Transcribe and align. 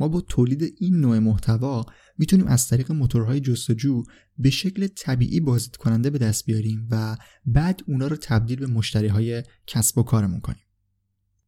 ما 0.00 0.08
با 0.08 0.20
تولید 0.20 0.74
این 0.78 1.00
نوع 1.00 1.18
محتوا 1.18 1.86
می‌تونیم 2.18 2.46
از 2.46 2.68
طریق 2.68 2.92
موتورهای 2.92 3.40
جستجو 3.40 4.02
به 4.38 4.50
شکل 4.50 4.86
طبیعی 4.86 5.40
بازدید 5.40 5.76
کننده 5.76 6.10
به 6.10 6.18
دست 6.18 6.46
بیاریم 6.46 6.88
و 6.90 7.16
بعد 7.46 7.80
اونا 7.86 8.06
رو 8.06 8.16
تبدیل 8.16 8.58
به 8.58 8.66
مشتری 8.66 9.08
های 9.08 9.42
کسب 9.66 9.98
و 9.98 10.02
کارمون 10.02 10.40
کنیم. 10.40 10.64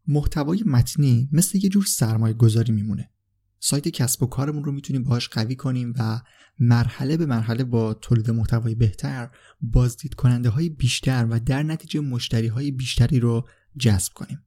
محتوای 0.06 0.62
متنی 0.66 1.28
مثل 1.32 1.58
یه 1.62 1.68
جور 1.68 1.84
سرمایه 1.84 2.34
گذاری 2.34 2.72
میمونه. 2.72 3.10
سایت 3.58 3.88
کسب 3.88 4.22
و 4.22 4.26
کارمون 4.26 4.64
رو 4.64 4.72
می‌تونیم 4.72 5.04
باهاش 5.04 5.28
قوی 5.28 5.56
کنیم 5.56 5.94
و 5.98 6.20
مرحله 6.58 7.16
به 7.16 7.26
مرحله 7.26 7.64
با 7.64 7.94
تولید 7.94 8.30
محتوای 8.30 8.74
بهتر 8.74 9.30
بازدید 9.60 10.14
کننده 10.14 10.48
های 10.48 10.68
بیشتر 10.68 11.26
و 11.30 11.40
در 11.40 11.62
نتیجه 11.62 12.00
مشتری 12.00 12.46
های 12.46 12.70
بیشتری 12.70 13.20
رو 13.20 13.48
جذب 13.78 14.12
کنیم. 14.14 14.38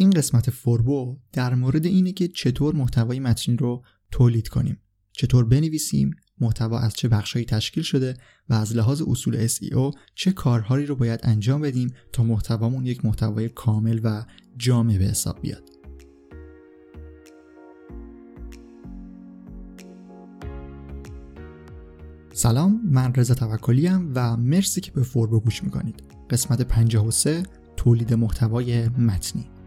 این 0.00 0.10
قسمت 0.10 0.50
فوربو 0.50 1.18
در 1.32 1.54
مورد 1.54 1.86
اینه 1.86 2.12
که 2.12 2.28
چطور 2.28 2.74
محتوای 2.74 3.20
متنی 3.20 3.56
رو 3.56 3.82
تولید 4.10 4.48
کنیم. 4.48 4.80
چطور 5.12 5.44
بنویسیم 5.44 6.10
محتوا 6.40 6.78
از 6.78 6.94
چه 6.94 7.08
بخشهایی 7.08 7.46
تشکیل 7.46 7.82
شده 7.82 8.14
و 8.48 8.54
از 8.54 8.76
لحاظ 8.76 9.02
اصول 9.02 9.48
SEO 9.48 9.98
چه 10.14 10.32
کارهایی 10.32 10.86
رو 10.86 10.96
باید 10.96 11.20
انجام 11.22 11.60
بدیم 11.60 11.94
تا 12.12 12.22
محتوامون 12.22 12.86
یک 12.86 13.04
محتوای 13.04 13.48
کامل 13.48 14.00
و 14.04 14.24
جامع 14.56 14.98
به 14.98 15.04
حساب 15.04 15.40
بیاد. 15.40 15.62
سلام 22.32 22.80
من 22.84 23.14
رضا 23.14 23.34
توکلی 23.34 23.88
و 23.88 24.36
مرسی 24.36 24.80
که 24.80 24.90
به 24.90 25.02
فوربو 25.02 25.40
گوش 25.40 25.64
می‌کنید. 25.64 26.02
قسمت 26.30 26.62
53 26.62 27.42
تولید 27.76 28.14
محتوای 28.14 28.88
متنی. 28.88 29.57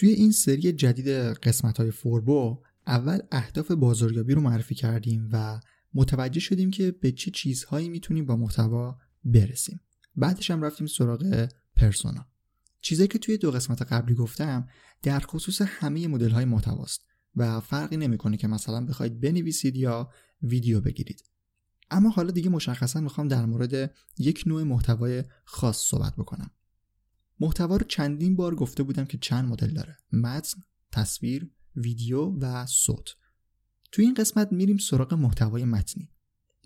توی 0.00 0.10
این 0.10 0.32
سری 0.32 0.72
جدید 0.72 1.08
قسمت 1.08 1.78
های 1.80 1.90
فوربو 1.90 2.62
اول 2.86 3.18
اهداف 3.32 3.70
بازاریابی 3.70 4.34
رو 4.34 4.40
معرفی 4.40 4.74
کردیم 4.74 5.28
و 5.32 5.60
متوجه 5.94 6.40
شدیم 6.40 6.70
که 6.70 6.90
به 6.90 7.12
چه 7.12 7.30
چیزهایی 7.30 7.88
می‌تونیم 7.88 8.26
با 8.26 8.36
محتوا 8.36 8.98
برسیم. 9.24 9.80
بعدش 10.16 10.50
هم 10.50 10.62
رفتیم 10.62 10.86
سراغ 10.86 11.48
پرسونا. 11.76 12.26
چیزایی 12.80 13.08
که 13.08 13.18
توی 13.18 13.38
دو 13.38 13.50
قسمت 13.50 13.82
قبلی 13.82 14.14
گفتم 14.14 14.68
در 15.02 15.20
خصوص 15.20 15.62
همه 15.64 16.08
مدل 16.08 16.30
های 16.30 16.44
محتواست 16.44 17.04
و 17.36 17.60
فرقی 17.60 17.96
نمی‌کنه 17.96 18.36
که 18.36 18.48
مثلا 18.48 18.86
بخواید 18.86 19.20
بنویسید 19.20 19.76
یا 19.76 20.10
ویدیو 20.42 20.80
بگیرید. 20.80 21.24
اما 21.90 22.10
حالا 22.10 22.30
دیگه 22.30 22.50
مشخصا 22.50 23.00
می‌خوام 23.00 23.28
در 23.28 23.46
مورد 23.46 23.94
یک 24.18 24.44
نوع 24.46 24.62
محتوای 24.62 25.24
خاص 25.44 25.78
صحبت 25.78 26.16
بکنم. 26.16 26.50
محتوا 27.40 27.76
رو 27.76 27.86
چندین 27.86 28.36
بار 28.36 28.54
گفته 28.54 28.82
بودم 28.82 29.04
که 29.04 29.18
چند 29.18 29.48
مدل 29.48 29.70
داره. 29.74 29.96
متن، 30.12 30.60
تصویر، 30.92 31.50
ویدیو 31.76 32.38
و 32.40 32.66
صوت. 32.66 33.08
توی 33.92 34.04
این 34.04 34.14
قسمت 34.14 34.52
میریم 34.52 34.76
سراغ 34.76 35.14
محتوای 35.14 35.64
متنی. 35.64 36.10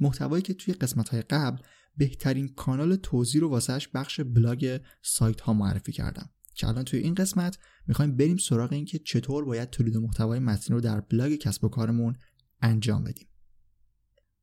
محتوایی 0.01 0.43
که 0.43 0.55
توی 0.55 0.75
قسمت 0.75 1.09
های 1.09 1.23
قبل 1.23 1.63
بهترین 1.97 2.49
کانال 2.49 2.97
توضیح 2.97 3.41
رو 3.41 3.49
واسه‌ش 3.49 3.89
بخش 3.95 4.21
بلاگ 4.21 4.81
سایت 5.03 5.41
ها 5.41 5.53
معرفی 5.53 5.93
کردم. 5.93 6.31
که 6.55 6.69
الان 6.69 6.85
توی 6.85 7.01
این 7.01 7.15
قسمت 7.15 7.59
می‌خوایم 7.87 8.17
بریم 8.17 8.37
سراغ 8.37 8.73
این 8.73 8.85
که 8.85 8.99
چطور 8.99 9.45
باید 9.45 9.71
تولید 9.71 9.97
محتوای 9.97 10.39
متنی 10.39 10.75
رو 10.75 10.81
در 10.81 11.01
بلاگ 11.01 11.35
کسب 11.35 11.65
و 11.65 11.69
کارمون 11.69 12.17
انجام 12.63 13.05
بدیم. 13.05 13.29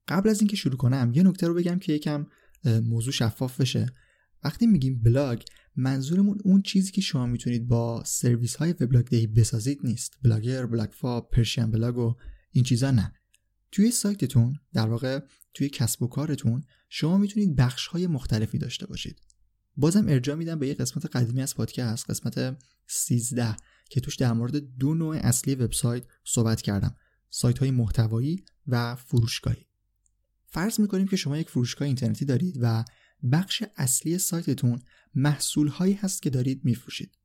قبل 0.08 0.30
از 0.30 0.40
اینکه 0.40 0.56
شروع 0.56 0.78
کنم 0.78 1.12
یه 1.16 1.24
نکته 1.24 1.48
رو 1.48 1.53
بگم 1.53 1.80
که 1.80 1.94
یکم 1.94 2.28
موضوع 2.66 3.13
شفاف 3.13 3.62
بشه. 3.62 3.94
وقتی 4.44 4.68
میگیم 4.68 5.02
بلاگ 5.02 5.41
منظورمون 5.75 6.38
اون 6.44 6.62
چیزی 6.62 6.91
که 6.91 7.02
شما 7.02 7.25
می‌تونید 7.25 7.68
با 7.68 8.03
سرویس 8.06 8.56
های 8.56 8.72
وبلاگ 8.72 9.06
دهی 9.06 9.28
بسازید 9.28 9.79
نیست. 9.84 10.18
بلاگر، 10.24 10.66
بلاگفا، 10.66 11.22
پرشین 11.22 11.72
بلاگ 11.72 11.97
و 11.97 12.16
این 12.51 12.63
چیزا 12.63 12.91
نه. 12.91 13.13
توی 13.72 13.91
سایتتون 13.91 14.59
در 14.74 14.88
واقع 14.88 15.19
توی 15.53 15.69
کسب 15.69 16.03
و 16.03 16.07
کارتون 16.07 16.63
شما 16.90 17.18
می‌تونید 17.18 17.56
بخش 17.56 17.88
های 17.88 18.07
مختلفی 18.07 18.57
داشته 18.57 18.88
باشید. 18.88 19.22
بازم 19.78 20.07
ارجاع 20.07 20.35
میدم 20.35 20.59
به 20.59 20.68
یه 20.68 20.74
قسمت 20.74 21.06
قدیمی 21.06 21.41
از 21.41 21.56
پادکست 21.56 22.09
قسمت 22.09 22.57
13 22.88 23.56
که 23.90 24.01
توش 24.01 24.16
در 24.16 24.34
مورد 24.34 24.56
دو 24.56 24.94
نوع 24.94 25.16
اصلی 25.16 25.56
وبسایت 25.56 26.03
صحبت 26.24 26.62
کردم. 26.62 26.96
سایت 27.30 27.57
های 27.57 27.72
محتوایی 27.72 28.46
و 28.68 28.96
فروشگاهی. 28.96 29.68
فرض 30.46 30.80
می‌کنیم 30.80 31.07
که 31.07 31.16
شما 31.16 31.38
یک 31.38 31.50
فروشگاه 31.50 31.85
اینترنتی 31.85 32.25
دارید 32.25 32.57
و 32.62 32.84
بخش 33.31 33.63
اصلی 33.77 34.17
سایتتون 34.17 34.81
محصول 35.15 35.67
هایی 35.67 35.93
هست 35.93 36.21
که 36.21 36.29
دارید 36.29 36.65
میفروشید. 36.65 37.17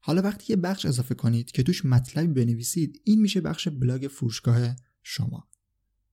حالا 0.00 0.22
وقتی 0.22 0.52
یه 0.52 0.56
بخش 0.56 0.86
اضافه 0.86 1.14
کنید 1.14 1.50
که 1.50 1.62
توش 1.62 1.84
مطلبی 1.84 2.44
بنویسید 2.44 3.00
این 3.04 3.20
میشه 3.20 3.40
بخش 3.40 3.68
بلاگ 3.68 4.06
فروشگاه 4.06 4.76
شما. 5.02 5.48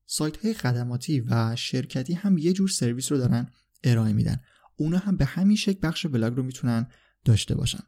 سایت 0.06 0.38
های 0.38 0.54
خدماتی 0.54 1.22
و 1.22 1.56
شرکتی 1.56 2.14
هم 2.14 2.38
یه 2.38 2.54
جور 2.54 2.70
سرویس 2.70 3.12
رو 3.12 3.18
دارن 3.18 3.52
ارائه 3.84 4.14
میدن. 4.14 4.42
اونا 4.76 4.98
هم 4.98 5.18
به 5.18 5.26
همین 5.26 5.58
شکل 5.58 5.80
بخش 5.88 6.06
بلاگ 6.06 6.36
رو 6.36 6.44
می‌تونن 6.44 6.88
داشته 7.26 7.56
باشن. 7.56 7.84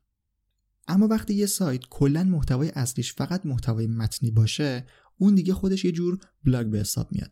اما 0.88 1.08
وقتی 1.08 1.34
یه 1.34 1.46
سایت 1.46 1.82
کلا 1.90 2.24
محتوای 2.24 2.70
اصلیش 2.70 3.14
فقط 3.14 3.46
محتوای 3.46 3.88
متنی 3.88 4.32
باشه 4.32 4.86
اون 5.18 5.36
دیگه 5.36 5.54
خودش 5.54 5.86
یه 5.86 5.92
جور 5.92 6.20
بلاگ 6.44 6.68
به 6.68 6.80
حساب 6.80 7.12
میاد. 7.12 7.32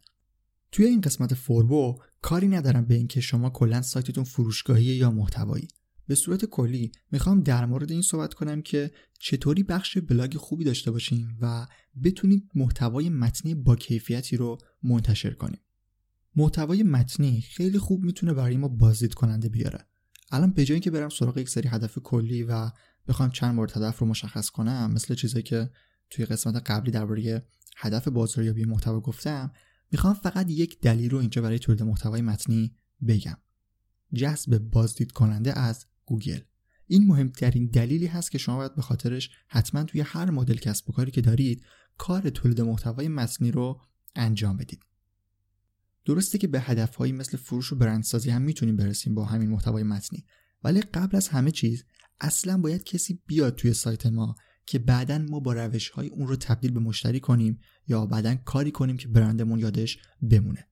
توی 0.72 0.86
این 0.86 1.02
قسمت 1.02 1.34
فوربو 1.34 2.00
کاری 2.22 2.48
ندارم 2.48 2.86
به 2.86 2.96
اینکه 2.96 3.22
شما 3.22 3.50
کلا 3.50 3.82
سایتتون 3.82 4.24
فروشگاهی 4.24 4.84
یا 4.86 5.12
محتوایی. 5.12 5.68
به 6.08 6.16
صورت 6.16 6.46
کلی 6.46 6.92
می‌خوام 7.12 7.42
در 7.42 7.66
مورد 7.66 7.92
این 7.92 8.02
صحبت 8.02 8.34
کنم 8.34 8.62
که 8.62 8.92
چطوری 9.20 9.64
بخش 9.64 9.98
بلاگ 9.98 10.38
خوبی 10.38 10.64
داشته 10.64 10.92
باشیم 10.92 11.38
و 11.42 11.68
بتونید 12.04 12.50
محتوای 12.56 13.10
متنی 13.10 13.56
با 13.56 13.76
کیفیتی 13.76 14.38
رو 14.38 14.58
منتشر 14.84 15.34
کنیم. 15.34 15.60
محتوای 16.36 16.84
متنی 16.84 17.42
خیلی 17.42 17.80
خوب 17.80 18.04
می‌تونه 18.04 18.34
برای 18.34 18.58
ما 18.58 18.68
بازدید 18.68 19.14
کننده 19.14 19.50
بیاره. 19.50 19.86
الان 20.32 20.52
به 20.52 20.66
جای 20.66 20.80
اینکه 20.80 20.92
برم 20.92 21.10
سراغ 21.10 21.38
یک 21.38 21.50
سری 21.50 21.70
هدف 21.70 21.98
کلی 21.98 22.44
و 22.44 22.72
بخوام 23.08 23.32
چند 23.32 23.56
مورد 23.56 23.78
هدف 23.78 24.00
رو 24.00 24.08
مشخص 24.08 24.50
کنم 24.50 24.92
مثل 24.94 25.16
چیزایی 25.16 25.44
که 25.44 25.70
توی 26.10 26.26
قسمت 26.26 26.70
قبلی 26.72 26.92
درباره 26.92 27.46
هدف 27.78 28.08
بازاریابی 28.08 28.66
محتوا 28.66 29.00
گفتم 29.00 29.52
می‌خوام 29.92 30.14
فقط 30.14 30.50
یک 30.50 30.80
دلیل 30.82 31.10
رو 31.10 31.18
اینجا 31.18 31.42
برای 31.42 31.60
تولید 31.60 31.84
محتوای 31.84 32.22
متنی 32.22 32.76
بگم. 33.08 33.38
جذب 34.14 34.58
بازدید 34.58 35.12
کننده 35.12 35.60
از 35.60 35.86
گوگل. 36.06 36.40
این 36.88 37.08
مهمترین 37.08 37.66
دلیلی 37.66 38.08
هست 38.08 38.32
که 38.32 38.38
شما 38.38 38.58
باید 38.58 38.76
به 38.76 38.82
خاطرش 38.82 39.30
حتما 39.48 39.84
توی 39.84 40.02
هر 40.02 40.30
مدل 40.30 40.56
کسب 40.56 40.90
و 40.90 40.94
کاری 40.94 41.12
که 41.12 41.22
دارید 41.22 41.64
کار 41.98 42.30
تولید 42.30 42.62
محتوای 42.62 43.08
متنی 43.08 43.52
رو 43.52 43.82
انجام 44.16 44.58
بدید. 44.58 44.86
درسته 46.06 46.38
که 46.38 46.48
به 46.48 46.60
هدفهایی 46.62 47.12
مثل 47.12 47.38
فروش 47.38 47.74
و 47.74 47.76
برندسازی 47.76 48.30
هم 48.30 48.42
می‌تونیم 48.42 48.76
برسیم 48.76 49.16
با 49.16 49.26
همین 49.26 49.50
محتوای 49.50 49.84
متنی 49.84 50.26
ولی 50.64 50.82
قبل 50.82 51.18
از 51.18 51.28
همه 51.28 51.52
چیز 51.52 51.84
اصلا 52.22 52.58
باید 52.58 52.84
کسی 52.84 53.22
بیاد 53.28 53.56
توی 53.56 53.74
سایت 53.74 54.06
ما 54.06 54.36
که 54.70 54.80
بعدا 54.80 55.18
ما 55.18 55.40
با 55.40 55.54
روش 55.54 55.90
های 55.90 56.08
اون 56.08 56.28
رو 56.28 56.36
تبدیل 56.36 56.72
به 56.72 56.80
مشتری 56.80 57.20
کنیم 57.20 57.60
یا 57.88 58.06
بعدا 58.06 58.36
کاری 58.36 58.72
کنیم 58.72 58.98
که 58.98 59.08
برندمون 59.08 59.60
یادش 59.60 59.98
بمونه. 60.22 60.68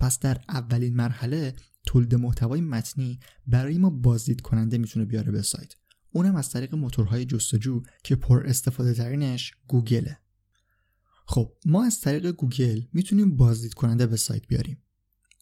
پس 0.00 0.18
در 0.18 0.40
اولین 0.48 0.96
مرحله 0.96 1.54
تولید 1.86 2.14
محتوای 2.14 2.60
متنی 2.60 3.20
برای 3.46 3.78
ما 3.78 3.90
بازدید 3.90 4.40
کننده 4.40 4.78
می‌تونه 4.78 5.04
بیاره 5.04 5.32
به 5.32 5.42
سایت. 5.42 5.74
اونم 6.10 6.36
از 6.36 6.50
طریق 6.50 6.74
موتورهای 6.74 7.24
جستجو 7.24 7.82
که 8.04 8.16
پر 8.16 8.46
استفاده 8.46 8.94
ترینش 8.94 9.54
گوگله. 9.66 10.18
خب 11.26 11.52
ما 11.66 11.84
از 11.84 12.00
طریق 12.00 12.26
گوگل 12.26 12.82
می‌تونیم 12.92 13.36
بازدید 13.36 13.74
کننده 13.74 14.06
به 14.06 14.16
سایت 14.16 14.46
بیاریم. 14.46 14.82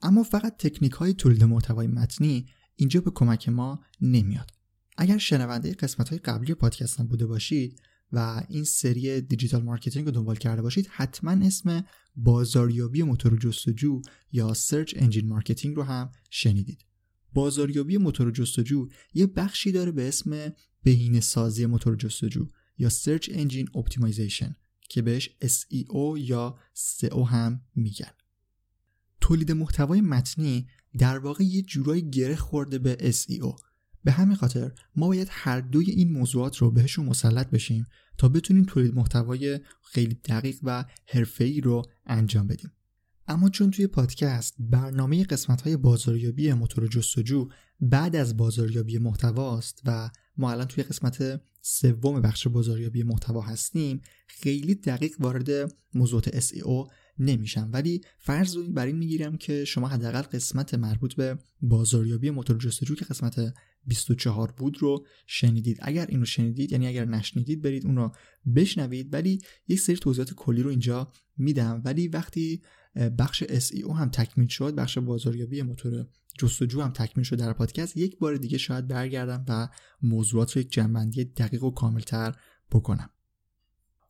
اما 0.03 0.23
فقط 0.23 0.57
تکنیک 0.57 0.93
های 0.93 1.15
تولید 1.15 1.45
محتوای 1.45 1.87
متنی 1.87 2.47
اینجا 2.75 3.01
به 3.01 3.11
کمک 3.15 3.49
ما 3.49 3.81
نمیاد. 4.01 4.51
اگر 4.99 5.19
شنونده 5.19 5.75
قسمت 5.75 6.09
های 6.09 6.19
قبلی 6.19 6.55
پادکستم 6.55 7.07
بوده 7.07 7.27
باشید 7.27 7.81
و 8.13 8.43
این 8.49 8.65
سری 8.65 9.21
digital 9.21 9.63
marketing 9.63 10.07
رو 10.07 10.13
دنبال 10.13 10.37
کرده 10.37 10.63
باشید 10.63 10.87
حتما 10.91 11.31
اسم 11.31 11.85
بازاریابی 12.17 13.03
موتور 13.03 13.37
جستجو 13.37 14.03
یا 14.33 14.55
search 14.55 14.95
engine 14.97 15.29
marketing 15.29 15.77
رو 15.77 15.83
هم 15.83 16.11
شنیدید. 16.31 16.85
بازاریابی 17.33 17.97
موتور 17.97 18.31
جستجو 18.31 18.89
یه 19.15 19.27
بخشی 19.27 19.73
داره 19.73 19.93
به 19.93 20.09
اسم 20.09 20.53
بهینه 20.83 21.21
سازی 21.21 21.67
موتور 21.67 21.97
جستجو 21.97 22.49
یا 22.79 22.89
search 22.89 23.31
engine 23.33 23.69
optimization 23.75 24.57
که 24.89 25.03
بهش 25.03 25.31
SEO 25.43 26.19
یا 26.19 26.59
SEO 26.75 27.19
هم 27.19 27.61
میگن. 27.75 28.11
تولید 29.21 29.53
محتوای 29.53 30.01
متنی 30.01 30.67
در 30.99 31.19
واقع 31.19 31.45
یه 31.45 31.63
جورایی 31.63 32.11
گره 32.11 32.37
خورده 32.37 32.79
به 32.79 33.13
SEO 33.13 33.66
به 34.07 34.13
همین 34.13 34.37
خاطر 34.37 34.73
ما 34.97 35.07
باید 35.07 35.29
هر 35.31 35.61
دوی 35.61 35.91
این 35.91 36.13
موضوعات 36.13 36.57
رو 36.57 36.71
بهشون 36.71 37.07
مسلط 37.07 37.51
بشیم 37.51 37.87
تا 38.19 38.29
بتونیم 38.29 38.65
تولید 38.65 38.95
محتوای 38.95 39.61
خیلی 39.83 40.15
دقیق 40.15 40.59
و 40.63 40.85
حرفه‌ای 41.07 41.61
رو 41.61 41.83
انجام 42.07 42.47
بدیم. 42.47 42.73
اما 43.29 43.49
چون 43.49 43.71
توی 43.71 43.87
پادکست 43.87 44.55
برنامه 44.59 45.25
قسمت 45.25 45.63
های 45.63 45.77
بازاریابی 45.77 46.53
موتور 46.53 46.87
جستجو 46.87 47.49
بعد 47.81 48.17
از 48.17 48.37
بازاریابی 48.37 48.99
محتواست 48.99 49.83
و 49.85 50.11
ما 50.37 50.51
الان 50.51 50.67
توی 50.67 50.85
قسمت 50.85 51.41
سوم 51.63 52.21
بخش 52.21 52.49
بازاریابی 52.49 53.03
محتوا 53.03 53.41
هستیم 53.41 54.01
خیلی 54.27 54.75
دقیق 54.75 55.15
وارد 55.21 55.73
موضوعات 55.95 56.41
SEO 56.41 56.91
نمیشم. 57.19 57.71
ولی 57.73 58.01
فرض 58.19 58.57
رو 58.57 58.63
بر 58.73 58.87
این 58.87 58.97
می‌گیرم 58.97 59.37
که 59.37 59.65
شما 59.65 59.89
حداقل 59.89 60.23
قسمت 60.23 60.75
مربوط 60.75 61.15
به 61.15 61.39
بازاریابی 61.61 62.31
موتور 62.31 62.59
جستجو 62.59 62.95
که 62.95 63.05
قسمت 63.05 63.55
24 63.87 64.53
بود 64.53 64.83
رو 64.83 65.07
شنیدید. 65.27 65.79
اگر 65.83 66.07
این 66.07 66.19
رو 66.19 66.27
شنیدید 66.27 66.73
یعنی 66.73 66.87
اگر 66.87 67.05
نشنیدید 67.05 67.63
برید 67.63 67.87
اون 67.87 67.97
رو 67.97 68.13
بشنوید. 68.57 69.15
ولی 69.15 69.39
یک 69.69 69.81
سری 69.81 69.97
توضیحات 69.97 70.35
کلی 70.35 70.63
رو 70.63 70.71
اینجا 70.71 71.13
میدم. 71.37 71.83
ولی 71.85 72.09
وقتی 72.09 72.63
بخش 73.19 73.45
SEO 73.45 73.91
هم 73.91 74.11
تکمیل 74.11 74.49
شد 74.49 74.75
بخش 74.75 74.99
بازاریابی 74.99 75.63
موتور 75.63 76.07
جستجو 76.39 76.83
هم 76.83 76.91
تکمیل 76.91 77.25
شد 77.25 77.37
در 77.37 77.53
پادکست 77.53 77.97
یک 77.97 78.19
بار 78.19 78.37
دیگه 78.37 78.59
شاید 78.59 78.89
برگردم 78.89 79.45
و 79.49 79.69
موضوعات 80.03 80.53
رو 80.53 80.61
یک 80.61 80.73
جنبندی 80.73 81.25
دقیق 81.25 81.65
و 81.65 81.71
کاملتر 81.71 82.35
بکنم. 82.71 83.11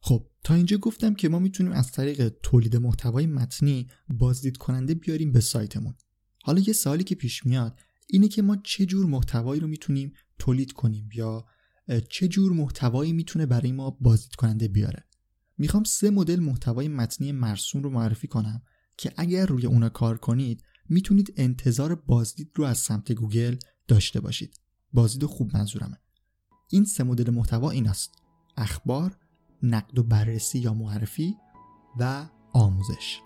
خب 0.00 0.26
تا 0.44 0.54
اینجا 0.54 0.76
گفتم 0.76 1.14
که 1.14 1.28
ما 1.28 1.38
می‌تونیم 1.38 1.72
از 1.72 1.92
طریق 1.92 2.28
تولید 2.42 2.76
محتوای 2.76 3.26
متنی 3.26 3.88
بازدید 4.08 4.56
کننده 4.56 4.94
بیاریم 4.94 5.32
به 5.32 5.40
سایتمون. 5.40 5.94
حالا 6.42 6.60
یه 6.66 6.72
سوالی 6.72 7.04
که 7.04 7.14
پیش 7.14 7.46
میاد 7.46 7.80
اینه 8.06 8.28
که 8.28 8.42
ما 8.42 8.56
چه 8.56 8.86
جور 8.86 9.06
محتوایی 9.06 9.60
رو 9.60 9.68
می‌تونیم 9.68 10.12
تولید 10.38 10.72
کنیم 10.72 11.08
یا 11.14 11.44
چه 12.10 12.28
جور 12.28 12.52
محتوایی 12.52 13.12
می‌تونه 13.12 13.46
برای 13.46 13.72
ما 13.72 13.90
بازدید 13.90 14.34
کننده 14.34 14.68
بیاره. 14.68 15.04
می‌خوام 15.58 15.84
سه 15.84 16.10
مدل 16.10 16.40
محتوای 16.40 16.88
متنی 16.88 17.32
مرسوم 17.32 17.82
رو 17.82 17.90
معرفی 17.90 18.28
کنم 18.28 18.62
که 18.96 19.12
اگر 19.16 19.46
روی 19.46 19.66
اونا 19.66 19.88
کار 19.88 20.18
کنید 20.18 20.62
می‌تونید 20.88 21.34
انتظار 21.36 21.94
بازدید 21.94 22.50
رو 22.54 22.64
از 22.64 22.78
سمت 22.78 23.12
گوگل 23.12 23.56
داشته 23.88 24.20
باشید. 24.20 24.60
بازدید 24.92 25.24
خوب 25.24 25.56
منظورمه. 25.56 25.98
این 26.70 26.84
سه 26.84 27.04
مدل 27.04 27.30
محتوا 27.30 27.70
این 27.70 27.88
است 27.88 28.14
اخبار 28.56 29.18
نقد 29.62 29.98
و 29.98 30.02
بررسی 30.02 30.58
یا 30.58 30.74
معرفی 30.74 31.34
و 31.98 32.28
آموزش. 32.52 33.25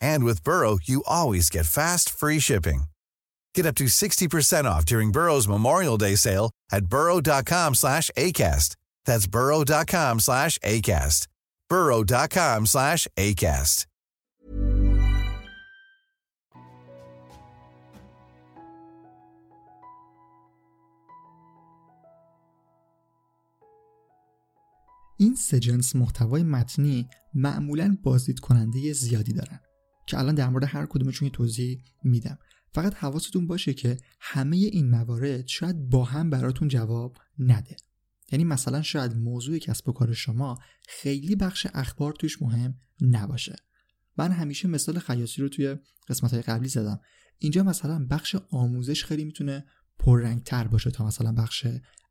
And 0.00 0.24
with 0.24 0.44
Burrow, 0.44 0.78
you 0.82 1.02
always 1.06 1.50
get 1.50 1.66
fast, 1.66 2.10
free 2.10 2.38
shipping. 2.38 2.84
Get 3.54 3.66
up 3.66 3.74
to 3.76 3.84
60% 3.84 4.64
off 4.64 4.84
during 4.84 5.12
Burrow's 5.12 5.48
Memorial 5.48 5.96
Day 5.96 6.14
sale 6.14 6.50
at 6.70 6.86
burrow.com 6.86 7.74
slash 7.74 8.10
ACAST. 8.16 8.76
That's 9.06 9.26
burrow.com 9.26 10.20
slash 10.20 10.58
ACAST. 10.58 11.26
burrow.com 11.68 12.66
slash 12.66 13.08
ACAST. 13.16 13.86
این 25.18 25.34
سه 25.34 25.58
جنس 25.58 25.96
محتوای 25.96 26.42
متنی 26.42 27.08
معمولا 27.34 27.96
بازدید 28.02 28.40
کننده 28.40 28.92
زیادی 28.92 29.32
دارن 29.32 29.60
که 30.06 30.18
الان 30.18 30.34
در 30.34 30.48
مورد 30.48 30.64
هر 30.64 30.86
کدومشون 30.86 31.26
یه 31.26 31.32
توضیح 31.32 31.82
میدم. 32.04 32.38
فقط 32.72 32.94
حواستون 32.94 33.46
باشه 33.46 33.74
که 33.74 33.96
همه 34.20 34.56
این 34.56 34.90
موارد 34.90 35.46
شاید 35.46 35.88
با 35.88 36.04
هم 36.04 36.30
براتون 36.30 36.68
جواب 36.68 37.16
نده. 37.38 37.76
یعنی 38.32 38.44
مثلا 38.44 38.82
شاید 38.82 39.16
موضوع 39.16 39.58
کسب 39.58 39.88
و 39.88 39.92
کار 39.92 40.12
شما 40.12 40.58
خیلی 40.88 41.36
بخش 41.36 41.66
اخبار 41.74 42.12
توش 42.12 42.42
مهم 42.42 42.74
نباشه. 43.00 43.56
من 44.18 44.32
همیشه 44.32 44.68
مثال 44.68 44.98
خیاطی 44.98 45.42
رو 45.42 45.48
توی 45.48 45.76
قسمت 46.08 46.32
های 46.32 46.42
قبلی 46.42 46.68
زدم. 46.68 47.00
اینجا 47.38 47.62
مثلا 47.62 48.06
بخش 48.10 48.36
آموزش 48.50 49.04
خیلی 49.04 49.24
می‌تونه 49.24 49.64
پررنگ 49.98 50.42
تر 50.42 50.66
باشه 50.66 50.90
تا 50.90 51.06
مثلا 51.06 51.32
بخش 51.32 51.66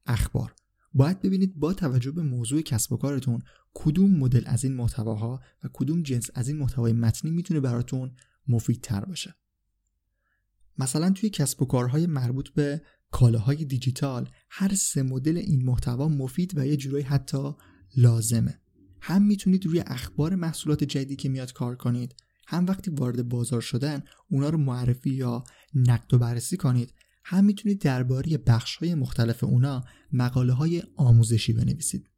اخبار. 0.05 0.55
باید 0.95 1.21
ببینید 1.21 1.55
با 1.55 1.73
توجه 1.73 2.11
به 2.11 2.21
موضوع 2.21 2.61
کسب 2.61 2.93
و 2.93 2.97
کارتون 2.97 3.41
کدوم 3.73 4.11
مدل 4.11 4.43
از 4.45 4.63
این 4.63 4.75
محتواها 4.75 5.41
و 5.63 5.69
کدوم 5.73 6.03
جنس 6.03 6.29
از 6.35 6.47
این 6.47 6.57
محتوای 6.57 6.93
متنی 6.93 7.31
می‌تونه 7.31 7.59
براتون 7.59 8.15
مفید 8.47 8.81
تر 8.81 9.05
باشه؟ 9.05 9.35
مثلا 10.77 11.11
توی 11.11 11.29
کسب 11.29 11.61
و 11.61 11.65
کارهای 11.65 12.07
مربوط 12.07 12.49
به 12.49 12.81
کالاهای 13.11 13.65
دیجیتال 13.65 14.29
هر 14.49 14.75
سه 14.75 15.03
مدل 15.03 15.37
این 15.37 15.65
محتوا 15.65 16.07
مفید 16.07 16.57
و 16.57 16.67
یه 16.67 16.77
جورایی 16.77 17.03
حتی 17.03 17.55
لازمه. 17.97 18.59
هم 19.01 19.21
می‌تونید 19.21 19.65
روی 19.65 19.79
اخبار 19.79 20.35
محصولات 20.35 20.83
جدیدی 20.83 21.15
که 21.15 21.29
میاد 21.29 21.53
کار 21.53 21.75
کنید 21.75 22.15
هم 22.47 22.65
وقتی 22.65 22.91
وارد 22.91 23.29
بازار 23.29 23.61
شدن 23.61 24.03
اونا 24.29 24.49
رو 24.49 24.57
معرفی 24.57 25.09
یا 25.09 25.43
نقد 25.73 26.13
و 26.13 26.17
بررسی 26.17 26.57
کنید 26.57 26.93
هم 27.27 27.46
می‌تونید 27.46 27.82
درباره 27.82 28.38
بخش 28.38 28.75
های 28.75 28.96
مختلف 28.96 29.44
اونا 29.44 29.84
مقاله 30.12 30.53
های 30.53 30.84
آموزشی 30.96 31.53
بنویسید. 31.53 32.10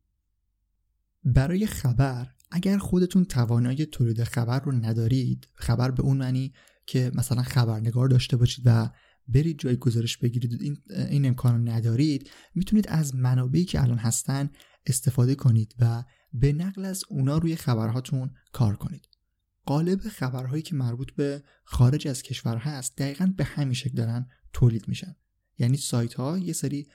برای 1.23 1.67
خبر 1.67 2.27
اگر 2.51 2.77
خودتون 2.77 3.25
توانایی 3.25 3.85
تولید 3.85 4.23
خبر 4.23 4.59
رو 4.59 4.71
ندارید 4.71 5.47
خبر 5.53 5.91
به 5.91 6.03
اون 6.03 6.17
معنی 6.17 6.53
که 6.85 7.11
مثلا 7.15 7.43
خبرنگار 7.43 8.07
داشته 8.07 8.37
باشید 8.37 8.63
و 8.67 8.89
برید 9.27 9.59
جای 9.59 9.75
گزارش 9.75 10.17
بگیرید 10.17 10.61
این, 10.61 10.77
این 10.89 11.25
امکان 11.25 11.53
رو 11.53 11.71
ندارید 11.71 12.29
می‌تونید 12.55 12.87
از 12.87 13.15
منابعی 13.15 13.65
که 13.65 13.81
الان 13.81 13.97
هستن 13.97 14.49
استفاده 14.85 15.35
کنید 15.35 15.75
و 15.79 16.03
به 16.33 16.53
نقل 16.53 16.85
از 16.85 17.03
اونا 17.09 17.37
روی 17.37 17.55
خبرهاتون 17.55 18.29
کار 18.51 18.75
کنید. 18.75 19.07
قالب 19.65 19.99
خبرهایی 19.99 20.61
که 20.61 20.75
مربوط 20.75 21.11
به 21.11 21.43
خارج 21.63 22.07
از 22.07 22.21
کشور 22.21 22.57
هست 22.57 22.97
دقیقا 22.97 23.33
به 23.37 23.43
همین 23.43 23.73
شکل 23.73 23.95
دارن 23.95 24.27
تولید 24.53 24.87
میشن. 24.87 25.15
یعنی 25.57 25.77
سایت 25.77 26.13
ها 26.13 26.37
یه 26.37 26.53
سری 26.53 26.87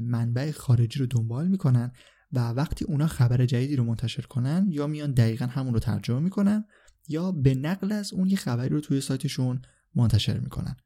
منبع 0.00 0.50
خارجی 0.50 0.98
رو 0.98 1.06
دنبال 1.06 1.48
می‌کنن 1.48 1.92
و 2.32 2.48
وقتی 2.48 2.84
اونا 2.84 3.06
خبر 3.06 3.46
جدیدی 3.46 3.76
رو 3.76 3.84
منتشر 3.84 4.22
کنن 4.22 4.66
یا 4.70 4.86
میان 4.86 5.12
دقیقا 5.12 5.46
همون 5.46 5.74
رو 5.74 5.80
ترجمه 5.80 6.20
می‌کنن 6.20 6.64
یا 7.08 7.32
به 7.32 7.54
نقل 7.54 7.92
از 7.92 8.12
اون 8.12 8.28
یه 8.28 8.36
خبری 8.36 8.68
رو 8.68 8.80
توی 8.80 9.00
سایتشون 9.00 9.62
منتشر 9.94 10.40
می‌کنن. 10.40 10.76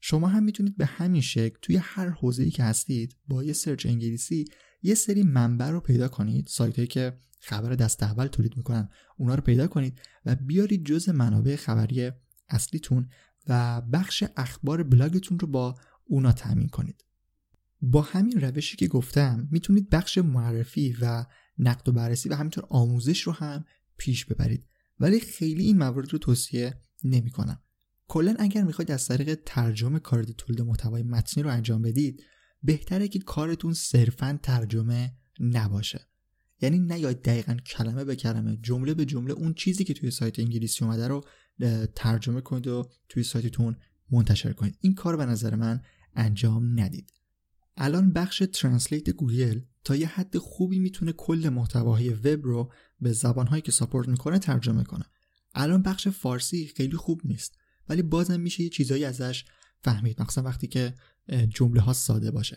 شما 0.00 0.28
هم 0.28 0.42
می‌تونید 0.42 0.76
به 0.76 0.86
همین 0.86 1.20
شکل 1.20 1.58
توی 1.62 1.76
هر 1.76 2.08
حوزه‌ای 2.08 2.50
که 2.50 2.64
هستید 2.64 3.16
با 3.28 3.44
یه 3.44 3.52
سرچ 3.52 3.86
انگلیسی 3.86 4.44
یه 4.82 4.94
سری 4.94 5.22
منبع 5.22 5.70
رو 5.70 5.80
پیدا 5.80 6.08
کنید. 6.08 6.46
سایت 6.46 6.88
که 6.88 7.18
خبر 7.40 7.74
دست 7.74 8.02
اول 8.02 8.26
تولید 8.26 8.56
می‌کنن 8.56 8.88
اونا 9.16 9.34
رو 9.34 9.42
پیدا 9.42 9.66
کنید 9.66 10.00
و 10.24 10.34
بیارید 10.34 10.86
جز 10.86 11.08
منابع 11.08 11.56
خبری 11.56 12.10
اصلیتون 12.48 13.08
و 13.48 13.80
بخش 13.80 14.24
اخبار 14.36 14.82
بلاگتون 14.82 15.38
رو 15.38 15.48
با 15.48 15.74
اونا 16.04 16.32
تامین 16.32 16.68
کنید. 16.68 17.04
با 17.82 18.02
همین 18.02 18.40
روشی 18.40 18.76
که 18.76 18.88
گفتم 18.88 19.48
می‌تونید 19.50 19.90
بخش 19.90 20.18
معرفی 20.18 20.96
و 21.00 21.26
نقد 21.58 21.88
و 21.88 21.92
بررسی 21.92 22.28
و 22.28 22.34
همینطور 22.34 22.64
آموزش 22.68 23.20
رو 23.20 23.32
هم 23.32 23.64
پیش 23.96 24.24
ببرید. 24.24 24.66
ولی 25.00 25.20
خیلی 25.20 25.64
این 25.64 25.78
موارد 25.78 26.12
رو 26.12 26.18
توصیه 26.18 26.80
نمی 27.04 27.30
کنم 27.30 27.62
کلا 28.08 28.34
اگر 28.38 28.62
می‌خواید 28.62 28.90
از 28.90 29.08
طریق 29.08 29.38
ترجمه 29.46 29.98
کار 29.98 30.22
تولید 30.24 30.62
محتوای 30.62 31.02
متنی 31.02 31.42
رو 31.42 31.50
انجام 31.50 31.82
بدید 31.82 32.22
بهتره 32.62 33.08
که 33.08 33.18
کارتون 33.18 33.74
صرفا 33.74 34.38
ترجمه 34.42 35.14
نباشه. 35.40 36.06
یعنی 36.62 36.78
نیاید 36.78 37.22
دقیقا 37.22 37.54
کلمه 37.54 38.04
به 38.04 38.16
کلمه 38.16 38.58
جمله 38.62 38.94
به 38.94 39.04
جمله 39.04 39.32
اون 39.32 39.54
چیزی 39.54 39.84
که 39.84 39.94
توی 39.94 40.10
سایت 40.10 40.38
انگلیسی 40.38 40.84
اومده 40.84 41.08
رو 41.08 41.24
ترجمه 41.94 42.40
کنید 42.40 42.66
و 42.66 42.90
توی 43.08 43.22
سایتتون 43.22 43.76
منتشر 44.10 44.52
کنید. 44.52 44.78
این 44.80 44.94
کار 44.94 45.16
به 45.16 45.26
نظر 45.26 45.54
من 45.54 45.82
انجام 46.14 46.80
ندید. 46.80 47.12
الان 47.76 48.12
بخش 48.12 48.42
translate 48.52 49.10
گوگل 49.10 49.60
تا 49.84 49.96
یه 49.96 50.06
حد 50.06 50.38
خوبی 50.38 50.78
می‌تونه 50.78 51.12
کل 51.12 51.48
محتواهای 51.48 52.08
وب 52.08 52.44
رو 52.44 52.72
به 53.00 53.12
زبانهایی 53.12 53.62
که 53.62 53.72
support 53.72 54.08
می‌کنه 54.08 54.38
ترجمه 54.38 54.84
کنه. 54.84 55.04
الان 55.54 55.82
بخش 55.82 56.08
فارسی 56.08 56.72
خیلی 56.76 56.96
خوب 56.96 57.20
نیست 57.24 57.58
ولی 57.88 58.02
بازم 58.02 58.40
میشه 58.40 58.62
یه 58.62 58.68
چیزایی 58.68 59.04
ازش 59.04 59.44
فهمید 59.84 60.22
مخصوصا 60.22 60.42
وقتی 60.42 60.66
که 60.66 60.94
جمله 61.48 61.80
ها 61.80 61.92
ساده 61.92 62.30
باشه. 62.30 62.56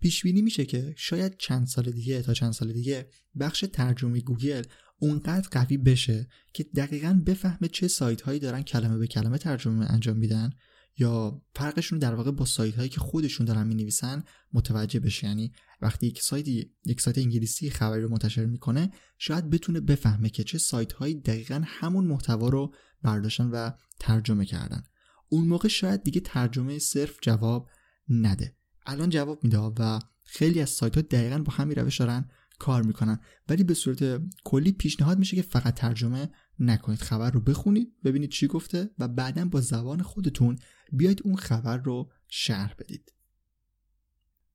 پیش 0.00 0.22
بینی 0.22 0.42
میشه 0.42 0.64
که 0.64 0.94
شاید 0.96 1.36
چند 1.38 1.66
سال 1.66 1.90
دیگه 1.90 2.22
تا 2.22 2.34
چند 2.34 2.52
سال 2.52 2.72
دیگه 2.72 3.08
بخش 3.40 3.64
ترجمه 3.72 4.20
گوگل 4.20 4.62
اونقدر 5.02 5.48
قوی 5.50 5.76
بشه 5.76 6.28
که 6.54 6.64
دقیقا 6.64 7.22
بفهمه 7.26 7.68
چه 7.68 7.88
سایت 7.88 8.20
هایی 8.20 8.40
دارن 8.40 8.62
کلمه 8.62 8.98
به 8.98 9.06
کلمه 9.06 9.38
ترجمه 9.38 9.90
انجام 9.90 10.16
میدن 10.16 10.50
یا 10.98 11.42
فرقشون 11.54 11.98
در 11.98 12.14
واقع 12.14 12.30
با 12.30 12.44
سایت 12.44 12.74
هایی 12.74 12.88
که 12.88 13.00
خودشون 13.00 13.46
دارن 13.46 13.66
می 13.66 13.74
نویسن 13.74 14.24
متوجه 14.52 15.00
بشه. 15.00 15.26
یعنی 15.26 15.52
وقتی 15.80 16.06
یک 16.06 16.22
سایت 16.22 16.48
یک 16.86 17.00
سایت 17.00 17.18
انگلیسی 17.18 17.70
خبری 17.70 18.02
رو 18.02 18.08
منتشر 18.08 18.44
می‌کنه 18.44 18.90
شاید 19.18 19.50
بتونه 19.50 19.80
بفهمه 19.80 20.28
که 20.28 20.44
چه 20.44 20.58
سایت 20.58 20.92
هایی 20.92 21.14
دقیقا 21.14 21.62
همون 21.66 22.06
محتوا 22.06 22.48
رو 22.48 22.74
برداشتن 23.02 23.50
و 23.50 23.70
ترجمه 24.00 24.44
کردن. 24.44 24.82
اون 25.28 25.48
موقع 25.48 25.68
شاید 25.68 26.02
دیگه 26.02 26.20
ترجمه 26.20 26.78
صرف 26.78 27.18
جواب 27.22 27.68
نده. 28.08 28.56
الان 28.86 29.10
جواب 29.10 29.44
میده 29.44 29.58
و 29.58 29.98
خیلی 30.24 30.60
از 30.60 30.70
سایت 30.70 30.96
ها 30.96 31.02
دقیقا 31.02 31.38
با 31.38 31.52
همین 31.52 31.76
روش 31.76 31.98
دارن 31.98 32.30
کار 32.62 32.82
می‌کنن. 32.82 33.20
ولی 33.48 33.64
به 33.64 33.74
صورت 33.74 34.22
کلی 34.44 34.72
پیشنهاد 34.72 35.18
میشه 35.18 35.36
که 35.36 35.42
فقط 35.42 35.74
ترجمه 35.74 36.30
نکنید 36.58 36.98
خبر 36.98 37.30
رو 37.30 37.40
بخونید 37.40 37.92
ببینید 38.04 38.30
چی 38.30 38.46
گفته 38.46 38.90
و 38.98 39.08
بعدا 39.08 39.44
با 39.44 39.60
زبان 39.60 40.02
خودتون 40.02 40.58
بیاید 40.92 41.20
اون 41.24 41.36
خبر 41.36 41.76
رو 41.76 42.10
شرح 42.28 42.74
بدید. 42.78 43.12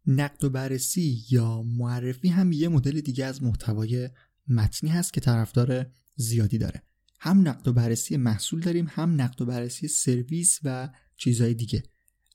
نقد 0.06 0.44
و 0.44 0.50
بررسی 0.50 1.24
یا 1.30 1.64
معرفی 1.64 2.28
هم 2.28 2.52
یه 2.52 2.68
مدل 2.68 3.02
دیگه 3.02 3.26
از 3.26 3.44
محتوای 3.44 4.10
متنی 4.48 4.90
هست 4.90 5.14
که 5.14 5.22
طرفدار 5.22 5.86
زیادی 6.16 6.58
داره. 6.58 6.84
هم 7.20 7.48
نقد 7.48 7.68
و 7.68 7.74
بررسی 7.74 8.18
محصول 8.18 8.60
داریم 8.60 8.88
هم 8.90 9.22
نقد 9.22 9.42
و 9.42 9.46
بررسی 9.46 9.88
سرویس 9.88 10.60
و 10.64 10.90
چیزهای 11.18 11.54
دیگه. 11.54 11.84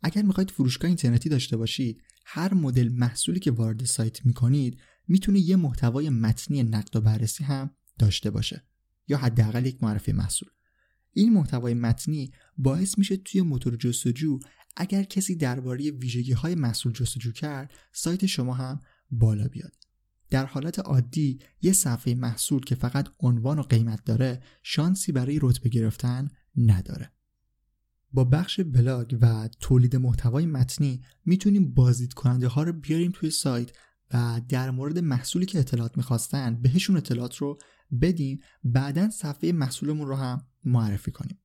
اگر 0.02 0.22
می‌خواید 0.22 0.50
فروشگاه 0.50 0.88
اینترنتی 0.88 1.28
داشته 1.28 1.56
باشید 1.56 2.02
هر 2.24 2.54
مدل 2.54 2.88
محصولی 2.88 3.40
که 3.40 3.50
وارد 3.50 3.84
سایت 3.84 4.26
می‌کنید 4.26 4.78
می‌تونه 5.08 5.40
یه 5.40 5.56
محتوای 5.56 6.10
متنی 6.10 6.62
نقد 6.62 6.96
و 6.96 7.00
بررسی 7.00 7.44
هم 7.44 7.70
داشته 7.98 8.30
باشه 8.30 8.64
یا 9.08 9.18
حداقل 9.18 9.66
یک 9.66 9.82
معرفی 9.82 10.12
محصول. 10.12 10.48
این 11.12 11.32
محتوای 11.32 11.74
متنی 11.74 12.32
باعث 12.58 12.98
میشه 12.98 13.16
توی 13.16 13.42
موتور 13.42 13.76
جستجو 13.76 14.38
اگر 14.76 15.02
کسی 15.02 15.36
درباره 15.36 15.90
ویژگی 15.90 16.32
های 16.32 16.54
محصول 16.54 16.92
جستجو 16.92 17.32
کرد 17.32 17.74
سایت 17.92 18.26
شما 18.26 18.54
هم 18.54 18.80
بالا 19.10 19.48
بیاد. 19.48 19.72
در 20.30 20.46
حالت 20.46 20.78
عادی 20.78 21.38
یه 21.62 21.72
صفحه 21.72 22.14
محصول 22.14 22.60
که 22.60 22.74
فقط 22.74 23.08
عنوان 23.20 23.58
و 23.58 23.62
قیمت 23.62 24.04
داره 24.04 24.42
شانسی 24.62 25.12
برای 25.12 25.38
رتبه 25.42 25.68
گرفتن 25.68 26.28
نداره. 26.56 27.12
با 28.12 28.24
بخش 28.24 28.60
بلاگ 28.60 29.18
و 29.20 29.48
تولید 29.60 29.96
محتوای 29.96 30.46
متنی 30.46 31.02
می‌تونیم 31.24 31.74
بازدید 31.74 32.12
کننده 32.12 32.48
ها 32.48 32.62
رو 32.62 32.72
بیاریم 32.72 33.10
توی 33.14 33.30
سایت 33.30 33.70
و 34.12 34.40
در 34.48 34.70
مورد 34.70 34.98
محصولی 34.98 35.46
که 35.46 35.58
اطلاعات 35.58 35.96
می‌خواستن 35.96 36.62
بهشون 36.62 36.96
اطلاعات 36.96 37.36
رو 37.36 37.58
بدیم 38.00 38.40
بعدا 38.64 39.10
صفحه 39.10 39.52
محصولمون 39.52 40.08
رو 40.08 40.16
هم 40.16 40.46
معرفی 40.64 41.10
کنیم. 41.10 41.38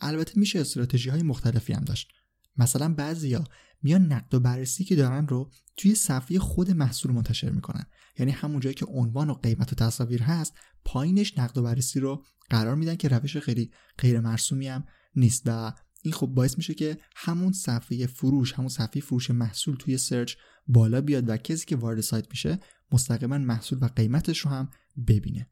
البته 0.00 0.32
میشه 0.36 0.60
استراتژی 0.60 1.10
های 1.10 1.22
مختلفی 1.22 1.72
هم 1.72 1.84
داشت. 1.84 2.08
مثلا 2.56 2.94
بعضیا 2.94 3.44
میان 3.82 4.12
نقد 4.12 4.34
و 4.34 4.40
بررسی 4.40 4.84
که 4.84 4.96
دارن 4.96 5.26
رو 5.28 5.50
توی 5.76 5.94
صفحه 5.94 6.38
خود 6.38 6.70
محصول 6.70 7.12
منتشر 7.12 7.50
می‌کنن. 7.50 7.86
یعنی 8.18 8.32
همون 8.32 8.60
جایی 8.60 8.74
که 8.74 8.86
عنوان 8.86 9.30
و 9.30 9.34
قیمت 9.34 9.72
و 9.72 9.76
تصاویر 9.76 10.22
هست 10.22 10.54
پایینش 10.84 11.38
نقد 11.38 11.58
و 11.58 11.62
بررسی 11.62 12.00
رو 12.00 12.24
قرار 12.50 12.74
میدن 12.74 12.96
که 12.96 13.08
روش 13.08 13.36
خیلی 13.36 13.70
غیر 13.98 14.20
مرسومی 14.20 14.68
هم 14.68 14.84
نیست 15.16 15.42
و 15.46 15.72
این 16.08 16.14
خب 16.14 16.26
باعث 16.26 16.56
میشه 16.56 16.74
که 16.74 16.98
همون 17.16 17.52
صفحه 17.52 18.06
فروش 18.06 18.52
همون 18.52 18.68
صفحه 18.68 19.00
فروش 19.00 19.30
محصول 19.30 19.76
توی 19.76 19.98
سرچ 19.98 20.34
بالا 20.66 21.00
بیاد 21.00 21.28
و 21.28 21.36
کسی 21.36 21.66
که 21.66 21.76
وارد 21.76 22.00
سایت 22.00 22.30
میشه 22.30 22.58
مستقیما 22.92 23.38
محصول 23.38 23.78
و 23.82 23.86
قیمتش 23.86 24.38
رو 24.38 24.50
هم 24.50 24.70
ببینه. 25.06 25.50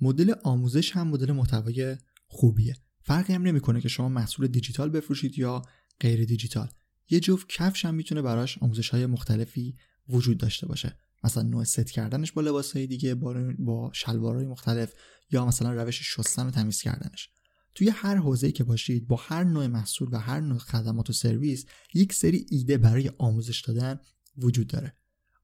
مدل 0.00 0.34
آموزش 0.44 0.92
هم 0.92 1.08
مدل 1.08 1.32
محتوای 1.32 1.96
خوبیه. 2.26 2.76
فرقی 3.02 3.32
هم 3.32 3.42
نمی‌کنه 3.42 3.80
که 3.80 3.88
شما 3.88 4.08
محصول 4.08 4.46
دیجیتال 4.46 4.90
بفروشید 4.90 5.38
یا 5.38 5.62
غیر 6.00 6.24
دیجیتال. 6.24 6.68
یه 7.10 7.20
جفت 7.20 7.48
کفش 7.48 7.84
هم 7.84 7.94
می‌تونه 7.94 8.22
براش 8.22 8.58
آموزش 8.58 8.88
های 8.88 9.06
مختلفی 9.06 9.76
وجود 10.08 10.38
داشته 10.38 10.66
باشه. 10.66 10.98
مثلا 11.24 11.42
نوع 11.42 11.64
ست 11.64 11.90
کردنش 11.90 12.32
با 12.32 12.42
لباس 12.42 12.76
های 12.76 12.86
دیگه 12.86 13.14
با, 13.14 13.52
با 13.58 13.90
شلوارهای 13.94 14.46
مختلف 14.46 14.92
یا 15.30 15.46
مثلا 15.46 15.72
روش 15.72 16.02
شستن 16.02 16.46
و 16.46 16.50
تمیز 16.50 16.82
کردنش. 16.82 17.30
توی 17.78 17.88
هر 17.88 18.16
حوزه‌ای 18.16 18.52
که 18.52 18.64
باشید 18.64 19.08
با 19.08 19.16
هر 19.16 19.44
نوع 19.44 19.66
محصول 19.66 20.08
و 20.12 20.18
هر 20.18 20.40
نوع 20.40 20.58
خدمات 20.58 21.10
و 21.10 21.12
سرویس 21.12 21.64
یک 21.94 22.12
سری 22.12 22.46
ایده 22.50 22.78
برای 22.78 23.10
آموزش 23.18 23.60
دادن 23.60 24.00
وجود 24.38 24.66
داره. 24.66 24.94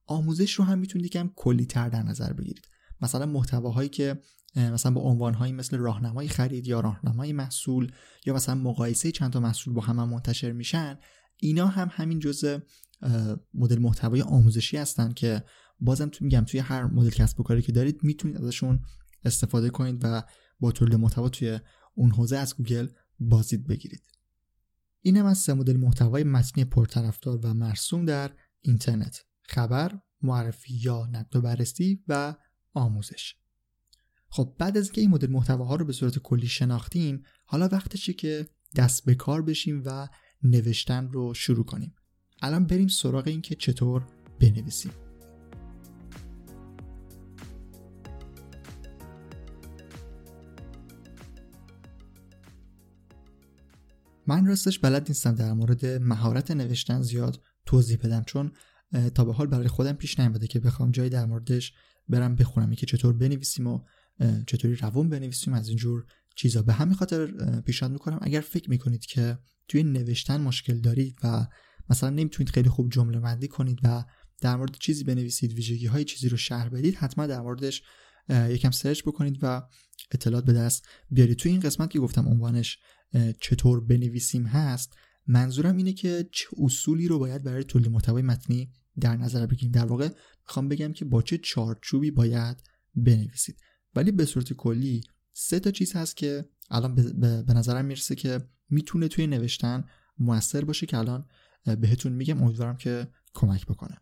آموزش 0.06 0.52
رو 0.52 0.64
هم 0.64 0.78
می‌تونید 0.78 1.06
یکم 1.06 1.30
کلی 1.36 1.66
تر 1.66 1.88
در 1.88 2.02
نظر 2.02 2.32
بگیرید. 2.32 2.68
مثلا 3.00 3.26
محتواهایی 3.26 3.88
که 3.88 4.20
مثلا 4.56 4.92
با 4.92 5.00
عنوانهایی 5.00 5.52
مثل 5.52 5.76
راهنمای 5.76 6.28
خرید 6.28 6.66
یا 6.66 6.80
راهنمای 6.80 7.32
محصول 7.32 7.92
یا 8.26 8.34
مثلا 8.34 8.54
مقایسه 8.54 9.12
چند 9.12 9.32
تا 9.32 9.40
محصول 9.40 9.74
با 9.74 9.82
هم, 9.82 10.00
هم 10.00 10.08
منتشر 10.08 10.52
میشن 10.52 10.98
اینا 11.36 11.66
هم 11.66 11.90
همین 11.92 12.18
جزء 12.18 12.58
مدل 13.54 13.78
محتوای 13.78 14.22
آموزشی 14.22 14.76
هستن 14.76 15.12
که 15.12 15.44
بازم 15.80 16.08
تو 16.08 16.24
میگم 16.24 16.44
توی 16.44 16.60
هر 16.60 16.84
مدل 16.84 17.10
کسب 17.10 17.40
و 17.40 17.42
کاری 17.42 17.62
که 17.62 17.72
دارید 17.72 18.00
می‌تونید 18.02 18.36
ازشون 18.36 18.80
استفاده 19.24 19.70
کنید 19.70 20.00
و 20.02 20.22
با 20.60 20.72
تولید 20.72 20.94
محتوا 20.94 21.28
توی 21.28 21.60
اون 21.94 22.10
حوزه 22.10 22.36
از 22.36 22.56
گوگل 22.56 22.88
بازدید 23.20 23.66
بگیرید. 23.66 24.02
اینم 25.00 25.26
از 25.26 25.38
سه 25.38 25.54
مدل 25.54 25.76
محتوای 25.76 26.24
متنی 26.24 26.64
پرطرفدار 26.64 27.40
و 27.42 27.54
مرسوم 27.54 28.04
در 28.04 28.36
اینترنت. 28.60 29.24
خبر 29.42 29.98
معرفی 30.22 30.74
یا 30.74 31.08
نقد 31.12 31.36
و 31.36 31.40
بررسی 31.40 32.04
و 32.08 32.34
آموزش. 32.74 33.34
خب 34.28 34.54
بعد 34.58 34.78
از 34.78 34.84
اینکه 34.84 35.00
این 35.00 35.10
مدل 35.10 35.30
محتواها 35.30 35.76
رو 35.76 35.84
به 35.84 35.92
صورت 35.92 36.18
کلی 36.18 36.46
شناختیم 36.46 37.22
حالا 37.44 37.68
وقتشه 37.72 38.12
که 38.12 38.48
دست 38.76 39.04
به 39.04 39.14
کار 39.14 39.42
بشیم 39.42 39.82
و 39.86 40.08
نوشتن 40.42 41.08
رو 41.08 41.34
شروع 41.34 41.64
کنیم. 41.64 41.94
الان 42.42 42.66
بریم 42.66 42.88
سراغ 42.88 43.26
این 43.26 43.40
که 43.40 43.54
چطور 43.54 44.06
بنویسیم. 44.40 45.03
من 54.26 54.46
راستش 54.46 54.78
بلد 54.78 55.08
نیستم 55.08 55.34
در 55.34 55.52
مورد 55.52 55.86
مهارت 55.86 56.50
نوشتن 56.50 57.02
زیاد 57.02 57.40
توضیح 57.66 57.96
بدم 57.96 58.22
چون 58.26 58.52
تا 59.14 59.24
به 59.24 59.32
حال 59.32 59.46
برای 59.46 59.68
خودم 59.68 59.92
پیش 59.92 60.18
نیامده 60.20 60.46
که 60.46 60.60
بخوام 60.60 60.90
جایی 60.90 61.10
در 61.10 61.26
موردش 61.26 61.72
برم 62.08 62.34
بخونم 62.34 62.74
که 62.74 62.86
چطور 62.86 63.12
بنویسیم 63.12 63.66
و 63.66 63.80
چطوری 64.46 64.74
روون 64.74 65.08
بنویسیم 65.08 65.54
از 65.54 65.68
اینجور 65.68 66.06
چیزا. 66.36 66.62
به 66.62 66.72
همین 66.72 66.94
خاطر 66.94 67.26
پیشنهاد 67.60 67.92
می‌کنم 67.92 68.18
اگر 68.22 68.40
فکر 68.40 68.70
می‌کنید 68.70 69.06
که 69.06 69.38
توی 69.68 69.82
نوشتن 69.82 70.40
مشکل 70.40 70.80
دارید 70.80 71.18
و 71.24 71.46
مثلا 71.90 72.10
نمی‌تونید 72.10 72.50
خیلی 72.50 72.68
خوب 72.68 72.92
جمله 72.92 73.20
بندی 73.20 73.48
کنید 73.48 73.78
و 73.82 74.04
در 74.40 74.56
مورد 74.56 74.76
چیزی 74.80 75.04
بنویسید 75.04 75.52
ویژگی 75.52 75.86
های 75.86 76.04
چیزی 76.04 76.28
رو 76.28 76.36
شرح 76.36 76.68
بدید 76.68 76.94
حتما 76.94 77.26
در 77.26 77.40
موردش 77.40 77.82
یکم 78.28 78.70
سرچ 78.70 79.02
بکنید 79.02 79.38
و 79.42 79.62
اطلاعات 80.10 80.44
به 80.44 80.52
دست 80.52 80.88
بیارید. 81.10 81.36
توی 81.36 81.50
این 81.52 81.60
قسمت 81.60 81.90
که 81.90 81.98
گفتم 81.98 82.28
عنوانش 82.28 82.78
چطور 83.40 83.80
بنویسیم 83.80 84.46
هست 84.46 84.92
منظورم 85.26 85.76
اینه 85.76 85.92
که 85.92 86.28
چه 86.32 86.46
اصولی 86.58 87.08
رو 87.08 87.18
باید 87.18 87.42
برای 87.42 87.64
تولید 87.64 87.88
محتوای 87.88 88.22
متنی 88.22 88.72
در 89.00 89.16
نظر 89.16 89.46
بگیریم. 89.46 89.72
در 89.72 89.84
واقع 89.84 90.08
می‌خوام 90.46 90.68
بگم 90.68 90.92
که 90.92 91.04
با 91.04 91.22
چه 91.22 91.38
چارچوبی 91.38 92.10
باید 92.10 92.62
بنویسید. 92.94 93.56
ولی 93.94 94.12
به 94.12 94.24
صورت 94.24 94.52
کلی 94.52 95.00
سه 95.32 95.60
تا 95.60 95.70
چیز 95.70 95.92
هست 95.96 96.16
که 96.16 96.44
الان 96.70 96.94
به 97.46 97.54
نظرم 97.54 97.84
می‌رسه 97.84 98.14
که 98.14 98.40
می‌تونه 98.70 99.08
توی 99.08 99.26
نوشتن 99.26 99.84
موثر 100.18 100.64
باشه 100.64 100.86
که 100.86 100.98
الان 100.98 101.26
بهتون 101.80 102.12
میگم. 102.12 102.42
امیدوارم 102.42 102.76
که 102.76 103.08
کمک 103.34 103.66
بکنه. 103.66 104.00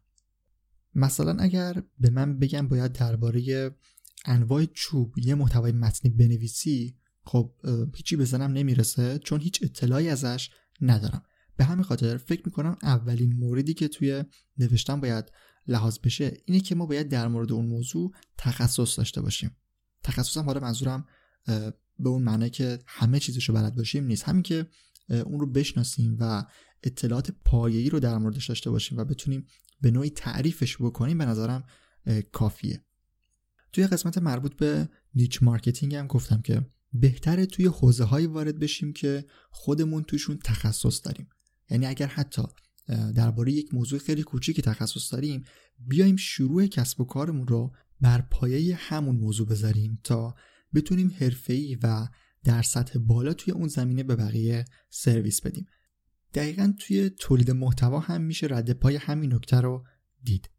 مثلا 0.95 1.37
اگر 1.43 1.83
به 1.99 2.11
من 2.11 2.39
بگم 2.39 2.69
باید 2.69 2.93
درباره 2.93 3.71
انواع 4.25 4.65
چوب 4.65 5.19
یه 5.19 5.35
محتوای 5.35 5.73
متنی 5.73 6.11
بنویسی 6.11 6.97
خب 7.25 7.55
هیچی 7.95 8.17
بزنم 8.17 8.53
نمی‌رسه 8.53 9.19
چون 9.19 9.41
هیچ 9.41 9.59
اطلاعی 9.63 10.09
ازش 10.09 10.51
ندارم. 10.81 11.23
به 11.57 11.65
همین 11.65 11.85
خاطر 11.85 12.17
فکر 12.17 12.43
می‌کنم 12.45 12.77
اولین 12.83 13.33
موردی 13.33 13.75
که 13.75 13.89
توی 13.89 14.25
نوشتن 14.59 15.01
باید 15.01 15.33
لحاظ 15.67 15.99
بشه 15.99 16.37
اینه 16.45 16.61
که 16.61 16.75
ما 16.75 16.87
باید 16.87 17.09
در 17.09 17.29
مورد 17.29 17.53
اون 17.53 17.67
موضوع 17.67 18.13
تخصص 18.39 18.99
داشته 18.99 19.21
باشیم. 19.21 19.57
تخصصم 20.03 20.45
حالا 20.45 20.61
منظورم 20.61 21.07
به 21.99 22.09
اون 22.09 22.23
معنی 22.23 22.51
که 22.51 22.79
همه 22.87 23.21
چیزش 23.21 23.49
رو 23.49 23.55
بلد 23.55 23.75
باشیم 23.75 24.05
نیست. 24.05 24.25
همین 24.25 24.43
که 24.43 24.67
اون 25.09 25.41
رو 25.41 25.47
بشناسیم 25.47 26.17
و 26.21 26.45
اطلاعات 26.83 27.31
پایه‌ای 27.45 27.91
رو 27.91 28.01
در 28.01 28.19
موردش 28.19 28.49
داشته 28.49 28.71
باشیم 28.71 28.99
و 28.99 29.05
بتونیم 29.05 29.47
به 29.81 29.91
نوعی 29.91 30.11
تعریفش 30.11 30.77
بکنیم 30.81 31.19
به 31.19 31.25
نظرم 31.25 31.65
کافیه. 32.33 32.85
توی 33.73 33.87
قسمت 33.87 34.19
مربوط 34.19 34.55
به 34.55 34.89
niche 35.15 35.43
marketing 35.43 35.95
هم 35.95 36.07
گفتم 36.07 36.43
که 36.43 36.67
بهتره 36.93 37.47
توی 37.47 37.67
حوزه 37.67 38.05
های 38.05 38.27
وارد 38.27 38.59
بشیم 38.59 38.93
که 38.93 39.25
خودمون 39.51 40.03
توشون 40.03 40.39
تخصص 40.45 41.01
داریم. 41.05 41.29
یعنی 41.71 41.87
اگر 41.87 42.07
حتی 42.07 42.43
درباره 43.15 43.53
یک 43.53 43.75
موضوع 43.75 43.99
خیلی 43.99 44.23
کوچیکی 44.23 44.63
تخصص 44.63 45.13
داریم 45.13 45.45
بیایم 45.79 46.17
شروع 46.17 46.67
کسب 46.67 47.01
و 47.01 47.05
کارمون 47.05 47.47
رو 47.47 47.73
بر 48.01 48.21
پایه 48.21 48.77
همون 48.77 49.17
موضوع 49.17 49.47
بذاریم 49.49 50.01
تا 50.05 50.35
بتونیم 50.75 51.15
حرفه‌ای 51.19 51.79
و 51.83 52.09
در 52.45 52.63
سطح 52.63 52.99
بالا 52.99 53.35
توی 53.35 53.53
اون 53.53 53.69
زمینه 53.69 54.03
به 54.03 54.17
بقیه 54.17 54.65
سرویس 54.91 55.41
بدیم. 55.41 55.67
دقیقا 56.35 56.75
توی 56.79 57.11
تولید 57.11 57.51
محتوا 57.51 58.01
هم 58.01 58.21
میشه 58.21 58.47
رد 58.51 58.73
پای 58.73 58.97
همین 58.97 59.35
نکته 59.35 59.61
رو 59.61 59.85
دید. 60.23 60.51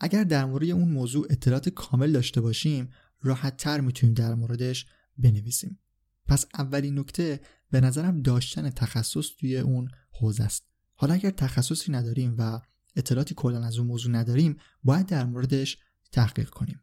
اگر 0.00 0.24
در 0.24 0.44
مورد 0.44 0.70
اون 0.70 0.88
موضوع 0.88 1.26
اطلاعات 1.30 1.68
کامل 1.68 2.12
داشته 2.12 2.40
باشیم 2.40 2.90
راحت 3.22 3.56
تر 3.56 3.80
می‌تونیم 3.80 4.14
در 4.14 4.34
موردش 4.34 4.86
بنویسیم. 5.18 5.78
پس 6.26 6.46
اولین 6.54 6.98
نکته 6.98 7.40
به 7.70 7.80
نظرم 7.80 8.22
داشتن 8.22 8.70
تخصص 8.70 9.26
توی 9.38 9.58
اون 9.58 9.88
حوزه 10.10 10.44
است. 10.44 10.68
حالا 10.94 11.14
اگر 11.14 11.30
تخصصی 11.30 11.92
نداریم 11.92 12.34
و 12.38 12.60
اطلاعاتی 12.96 13.34
کلا 13.34 13.64
از 13.64 13.78
اون 13.78 13.86
موضوع 13.86 14.12
نداریم 14.12 14.56
باید 14.84 15.06
در 15.06 15.24
موردش 15.24 15.78
تحقیق 16.12 16.50
کنیم. 16.50 16.80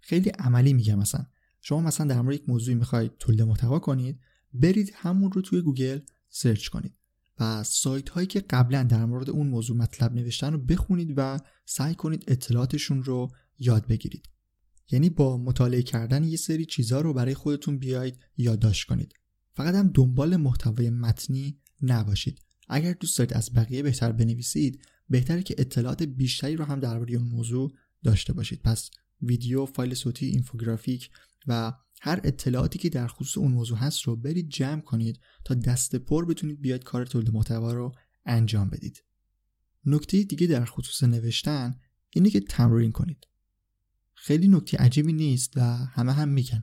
خیلی 0.00 0.30
عملی 0.30 0.72
میگم 0.72 0.98
مثلا. 0.98 1.26
شما 1.60 1.80
مثلا 1.80 2.06
در 2.06 2.20
مورد 2.20 2.34
یک 2.34 2.48
موضوعی 2.48 2.74
می‌خواید 2.74 3.12
تولید 3.18 3.42
محتوا 3.42 3.78
کنید 3.78 4.20
برید 4.52 4.92
همون 4.94 5.32
رو 5.32 5.42
توی 5.42 5.62
گوگل 5.62 6.00
search 6.28 6.68
کنید 6.68 6.94
و 7.38 7.64
سایت 7.64 8.08
هایی 8.08 8.26
که 8.26 8.40
قبلا 8.40 8.82
در 8.82 9.04
مورد 9.04 9.30
اون 9.30 9.46
موضوع 9.46 9.76
مطلب 9.76 10.14
نوشتن 10.14 10.52
رو 10.52 10.58
بخونید 10.58 11.14
و 11.16 11.40
سعی 11.64 11.94
کنید 11.94 12.24
اطلاعاتشون 12.28 13.02
رو 13.02 13.30
یاد 13.58 13.86
بگیرید. 13.86 14.28
یعنی 14.90 15.10
با 15.10 15.36
مطالعه 15.36 15.82
کردن 15.82 16.24
یه 16.24 16.36
سری 16.36 16.66
چیزها 16.66 17.00
رو 17.00 17.12
برای 17.14 17.34
خودتون 17.34 17.78
بیاید 17.78 18.18
یادداشت 18.36 18.88
کنید. 18.88 19.14
فقط 19.54 19.74
هم 19.74 19.90
دنبال 19.94 20.36
محتوای 20.36 20.90
متنی 20.90 21.58
نباشید. 21.82 22.40
اگر 22.68 22.92
دوست 22.92 23.18
دارید 23.18 23.34
از 23.34 23.50
بقیه 23.54 23.82
بهتر 23.82 24.12
بنویسید 24.12 24.80
بهتره 25.08 25.42
که 25.42 25.54
اطلاعات 25.58 26.02
بیشتری 26.02 26.56
رو 26.56 26.64
هم 26.64 26.80
درباره 26.80 27.14
اون 27.14 27.28
موضوع 27.28 27.72
داشته 28.04 28.32
باشید. 28.32 28.60
پس 28.62 28.90
ویدیو 29.22 29.66
فایل 29.66 29.94
صوتی 29.94 30.26
اینفوگرافیک 30.26 31.10
و 31.46 31.72
هر 32.00 32.20
اطلاعاتی 32.24 32.78
که 32.78 32.88
در 32.88 33.06
خصوص 33.06 33.38
اون 33.38 33.52
موضوع 33.52 33.78
هست 33.78 34.02
رو 34.02 34.16
برید 34.16 34.48
جمع 34.48 34.80
کنید 34.80 35.20
تا 35.44 35.54
دست 35.54 35.96
پر 35.96 36.24
بتونید 36.24 36.60
بیاید 36.60 36.84
کار 36.84 37.06
تولید 37.06 37.34
محتوا 37.34 37.72
رو 37.72 37.94
انجام 38.26 38.70
بدید. 38.70 39.04
نکته 39.84 40.22
دیگه 40.22 40.46
در 40.46 40.64
خصوص 40.64 41.02
نوشتن 41.02 41.80
اینه 42.10 42.30
که 42.30 42.40
تمرین 42.40 42.92
کنید. 42.92 43.26
خیلی 44.16 44.48
نکته 44.48 44.76
عجیبی 44.76 45.12
نیست 45.12 45.56
و 45.56 45.60
همه 45.76 46.12
هم 46.12 46.28
میگن. 46.28 46.62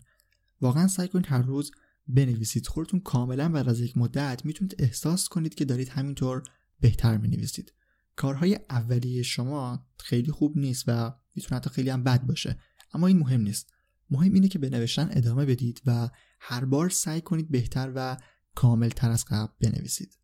واقعا 0.61 0.87
سعی 0.87 1.07
کنید 1.07 1.25
هر 1.27 1.41
روز 1.41 1.71
بنویسید. 2.07 2.67
خودتون 2.67 2.99
کاملا 2.99 3.49
بعد 3.49 3.69
از 3.69 3.79
یک 3.79 3.97
مدت 3.97 4.45
می‌تونید 4.45 4.75
احساس 4.79 5.29
کنید 5.29 5.55
که 5.55 5.65
دارید 5.65 5.89
همینطور 5.89 6.43
بهتر 6.79 7.17
می‌نویسید. 7.17 7.73
کارهای 8.15 8.59
اولیه 8.69 9.23
شما 9.23 9.87
خیلی 9.99 10.31
خوب 10.31 10.57
نیست 10.57 10.83
و 10.87 11.13
می‌تونه 11.35 11.57
حتی 11.57 11.69
خیلی 11.69 11.89
هم 11.89 12.03
بد 12.03 12.21
باشه. 12.21 12.59
اما 12.93 13.07
این 13.07 13.19
مهم 13.19 13.41
نیست. 13.41 13.73
مهم 14.09 14.33
اینه 14.33 14.47
که 14.47 14.59
به 14.59 14.69
نوشتن 14.69 15.09
ادامه 15.11 15.45
بدید 15.45 15.81
و 15.85 16.09
هر 16.39 16.65
بار 16.65 16.89
سعی 16.89 17.21
کنید 17.21 17.51
بهتر 17.51 17.91
و 17.95 18.17
کامل 18.55 18.89
تر 18.89 19.11
از 19.11 19.25
قبل 19.25 19.53
بنویسید. 19.61 20.17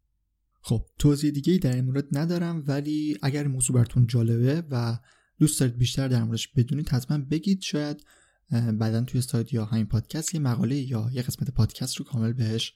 خب 0.61 0.85
توضیح 0.97 1.31
دیگه 1.31 1.57
در 1.57 1.75
این 1.75 1.85
مورد 1.85 2.17
ندارم 2.17 2.63
ولی 2.67 3.17
اگر 3.21 3.47
موضوع 3.47 3.75
براتون 3.75 4.07
جالبه 4.07 4.63
و 4.71 4.99
دوست 5.39 5.59
دارید 5.59 5.77
بیشتر 5.77 6.07
در 6.07 6.23
موردش 6.23 6.47
بدونید 6.47 6.89
حتما 6.89 7.17
بگید 7.17 7.61
شاید 7.61 8.05
بعدا 8.51 9.03
توی 9.03 9.21
سایت 9.21 9.53
یا 9.53 9.65
همین 9.65 9.85
پادکست 9.85 10.35
یه 10.35 10.39
مقاله 10.41 10.75
یا 10.75 11.09
یه 11.13 11.21
قسمت 11.21 11.51
پادکست 11.51 11.95
رو 11.95 12.05
کامل 12.05 12.33
بهش 12.33 12.73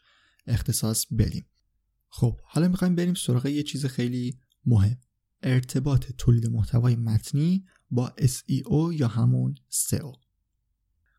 اختصاص 0.47 1.05
بدیم. 1.05 1.45
خب 2.09 2.39
حالا 2.43 2.67
می‌خوایم 2.67 2.95
بریم 2.95 3.13
سراغ 3.13 3.45
یه 3.45 3.63
چیز 3.63 3.85
خیلی 3.85 4.39
مهم. 4.65 4.97
ارتباط 5.43 6.05
تولید 6.17 6.47
محتوای 6.47 6.95
متنی 6.95 7.65
با 7.91 8.13
SEO 8.19 8.93
یا 8.93 9.07
همون 9.07 9.55
SEO 9.71 10.17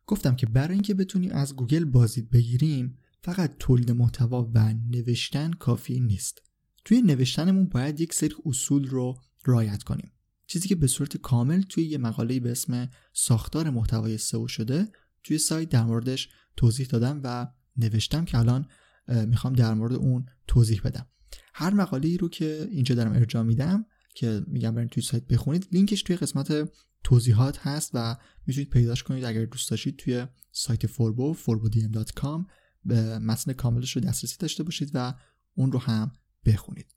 گفتم 0.07 0.35
که 0.35 0.45
برای 0.45 0.73
اینکه 0.73 0.93
بتونیم 0.93 1.31
از 1.31 1.55
گوگل 1.55 1.85
بازدید 1.85 2.29
بگیریم 2.29 2.97
فقط 3.21 3.57
تولید 3.59 3.91
محتوا 3.91 4.51
و 4.53 4.73
نوشتن 4.73 5.51
کافی 5.51 5.99
نیست. 5.99 6.41
توی 6.85 7.01
نوشتنمون 7.01 7.65
باید 7.65 7.99
یک 7.99 8.13
سری 8.13 8.35
اصول 8.45 8.87
رو 8.87 9.21
رعایت 9.45 9.83
کنیم. 9.83 10.11
چیزی 10.47 10.67
که 10.67 10.75
به 10.75 10.87
صورت 10.87 11.17
کامل 11.17 11.61
توی 11.61 11.83
یه 11.83 11.97
مقاله 11.97 12.39
به 12.39 12.51
اسم 12.51 12.89
ساختار 13.13 13.69
محتوای 13.69 14.17
سئو 14.17 14.47
شده 14.47 14.87
توی 15.23 15.37
سایت 15.37 15.69
در 15.69 15.83
موردش 15.83 16.29
توضیح 16.57 16.87
دادم 16.87 17.21
و 17.23 17.47
نوشتم 17.77 18.25
که 18.25 18.37
الان 18.37 18.67
می‌خوام 19.07 19.53
در 19.53 19.73
مورد 19.73 19.93
اون 19.93 20.25
توضیح 20.47 20.81
بدم. 20.83 21.07
هر 21.53 21.73
مقاله 21.73 22.07
ای 22.07 22.17
رو 22.17 22.29
که 22.29 22.67
اینجا 22.71 22.95
دارم 22.95 23.13
ارجاع 23.13 23.43
میدم 23.43 23.85
که 24.15 24.41
میگم 24.47 24.75
برین 24.75 24.87
توی 24.87 25.03
سایت 25.03 25.27
بخونید 25.27 25.67
لینکش 25.71 26.03
توی 26.03 26.15
قسمت 26.15 26.69
توضیحات 27.03 27.57
هست 27.67 27.91
و 27.93 28.17
می‌تونید 28.47 28.69
پیداش 28.69 29.03
کنید. 29.03 29.25
اگر 29.25 29.45
دوست 29.45 29.69
داشتید 29.69 29.97
توی 29.97 30.27
سایت 30.51 30.87
فوربو 30.87 31.35
forbodm.com 31.35 32.45
به 32.85 33.19
متن 33.19 33.53
کاملش 33.53 33.95
رو 33.95 34.01
دسترسی 34.01 34.37
داشته 34.39 34.63
باشید 34.63 34.91
و 34.93 35.13
اون 35.55 35.71
رو 35.71 35.79
هم 35.79 36.11
بخونید. 36.45 36.95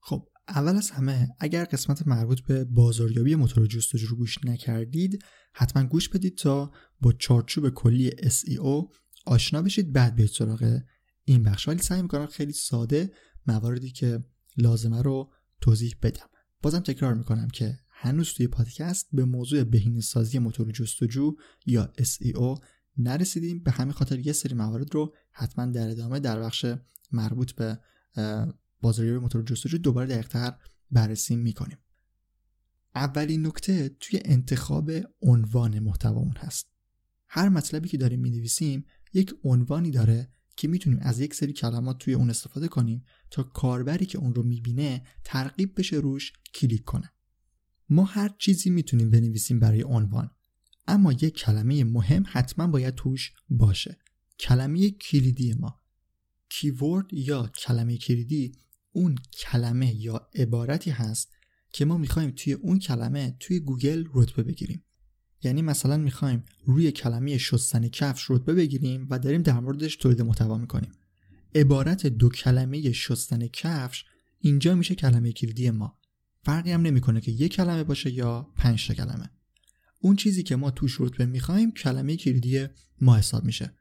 خب 0.00 0.28
اول 0.48 0.76
از 0.76 0.90
همه 0.90 1.28
اگر 1.38 1.64
قسمت 1.64 2.06
مربوط 2.06 2.40
به 2.40 2.64
بازاریابی 2.64 3.34
موتور 3.34 3.66
جستجو 3.66 4.06
رو 4.06 4.16
گوش 4.16 4.44
نکردید 4.44 5.24
حتما 5.54 5.82
گوش 5.82 6.08
بدید 6.08 6.36
تا 6.36 6.72
با 7.00 7.12
چارچوب 7.12 7.68
کلی 7.68 8.10
SEO 8.10 8.94
آشنا 9.26 9.62
بشید. 9.62 9.92
بعد 9.92 10.14
بیاید 10.14 10.30
سراغ 10.30 10.80
این 11.24 11.42
بخش. 11.42 11.68
ولی 11.68 11.82
سعی 11.82 12.02
می‌کنم 12.02 12.26
خیلی 12.26 12.52
ساده 12.52 13.12
مواردی 13.46 13.90
که 13.90 14.20
لازمه 14.56 15.02
رو 15.02 15.32
توضیح 15.60 15.94
بدم. 16.02 16.26
بازم 16.62 16.80
تکرار 16.80 17.14
می‌کنم 17.14 17.48
که 17.48 17.78
هنوز 17.90 18.32
توی 18.32 18.46
پادکست 18.46 19.08
به 19.12 19.24
موضوع 19.24 19.64
بهینه 19.64 20.00
سازی 20.00 20.38
موتور 20.38 20.72
جستجو 20.72 21.34
یا 21.66 21.92
SEO 21.98 22.64
نرسیدیم. 22.96 23.62
به 23.62 23.70
همین 23.70 23.92
خاطر 23.92 24.18
یه 24.18 24.32
سری 24.32 24.54
موارد 24.54 24.94
رو 24.94 25.14
حتما 25.32 25.66
در 25.66 25.90
ادامه 25.90 26.20
در 26.20 26.40
بخش 26.40 26.66
مربوط 27.12 27.52
به 27.52 27.78
بازاریابی 28.80 29.18
موتور 29.18 29.42
جستجو 29.42 29.78
دوباره 29.78 30.06
دقیقتر 30.06 30.54
بررسی 30.90 31.36
می‌کنیم. 31.36 31.78
اولین 32.94 33.46
نکته 33.46 33.88
توی 33.88 34.20
انتخاب 34.24 34.90
عنوان 35.22 35.78
محتوامون 35.78 36.36
هست. 36.36 36.66
هر 37.28 37.48
مطلبی 37.48 37.88
که 37.88 37.96
داریم 37.96 38.20
می‌نویسیم 38.20 38.84
یک 39.12 39.34
عنوانی 39.44 39.90
داره 39.90 40.28
که 40.56 40.68
می‌تونیم 40.68 40.98
از 41.02 41.20
یک 41.20 41.34
سری 41.34 41.52
کلمات 41.52 41.98
توی 41.98 42.14
اون 42.14 42.30
استفاده 42.30 42.68
کنیم 42.68 43.04
تا 43.30 43.42
کاربری 43.42 44.06
که 44.06 44.18
اون 44.18 44.34
رو 44.34 44.42
می‌بینه 44.42 45.02
ترغیب 45.24 45.78
بشه 45.78 45.96
روش 45.96 46.32
کلیک 46.54 46.84
کنه. 46.84 47.12
ما 47.88 48.04
هر 48.04 48.34
چیزی 48.38 48.70
می‌تونیم 48.70 49.10
بنویسیم 49.10 49.58
برای 49.58 49.82
عنوان 49.82 50.30
اما 50.86 51.12
یک 51.12 51.34
کلمه 51.36 51.84
مهم 51.84 52.24
حتما 52.26 52.66
باید 52.66 52.94
توش 52.94 53.32
باشه. 53.50 53.98
کلمه 54.38 54.90
کلیدی 54.90 55.52
ما. 55.52 55.80
keyword 56.48 57.12
یا 57.12 57.46
کلمه 57.46 57.96
کلیدی 57.96 58.52
اون 58.92 59.14
کلمه 59.32 59.94
یا 59.94 60.28
عبارتی 60.34 60.90
هست 60.90 61.32
که 61.72 61.84
ما 61.84 61.96
می‌خوایم 61.96 62.30
توی 62.30 62.52
اون 62.52 62.78
کلمه 62.78 63.36
توی 63.40 63.60
گوگل 63.60 64.04
رتبه 64.14 64.42
بگیریم. 64.42 64.84
یعنی 65.42 65.62
مثلا 65.62 65.96
می‌خوایم 65.96 66.44
روی 66.64 66.92
کلمه 66.92 67.38
شستن 67.38 67.88
کفش 67.88 68.30
رتبه 68.30 68.54
بگیریم 68.54 69.06
و 69.10 69.18
داریم 69.18 69.42
در 69.42 69.60
موردش 69.60 69.96
تولید 69.96 70.22
محتوا 70.22 70.58
می‌کنیم. 70.58 70.92
عبارت 71.54 72.06
دو 72.06 72.28
کلمه 72.28 72.92
شستن 72.92 73.46
کفش 73.46 74.04
اینجا 74.40 74.74
میشه 74.74 74.94
کلمه 74.94 75.32
کلیدی 75.32 75.70
ما. 75.70 75.98
فرقی 76.42 76.72
هم 76.72 76.82
نمی‌کنه 76.82 77.20
که 77.20 77.30
یک 77.30 77.52
کلمه 77.52 77.84
باشه 77.84 78.10
یا 78.10 78.52
پنج 78.56 78.92
کلمه. 78.92 79.30
اون 80.00 80.16
چیزی 80.16 80.42
که 80.42 80.56
ما 80.56 80.70
توش 80.70 81.00
رتبه 81.00 81.26
می‌خوایم 81.26 81.70
کلمه 81.72 82.16
کلیدی 82.16 82.66
ما 83.00 83.16
حساب 83.16 83.44
میشه. 83.44 83.74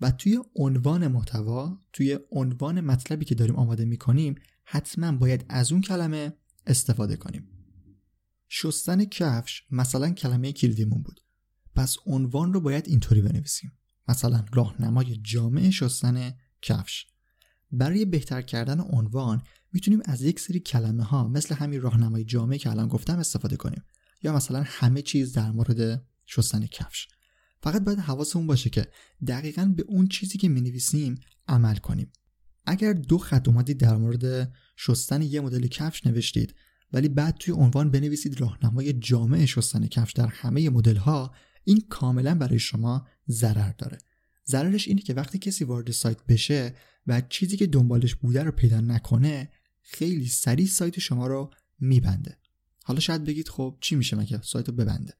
و 0.00 0.10
توی 0.10 0.38
عنوان 0.54 1.08
محتوا 1.08 1.80
توی 1.92 2.18
عنوان 2.30 2.80
مطلبی 2.80 3.24
که 3.24 3.34
داریم 3.34 3.56
آماده 3.56 3.84
می‌کنیم 3.84 4.34
حتما 4.64 5.12
باید 5.12 5.46
از 5.48 5.72
اون 5.72 5.80
کلمه 5.80 6.32
استفاده 6.66 7.16
کنیم. 7.16 7.48
شستن 8.48 9.04
کفش 9.04 9.62
مثلا 9.70 10.10
کلمه 10.10 10.52
کلیدیمون 10.52 11.02
بود. 11.02 11.20
پس 11.74 11.96
عنوان 12.06 12.52
رو 12.52 12.60
باید 12.60 12.88
اینطوری 12.88 13.22
بنویسیم. 13.22 13.72
مثلا 14.08 14.44
راهنمای 14.52 15.16
جامع 15.16 15.70
شستن 15.70 16.32
کفش. 16.62 17.06
برای 17.72 18.04
بهتر 18.04 18.42
کردن 18.42 18.80
عنوان 18.80 19.42
می‌تونیم 19.72 20.00
از 20.04 20.22
یک 20.22 20.40
سری 20.40 20.60
کلمه 20.60 21.04
ها 21.04 21.28
مثل 21.28 21.54
همین 21.54 21.80
راهنمای 21.80 22.24
جامع 22.24 22.56
که 22.56 22.70
الان 22.70 22.88
گفتم 22.88 23.18
استفاده 23.18 23.56
کنیم. 23.56 23.82
یا 24.22 24.32
مثلا 24.32 24.62
همه 24.66 25.02
چیز 25.02 25.32
در 25.32 25.50
مورد 25.50 26.06
شستن 26.26 26.66
کفش. 26.66 27.08
فقط 27.62 27.84
باید 27.84 27.98
حواسمون 27.98 28.46
باشه 28.46 28.70
که 28.70 28.86
دقیقا 29.26 29.72
به 29.76 29.84
اون 29.88 30.08
چیزی 30.08 30.38
که 30.38 30.48
می‌نویسیم 30.48 31.14
عمل 31.48 31.76
کنیم. 31.76 32.12
اگر 32.66 32.92
دو 32.92 33.18
خط 33.18 33.48
اومدید 33.48 33.78
در 33.78 33.96
مورد 33.96 34.52
شستن 34.76 35.22
یه 35.22 35.40
مدل 35.40 35.66
کفش 35.66 36.06
نوشتید 36.06 36.54
ولی 36.92 37.08
بعد 37.08 37.36
توی 37.36 37.54
عنوان 37.54 37.90
بنویسید 37.90 38.40
راهنمای 38.40 38.92
جامع 38.92 39.44
شستن 39.44 39.86
کفش 39.86 40.12
در 40.12 40.26
همه 40.26 40.70
مدل 40.70 40.96
ها 40.96 41.34
این 41.64 41.84
کاملا 41.88 42.34
برای 42.34 42.58
شما 42.58 43.06
ضرر 43.28 43.72
داره. 43.72 43.98
ضررش 44.46 44.88
اینه 44.88 45.00
که 45.00 45.14
وقتی 45.14 45.38
کسی 45.38 45.64
وارد 45.64 45.90
سایت 45.90 46.26
بشه 46.28 46.74
و 47.06 47.22
چیزی 47.28 47.56
که 47.56 47.66
دنبالش 47.66 48.14
بوده 48.14 48.42
رو 48.42 48.52
پیدا 48.52 48.80
نکنه 48.80 49.50
خیلی 49.82 50.26
سریع 50.26 50.66
سایت 50.66 50.98
شما 50.98 51.26
رو 51.26 51.50
میبنده. 51.80 52.38
حالا 52.84 53.00
شاید 53.00 53.24
بگید 53.24 53.48
خب 53.48 53.78
چی 53.80 53.96
میشه 53.96 54.16
مگه؟ 54.16 54.42
سایت 54.42 54.68
رو 54.68 54.74
ببنده. 54.74 55.14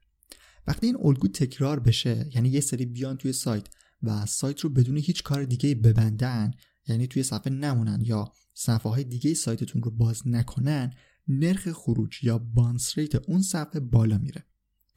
وقتی 0.66 0.86
این 0.86 0.96
الگو 1.02 1.28
تکرار 1.28 1.80
بشه 1.80 2.30
یعنی 2.34 2.48
یه 2.48 2.60
سری 2.60 2.86
بیان 2.86 3.16
توی 3.16 3.32
سایت 3.32 3.68
و 4.02 4.26
سایت 4.26 4.60
رو 4.60 4.70
بدون 4.70 4.96
هیچ 4.96 5.22
کار 5.22 5.44
دیگه 5.44 5.74
ببندن 5.74 6.50
یعنی 6.86 7.06
توی 7.06 7.22
صفحه 7.22 7.52
نمونن 7.52 8.00
یا 8.04 8.32
صفحه 8.54 8.92
های 8.92 9.04
دیگه 9.04 9.34
سایتتون 9.34 9.82
رو 9.82 9.90
باز 9.90 10.22
نکنن 10.28 10.92
نرخ 11.28 11.72
خروج 11.72 12.24
یا 12.24 12.38
بانس 12.38 12.98
ریت 12.98 13.14
اون 13.14 13.42
صفحه 13.42 13.80
بالا 13.80 14.18
میره. 14.18 14.46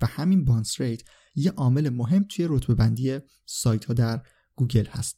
و 0.01 0.05
همین 0.05 0.45
bounce 0.45 0.81
rate 0.81 1.01
یه 1.35 1.51
عامل 1.51 1.89
مهم 1.89 2.23
توی 2.23 2.45
رتبه 2.49 2.75
بندی 2.75 3.19
سایت 3.45 3.85
ها 3.85 3.93
در 3.93 4.21
گوگل 4.55 4.85
هست. 4.85 5.17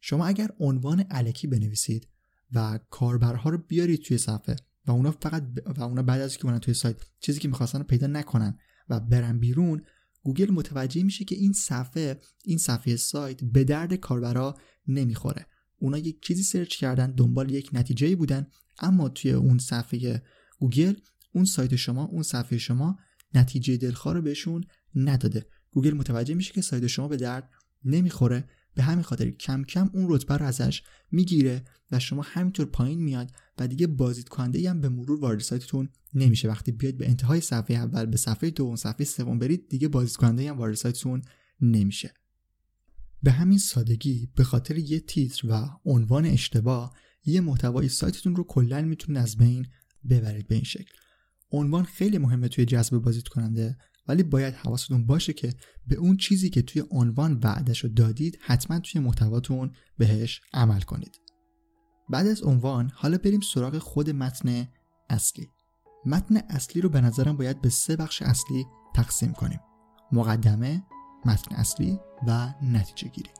شما 0.00 0.26
اگر 0.26 0.50
عنوان 0.60 1.00
الکی 1.00 1.46
بنویسید 1.46 2.08
و 2.52 2.80
کاربرها 2.90 3.50
رو 3.50 3.58
بیارید 3.58 4.02
توی 4.02 4.18
صفحه 4.18 4.56
و 4.86 4.90
اونا 4.90 5.10
فقط 5.10 5.46
و 5.76 5.82
اونا 5.82 6.02
بعد 6.02 6.20
از 6.20 6.36
که 6.36 6.46
اونا 6.46 6.58
توی 6.58 6.74
سایت 6.74 6.96
چیزی 7.20 7.40
که 7.40 7.48
می‌خواستن 7.48 7.78
رو 7.78 7.84
پیدا 7.84 8.06
نکنن 8.06 8.58
و 8.90 9.00
برن 9.00 9.38
بیرون 9.38 9.82
گوگل 10.22 10.50
متوجه 10.50 11.02
میشه 11.02 11.24
که 11.24 11.34
این 11.34 11.52
صفحه 11.52 12.20
این 12.44 12.58
صفحه 12.58 12.96
سایت 12.96 13.44
به 13.44 13.64
درد 13.64 13.94
کاربرا 13.94 14.56
نمی‌خوره. 14.86 15.46
اونا 15.78 15.98
یک 15.98 16.22
چیزی 16.22 16.42
search 16.42 16.76
کردن 16.76 17.10
دنبال 17.10 17.50
یک 17.50 17.70
نتیجه 17.72 18.16
بودن 18.16 18.46
اما 18.78 19.08
توی 19.08 19.30
اون 19.30 19.58
صفحه 19.58 20.22
گوگل 20.58 20.94
اون 21.32 21.44
سایت 21.44 21.76
شما 21.76 22.04
اون 22.04 22.22
صفحه 22.22 22.58
شما 22.58 22.98
نتیجه 23.34 23.76
دلخواه 23.76 24.14
رو 24.14 24.22
بهشون 24.22 24.64
نداده. 24.94 25.46
گوگل 25.70 25.94
متوجه 25.94 26.34
میشه 26.34 26.52
که 26.52 26.60
سایت 26.60 26.86
شما 26.86 27.08
به 27.08 27.16
درد 27.16 27.50
نمی‌خوره. 27.84 28.48
به 28.74 28.82
همین 28.82 29.02
خاطر 29.02 29.30
کم 29.30 29.64
کم 29.64 29.90
اون 29.92 30.06
رتبه 30.08 30.36
رو 30.36 30.46
ازش 30.46 30.82
می‌گیره 31.10 31.64
و 31.90 31.98
شما 31.98 32.22
همینطور 32.26 32.66
پایین 32.66 33.02
میاد 33.02 33.32
و 33.58 33.68
دیگه 33.68 33.86
بازدید 33.86 34.28
کننده 34.28 34.70
هم 34.70 34.80
به 34.80 34.88
مرور 34.88 35.20
وارد 35.20 35.40
سایتتون 35.40 35.88
نمیشه. 36.14 36.48
وقتی 36.48 36.72
بیاید 36.72 36.98
به 36.98 37.08
انتهای 37.08 37.40
صفحه 37.40 37.76
اول 37.76 38.06
به 38.06 38.16
صفحه 38.16 38.50
دوم 38.50 38.76
صفحه 38.76 39.04
سوم 39.04 39.38
برید 39.38 39.68
دیگه 39.68 39.88
بازدید 39.88 40.16
کننده 40.16 40.50
هم 40.50 40.58
وارد 40.58 40.74
سایتتون 40.74 41.22
نمیشه. 41.60 42.14
به 43.22 43.30
همین 43.30 43.58
سادگی 43.58 44.28
به 44.34 44.44
خاطر 44.44 44.78
یه 44.78 45.00
تیتر 45.00 45.48
و 45.48 45.70
عنوان 45.84 46.26
اشتباه 46.26 46.96
یه 47.24 47.40
محتوای 47.40 47.88
سایتتون 47.88 48.36
رو 48.36 48.44
کلا 48.44 48.82
می‌تونید 48.82 49.22
از 49.22 49.36
بین 49.36 49.66
ببرید 50.10 50.48
به 50.48 50.54
این 50.54 50.64
شکل. 50.64 50.92
عنوان 51.50 51.84
خیلی 51.84 52.18
مهمه 52.18 52.48
توی 52.48 52.64
جذب 52.64 52.98
بازدید 52.98 53.28
کننده 53.28 53.78
ولی 54.10 54.22
باید 54.22 54.54
حواستون 54.54 55.06
باشه 55.06 55.32
که 55.32 55.54
به 55.86 55.96
اون 55.96 56.16
چیزی 56.16 56.50
که 56.50 56.62
توی 56.62 56.82
عنوان 56.90 57.40
وعدش 57.42 57.84
رو 57.84 57.90
دادید 57.90 58.38
حتما 58.40 58.78
توی 58.78 59.00
محتواتون 59.00 59.72
بهش 59.98 60.40
عمل 60.52 60.80
کنید. 60.80 61.20
بعد 62.08 62.26
از 62.26 62.42
عنوان 62.42 62.90
حالا 62.94 63.18
بریم 63.18 63.40
سراغ 63.40 63.78
خود 63.78 64.10
متن 64.10 64.68
اصلی. 65.10 65.48
متن 66.06 66.36
اصلی 66.36 66.82
رو 66.82 66.88
به 66.88 67.00
نظرم 67.00 67.36
باید 67.36 67.60
به 67.60 67.68
سه 67.68 67.96
بخش 67.96 68.22
اصلی 68.22 68.66
تقسیم 68.94 69.32
کنیم. 69.32 69.60
مقدمه 70.12 70.82
متن 71.24 71.54
اصلی 71.54 71.98
و 72.26 72.54
نتیجه 72.62 73.08
گیری 73.08 73.39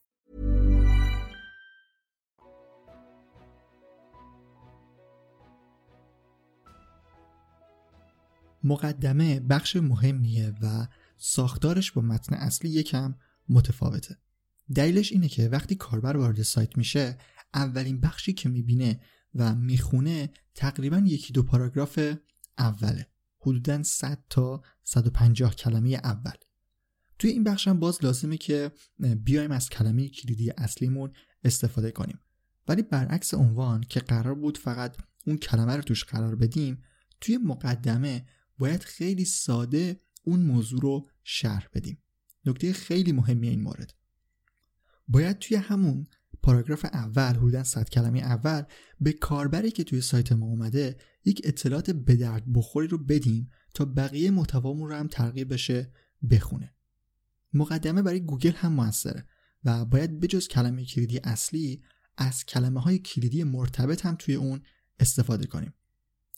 مقدمه 8.63 9.39
بخش 9.39 9.75
مهمیه 9.75 10.53
و 10.61 10.87
ساختارش 11.17 11.91
با 11.91 12.01
متن 12.01 12.35
اصلی 12.35 12.69
یکم 12.69 13.15
متفاوته. 13.49 14.17
دلیلش 14.75 15.11
اینه 15.11 15.27
که 15.27 15.49
وقتی 15.49 15.75
کاربر 15.75 16.17
وارد 16.17 16.41
سایت 16.41 16.77
میشه 16.77 17.17
اولین 17.53 18.01
بخشی 18.01 18.33
که 18.33 18.49
می‌بینه 18.49 18.99
و 19.35 19.55
می‌خونه 19.55 20.29
تقریبا 20.55 20.97
یکی 20.97 21.33
دو 21.33 21.43
پاراگراف 21.43 21.99
اوله 22.57 23.07
حدودا 23.39 23.83
100 23.83 24.23
تا 24.29 24.61
150 24.83 25.55
کلمه 25.55 25.89
اول. 25.89 26.33
توی 27.19 27.29
این 27.29 27.43
بخش 27.43 27.67
هم 27.67 27.79
باز 27.79 28.03
لازمه 28.03 28.37
که 28.37 28.71
بیایم 28.99 29.51
از 29.51 29.69
کلمه 29.69 30.09
کلیدی 30.09 30.51
اصلیمون 30.57 31.13
استفاده 31.43 31.91
کنیم. 31.91 32.19
ولی 32.67 32.81
برعکس 32.81 33.33
عنوان 33.33 33.81
که 33.81 33.99
قرار 33.99 34.35
بود 34.35 34.57
فقط 34.57 34.97
اون 35.25 35.37
کلمه 35.37 35.75
رو 35.75 35.81
توش 35.81 36.03
قرار 36.03 36.35
بدیم 36.35 36.83
توی 37.21 37.37
مقدمه 37.37 38.25
باید 38.61 38.83
خیلی 38.83 39.25
ساده 39.25 39.99
اون 40.23 40.39
موضوع 40.39 40.81
رو 40.81 41.09
شرح 41.23 41.67
بدیم. 41.73 42.03
نکته 42.45 42.73
خیلی 42.73 43.11
مهمی 43.11 43.49
این 43.49 43.61
مورد. 43.61 43.93
باید 45.07 45.39
توی 45.39 45.57
همون 45.57 46.07
پاراگراف 46.41 46.85
اول 46.85 47.33
حدودا 47.33 47.63
100 47.63 47.89
کلمه 47.89 48.19
اول 48.19 48.63
به 48.99 49.13
کاربری 49.13 49.71
که 49.71 49.83
توی 49.83 50.01
سایت 50.01 50.31
ما 50.31 50.45
اومده 50.45 50.97
یک 51.25 51.41
اطلاعات 51.43 51.91
به 51.91 52.15
درد 52.15 52.43
بخوری 52.53 52.87
رو 52.87 52.97
بدیم 52.97 53.49
تا 53.73 53.85
بقیه 53.85 54.31
محتوامون 54.31 54.89
رو 54.89 54.95
هم 54.95 55.07
ترغیب 55.07 55.53
بشه 55.53 55.91
بخونه. 56.29 56.75
مقدمه 57.53 58.01
برای 58.01 58.19
گوگل 58.19 58.51
هم 58.55 58.73
موثره 58.73 59.25
و 59.63 59.85
باید 59.85 60.19
بجز 60.19 60.47
کلمه 60.47 60.85
کلیدی 60.85 61.19
اصلی 61.23 61.83
از 62.17 62.45
کلمه 62.45 62.81
های 62.81 62.99
کلیدی 62.99 63.43
مرتبط 63.43 64.05
هم 64.05 64.15
توی 64.15 64.35
اون 64.35 64.61
استفاده 64.99 65.47
کنیم. 65.47 65.73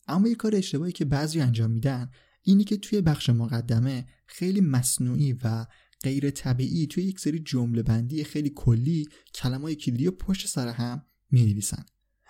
اما 0.07 0.27
یه 0.27 0.35
کار 0.35 0.55
اشتباهی 0.55 0.91
که 0.91 1.05
بعضی 1.05 1.39
انجام 1.39 1.71
میدن 1.71 2.11
اینی 2.41 2.63
که 2.63 2.77
توی 2.77 3.01
بخش 3.01 3.29
مقدمه 3.29 4.07
خیلی 4.25 4.61
مصنوعی 4.61 5.33
و 5.33 5.65
غیر 6.03 6.29
طبیعی 6.29 6.87
توی 6.87 7.03
یک 7.03 7.19
سری 7.19 7.39
جمله 7.39 7.83
بندی 7.83 8.23
خیلی 8.23 8.51
کلی 8.55 9.07
کلمه 9.33 9.75
کلیدی 9.75 10.09
پشت 10.09 10.47
سر 10.47 10.67
هم 10.67 11.05
می 11.31 11.45
نویسن. 11.45 11.85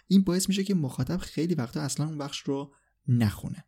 این 0.07 0.23
باعث 0.23 0.49
میشه 0.49 0.63
که 0.63 0.73
مخاطب 0.73 1.17
خیلی 1.17 1.55
وقتا 1.55 1.81
اصلا 1.81 2.07
اون 2.07 2.17
بخش 2.17 2.39
رو 2.39 2.73
نخونه 3.07 3.65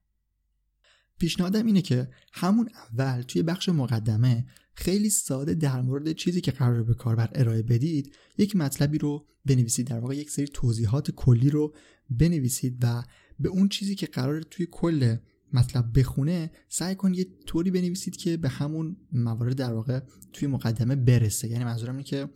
پیشنهادم 1.19 1.65
اینه 1.65 1.81
که 1.81 2.09
همون 2.33 2.69
اول 2.73 3.21
توی 3.21 3.43
بخش 3.43 3.69
مقدمه 3.69 4.45
خیلی 4.73 5.09
ساده 5.09 5.53
در 5.53 5.81
مورد 5.81 6.11
چیزی 6.11 6.41
که 6.41 6.51
قرار 6.51 6.83
به 6.83 6.93
کاربر 6.93 7.29
ارائه 7.35 7.61
بدید 7.61 8.15
یک 8.37 8.55
مطلبی 8.55 8.97
رو 8.97 9.27
بنویسید 9.45 9.87
در 9.87 9.99
واقع 9.99 10.15
یک 10.15 10.29
سری 10.29 10.47
توضیحات 10.47 11.11
کلی 11.11 11.49
رو 11.49 11.75
بنویسید 12.09 12.77
و 12.83 13.03
به 13.39 13.49
اون 13.49 13.69
چیزی 13.69 13.95
که 13.95 14.05
قرار 14.05 14.41
توی 14.41 14.67
کل 14.71 15.17
مطلب 15.53 15.99
بخونه 15.99 16.51
سعی 16.69 16.95
کن 16.95 17.13
یه 17.13 17.25
طوری 17.45 17.71
بنویسید 17.71 18.15
که 18.15 18.37
به 18.37 18.49
همون 18.49 18.97
موارد 19.11 19.57
در 19.57 19.73
واقع 19.73 19.99
توی 20.33 20.47
مقدمه 20.47 20.95
برسه. 20.95 21.47
یعنی 21.47 21.63
منظورم 21.63 21.95
اینه 21.95 22.03
که 22.03 22.29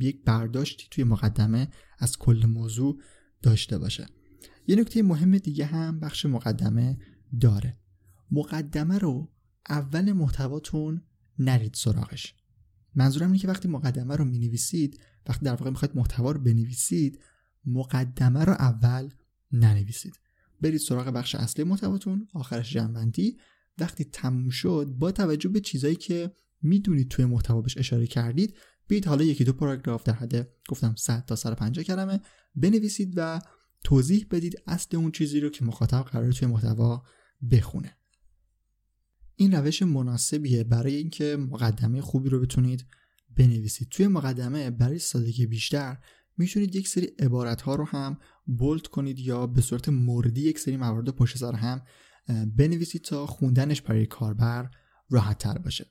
یک 0.00 0.24
برداشتی 0.24 0.86
توی 0.90 1.04
مقدمه 1.04 1.68
از 1.98 2.18
کل 2.18 2.46
موضوع 2.46 3.00
داشته 3.42 3.78
باشه. 3.78 4.06
یه 4.66 4.76
نکته 4.76 5.02
مهم 5.02 5.38
دیگه 5.38 5.64
هم 5.64 6.00
بخش 6.00 6.26
مقدمه 6.26 6.98
داره. 7.40 7.78
مقدمه 8.30 8.98
رو 8.98 9.32
اول 9.68 10.12
محتواتون 10.12 11.02
نرید 11.38 11.74
سراغش. 11.74 12.34
منظورم 12.94 13.26
اینه 13.26 13.38
که 13.38 13.48
وقتی 13.48 13.68
مقدمه 13.68 14.16
رو 14.16 14.24
می‌نویسید 14.24 15.00
وقتی 15.26 15.44
در 15.44 15.54
واقع 15.54 15.70
می‌خواید 15.70 15.96
محتوا 15.96 16.30
رو 16.30 16.40
بنویسید 16.40 17.20
مقدمه 17.64 18.44
رو 18.44 18.52
اول 18.52 19.10
ننویسید. 19.52 20.14
برید 20.62 20.80
سراغ 20.80 21.08
بخش 21.08 21.34
اصلی 21.34 21.64
محتواتون 21.64 22.28
آخرش 22.34 22.72
جنبندی. 22.72 23.36
وقتی 23.78 24.04
تموم 24.04 24.50
شد 24.50 24.94
با 24.98 25.12
توجه 25.12 25.48
به 25.48 25.60
چیزایی 25.60 25.96
که 25.96 26.32
می‌دونید 26.62 27.08
توی 27.08 27.24
محتوا 27.24 27.60
بهش 27.60 27.78
اشاره 27.78 28.06
کردید 28.06 28.54
بیاید 28.88 29.06
حالا 29.06 29.24
یکی 29.24 29.44
دو 29.44 29.52
پاراگراف 29.52 30.02
در 30.02 30.12
حد 30.12 30.48
گفتم 30.68 30.94
100 30.98 31.24
تا 31.24 31.36
150 31.36 31.84
کلمه 31.84 32.20
بنویسید 32.54 33.14
و 33.16 33.40
توضیح 33.84 34.26
بدید 34.30 34.62
اصل 34.66 34.96
اون 34.96 35.12
چیزی 35.12 35.40
رو 35.40 35.48
که 35.48 35.64
مخاطب 35.64 36.02
قرار 36.02 36.32
توی 36.32 36.48
محتوا 36.48 37.04
بخونه. 37.50 37.96
این 39.36 39.54
روش 39.54 39.82
مناسبیه 39.82 40.64
برای 40.64 40.96
اینکه 40.96 41.36
مقدمه 41.36 42.00
خوبی 42.00 42.28
رو 42.28 42.40
بتونید 42.40 42.86
بنویسید. 43.36 43.88
توی 43.88 44.06
مقدمه 44.06 44.70
برای 44.70 44.98
سادگی 44.98 45.46
بیشتر 45.46 45.98
می‌تونید 46.36 46.74
یک 46.74 46.88
سری 46.88 47.06
عبارت 47.06 47.62
ها 47.62 47.74
رو 47.74 47.84
هم 47.84 48.18
بولد 48.46 48.86
کنید 48.86 49.18
یا 49.18 49.46
به 49.46 49.60
صورت 49.60 49.88
موردی 49.88 50.40
یک 50.40 50.58
سری 50.58 50.76
موارد 50.76 51.08
پشت 51.08 51.38
سر 51.38 51.54
هم 51.54 51.82
بنویسید 52.56 53.02
تا 53.02 53.26
خوندنش 53.26 53.82
برای 53.82 54.06
کاربر 54.06 54.70
راحت 55.10 55.38
تر 55.38 55.58
باشه. 55.58 55.90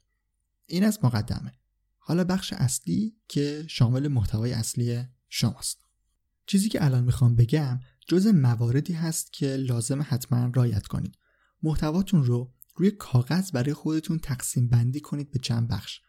این 0.65 0.83
از 0.83 0.99
مقدمه. 1.03 1.51
حالا 1.97 2.23
بخش 2.23 2.53
اصلی 2.53 3.15
که 3.27 3.65
شامل 3.67 4.07
محتوای 4.07 4.53
اصلی 4.53 5.03
شماست. 5.29 5.85
چیزی 6.45 6.69
که 6.69 6.85
الان 6.85 7.03
می‌خوام 7.03 7.35
بگم 7.35 7.79
جز 8.07 8.27
مواردی 8.27 8.93
هست 8.93 9.33
که 9.33 9.55
لازم 9.55 10.05
حتما 10.07 10.51
رایت 10.53 10.87
کنید. 10.87 11.17
محتواتون 11.63 12.23
رو 12.23 12.53
روی 12.75 12.91
کاغذ 12.91 13.51
برای 13.51 13.73
خودتون 13.73 14.19
تقسیم 14.19 14.69
بندی 14.69 14.99
کنید 14.99 15.31
به 15.31 15.39
چند 15.39 15.67
بخش. 15.67 15.99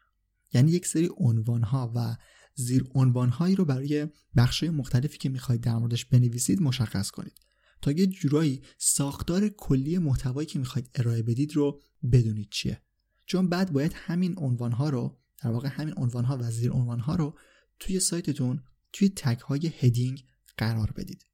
یعنی 0.53 0.71
یک 0.71 0.87
سری 0.87 1.11
عنوان 1.17 1.63
ها 1.63 1.93
و 1.97 2.17
زیر 2.55 2.85
عنوان 2.95 3.29
هایی 3.29 3.55
رو 3.55 3.65
برای 3.65 4.07
بخش 4.37 4.65
مختلفی 4.65 5.19
که 5.19 5.29
می‌خواید 5.29 5.61
در 5.61 5.77
موردش 5.77 6.05
بنویسید 6.05 6.63
مشخص 6.63 7.11
کنید. 7.11 7.41
تا 7.83 7.93
یه 7.93 8.07
جورایی 8.07 8.63
ساختار 8.79 9.49
کلی 9.49 9.99
محتوایی 9.99 10.47
که 10.47 10.59
می‌خواید 10.59 10.91
ارائه 10.95 11.23
بدید 11.23 11.57
رو 11.57 11.81
بدونید 12.13 12.49
چیه. 12.51 12.83
چون 13.27 13.49
بعد 13.49 13.73
باید 13.73 13.93
همین 13.95 14.35
عنوان 14.39 14.73
ها 14.73 14.91
رو 14.91 15.19
در 15.43 15.51
واقع 15.51 15.69
همین 15.69 15.95
عنوان 15.97 16.25
ها 16.25 16.39
و 16.39 16.51
زیر 16.51 16.71
عنوان 16.71 17.01
ها 17.01 17.17
رو 17.17 17.39
توی 17.79 18.01
سایتتون 18.01 18.63
توی 18.93 19.09
تگ 19.17 19.39
های 19.39 19.73
هدینگ 19.79 20.25
قرار 20.57 20.93
بدید. 20.97 21.27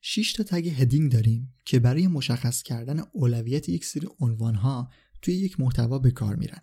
6 0.00 0.32
تا 0.32 0.42
تگ 0.42 0.68
هدینگ 0.68 1.12
داریم 1.12 1.54
که 1.64 1.78
برای 1.78 2.06
مشخص 2.06 2.62
کردن 2.62 3.02
اولویت 3.12 3.68
یک 3.68 3.84
سری 3.84 4.08
عنوان 4.20 4.54
ها 4.54 4.90
توی 5.22 5.34
یک 5.34 5.60
محتوا 5.60 5.98
به 5.98 6.10
کار 6.10 6.36
میرن. 6.36 6.60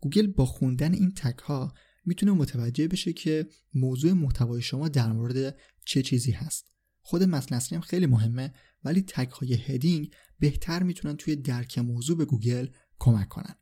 گوگل 0.00 0.26
با 0.26 0.46
خوندن 0.46 0.94
این 0.94 1.12
tag 1.16 1.38
ها 1.38 1.74
می‌تونه 2.04 2.32
متوجه 2.32 2.88
بشه 2.88 3.12
که 3.12 3.48
موضوع 3.74 4.12
محتوای 4.12 4.62
شما 4.62 4.88
در 4.88 5.12
مورد 5.12 5.56
چه 5.84 6.02
چیزی 6.02 6.32
هست. 6.32 6.70
خود 7.02 7.22
متن 7.22 7.54
اصلی 7.54 7.76
هم 7.76 7.82
خیلی 7.82 8.06
مهمه 8.06 8.54
ولی 8.84 9.02
tag 9.02 9.30
های 9.30 9.54
heading 9.54 10.10
بهتر 10.38 10.82
می‌تونن 10.82 11.16
توی 11.16 11.36
درک 11.36 11.78
موضوع 11.78 12.16
به 12.16 12.24
گوگل 12.24 12.66
کمک 12.98 13.28
کنن. 13.28 13.54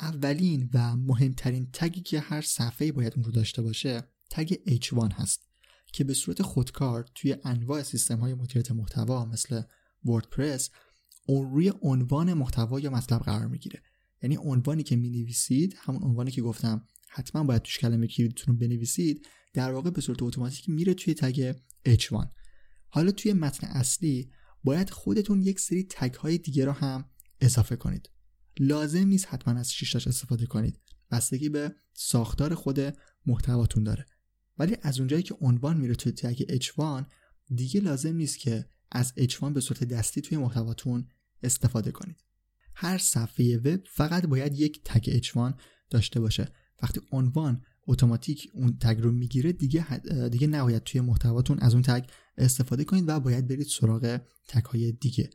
اولین 0.00 0.70
و 0.74 0.96
مهمترین 0.96 1.68
tag 1.72 1.93
ی 1.93 2.00
که 2.00 2.20
هر 2.20 2.40
صفحه 2.40 2.92
باید 2.92 3.12
اون 3.16 3.24
رو 3.24 3.32
داشته 3.32 3.62
باشه 3.62 4.02
tag 4.30 4.54
H1 4.54 5.12
هست 5.12 5.48
که 5.92 6.04
به 6.04 6.14
صورت 6.14 6.42
خودکار 6.42 7.08
توی 7.14 7.36
انواع 7.44 7.82
سیستم 7.82 8.18
های 8.18 8.34
مدیریت 8.34 8.70
محتوا 8.70 9.24
مثل 9.24 9.62
وردپرس 10.04 10.70
اون 11.26 11.50
روی 11.50 11.72
عنوان 11.82 12.34
محتوا 12.34 12.80
یا 12.80 12.90
مطلب 12.90 13.20
قرار 13.20 13.46
می‌گیره. 13.46 13.82
یعنی 14.22 14.36
عنوانی 14.36 14.82
که 14.82 14.96
می 14.96 15.10
نویسید 15.10 15.74
همون 15.78 16.02
عنوانی 16.02 16.30
که 16.30 16.42
گفتم 16.42 16.86
حتما 17.14 17.44
باید 17.44 17.62
توش 17.62 17.78
کلمه 17.78 18.06
کلیدتون 18.06 18.54
رو 18.54 18.58
بنویسید. 18.60 19.26
در 19.54 19.72
واقع 19.72 19.90
به 19.90 20.00
صورت 20.00 20.22
اتوماتیک 20.22 20.68
میره 20.68 20.94
توی 20.94 21.14
تگ 21.14 21.54
H1 21.88 22.26
حالا 22.88 23.10
توی 23.10 23.32
متن 23.32 23.66
اصلی 23.66 24.30
باید 24.64 24.90
خودتون 24.90 25.42
یک 25.42 25.60
سری 25.60 25.86
تگ 25.90 26.14
های 26.14 26.38
دیگه 26.38 26.64
رو 26.64 26.72
هم 26.72 27.10
اضافه 27.40 27.76
کنید. 27.76 28.10
لازم 28.58 29.06
نیست 29.06 29.26
حتما 29.28 29.60
از 29.60 29.72
شیشتاش 29.72 30.06
استفاده 30.06 30.46
کنید. 30.46 30.80
بستگی 31.10 31.48
به 31.48 31.74
ساختار 31.92 32.54
خود 32.54 32.80
محتواتون 33.26 33.84
داره. 33.84 34.06
ولی 34.58 34.76
از 34.82 34.98
اونجایی 34.98 35.22
که 35.22 35.34
عنوان 35.40 35.76
میره 35.76 35.94
توی 35.94 36.12
تگ 36.12 36.62
H1 36.62 37.04
دیگه 37.54 37.80
لازم 37.80 38.16
نیست 38.16 38.38
که 38.38 38.66
از 38.90 39.12
H1 39.18 39.44
به 39.44 39.60
صورت 39.60 39.84
دستی 39.84 40.20
توی 40.20 40.38
محتواتون 40.38 41.08
استفاده 41.42 41.90
کنید. 41.90 42.24
هر 42.74 42.98
صفحه 42.98 43.56
وب 43.56 43.80
فقط 43.86 44.26
باید 44.26 44.60
یک 44.60 44.80
تگ 44.84 45.20
H1 45.20 45.54
داشته 45.90 46.20
باشه. 46.20 46.52
وقتی 46.82 47.00
عنوان 47.12 47.62
اتوماتیک 47.86 48.48
اون 48.54 48.78
تگ 48.80 49.00
رو 49.00 49.12
می‌گیره 49.12 49.52
دیگه 49.52 49.98
دیگه 50.28 50.46
نباید 50.46 50.82
توی 50.82 51.00
محتواتون 51.00 51.58
از 51.58 51.74
اون 51.74 51.82
تگ 51.82 52.04
استفاده 52.38 52.84
کنید 52.84 53.04
و 53.06 53.20
باید 53.20 53.48
برید 53.48 53.66
سراغ 53.66 54.20
تگ 54.48 54.64
های 54.64 54.92
دیگه. 54.92 55.30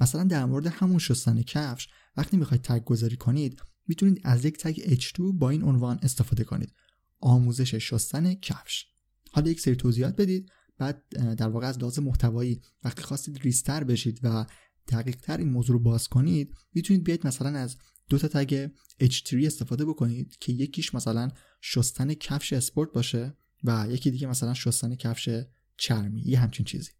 مثلا 0.00 0.24
در 0.24 0.44
مورد 0.44 0.66
همون 0.66 0.98
شستن 0.98 1.42
کفش 1.42 1.88
وقتی 2.16 2.36
می‌خواید 2.36 2.62
تگ 2.62 2.84
گذاری 2.84 3.16
کنید 3.16 3.62
می‌تونید 3.86 4.20
از 4.24 4.44
یک 4.44 4.58
تگ 4.58 5.00
H2 5.00 5.20
با 5.34 5.50
این 5.50 5.62
عنوان 5.62 5.98
استفاده 6.02 6.44
کنید. 6.44 6.72
آموزش 7.20 7.74
شستن 7.74 8.34
کفش. 8.34 8.86
حالا 9.32 9.50
یک 9.50 9.60
سری 9.60 9.76
توضیحات 9.76 10.16
بدید. 10.16 10.50
بعد 10.78 11.02
در 11.36 11.48
واقع 11.48 11.66
از 11.66 11.78
لحاظ 11.78 11.98
محتوایی 11.98 12.60
وقتی 12.84 13.02
خواستید 13.02 13.38
ریستر 13.38 13.84
بشید 13.84 14.20
و 14.22 14.46
دقیق 14.88 15.16
تر 15.16 15.36
این 15.36 15.48
موضوع 15.48 15.76
رو 15.76 15.82
باز 15.82 16.08
کنید 16.08 16.54
می‌تونید 16.74 17.04
بیاید 17.04 17.26
مثلا 17.26 17.58
از 17.58 17.76
دو 18.08 18.18
تا 18.18 18.28
تگ 18.28 18.68
H3 19.00 19.34
استفاده 19.34 19.84
بکنید 19.84 20.36
که 20.40 20.52
یکیش 20.52 20.94
مثلا 20.94 21.30
شستن 21.60 22.14
کفش 22.14 22.52
اسپورت 22.52 22.92
باشه 22.92 23.36
و 23.64 23.86
یکی 23.90 24.10
دیگه 24.10 24.26
مثلا 24.26 24.54
شستن 24.54 24.94
کفش 24.94 25.28
چرمی 25.76 26.22
یه 26.24 26.38
همچین 26.38 26.66
چیزی. 26.66 26.90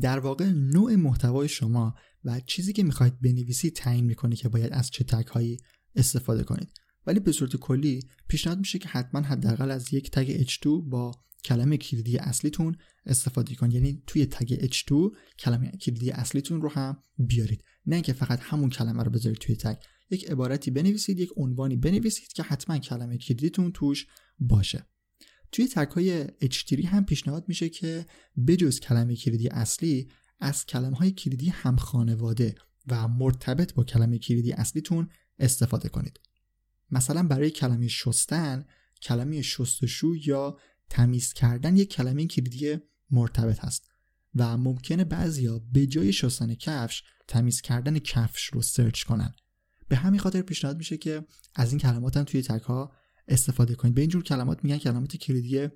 در 0.00 0.18
واقع 0.18 0.44
نوع 0.50 0.94
محتوای 0.94 1.48
شما 1.48 1.94
و 2.24 2.40
چیزی 2.40 2.72
که 2.72 2.82
می‌خواید 2.82 3.20
بنویسید 3.20 3.76
تعیین 3.76 4.04
می‌کنه 4.04 4.36
که 4.36 4.48
باید 4.48 4.72
از 4.72 4.90
چه 4.90 5.04
تگ 5.04 5.26
هایی 5.26 5.56
استفاده 5.96 6.44
کنید. 6.44 6.74
ولی 7.06 7.20
به 7.20 7.32
صورت 7.32 7.56
کلی 7.56 8.00
پیشنهاد 8.28 8.58
میشه 8.58 8.78
که 8.78 8.88
حتما 8.88 9.20
حداقل 9.20 9.70
از 9.70 9.94
یک 9.94 10.10
تگ 10.10 10.44
H2 10.44 10.66
با 10.66 11.12
کلمه 11.44 11.76
کلیدی 11.76 12.18
اصلیتون 12.18 12.76
استفاده 13.06 13.54
کنید. 13.54 13.74
یعنی 13.74 14.02
توی 14.06 14.26
تگ 14.26 14.66
H2 14.66 14.92
کلمه 15.38 15.70
کلیدی 15.70 16.10
اصلیتون 16.10 16.62
رو 16.62 16.68
هم 16.68 17.02
بیارید. 17.18 17.64
نه 17.86 17.94
اینکه 17.94 18.12
فقط 18.12 18.40
همون 18.42 18.70
کلمه 18.70 19.02
رو 19.02 19.10
بذارید 19.10 19.38
توی 19.38 19.56
تگ. 19.56 19.76
یک 20.12 20.30
عبارتی 20.30 20.70
بنویسید 20.70 21.20
یک 21.20 21.30
عنوانی 21.36 21.76
بنویسید 21.76 22.32
که 22.32 22.42
حتما 22.42 22.78
کلمه 22.78 23.18
کلیدیتون 23.18 23.72
توش 23.72 24.06
باشه. 24.38 24.86
توی 25.52 25.68
تگ 25.68 25.90
های 25.90 26.26
H3 26.26 26.84
هم 26.84 27.04
پیشنهاد 27.04 27.44
میشه 27.48 27.68
که 27.68 28.06
بجز 28.46 28.80
کلمه 28.80 29.16
کلیدی 29.16 29.48
اصلی 29.48 30.08
از 30.40 30.66
کلمه 30.66 30.96
های 30.96 31.10
کلیدی 31.10 31.48
هم 31.48 31.76
خانواده 31.76 32.54
و 32.86 33.08
مرتبط 33.08 33.74
با 33.74 33.84
کلمه 33.84 34.18
کلیدی 34.18 34.52
اصلیتون 34.52 35.08
استفاده 35.38 35.88
کنید. 35.88 36.20
مثلا 36.90 37.22
برای 37.22 37.50
کلمه 37.50 37.88
شستن 37.88 38.64
کلمه 39.02 39.42
شستشو 39.42 40.14
یا 40.26 40.58
تمیز 40.90 41.32
کردن 41.32 41.76
یک 41.76 41.92
کلمه 41.92 42.26
کلیدی 42.26 42.78
مرتبط 43.10 43.58
هست 43.58 43.90
و 44.34 44.56
ممکنه 44.56 45.04
بعضیا 45.04 45.58
به 45.72 45.86
جای 45.86 46.12
شستن 46.12 46.54
کفش 46.54 47.02
تمیز 47.28 47.60
کردن 47.60 47.98
کفش 47.98 48.44
رو 48.44 48.62
سرچ 48.62 49.02
کنن. 49.02 49.34
به 49.88 49.96
همین 49.96 50.20
خاطر 50.20 50.42
پیشنهاد 50.42 50.76
میشه 50.76 50.96
که 50.96 51.26
از 51.54 51.72
این 51.72 51.78
کلمات 51.78 52.16
هم 52.16 52.24
توی 52.24 52.42
تک 52.42 52.62
ها 52.62 52.92
استفاده 53.28 53.74
کنید. 53.74 53.94
به 53.94 54.00
اینجور 54.00 54.22
کلمات 54.22 54.64
میگن 54.64 54.78
کلمات 54.78 55.16
کلیدی 55.16 55.68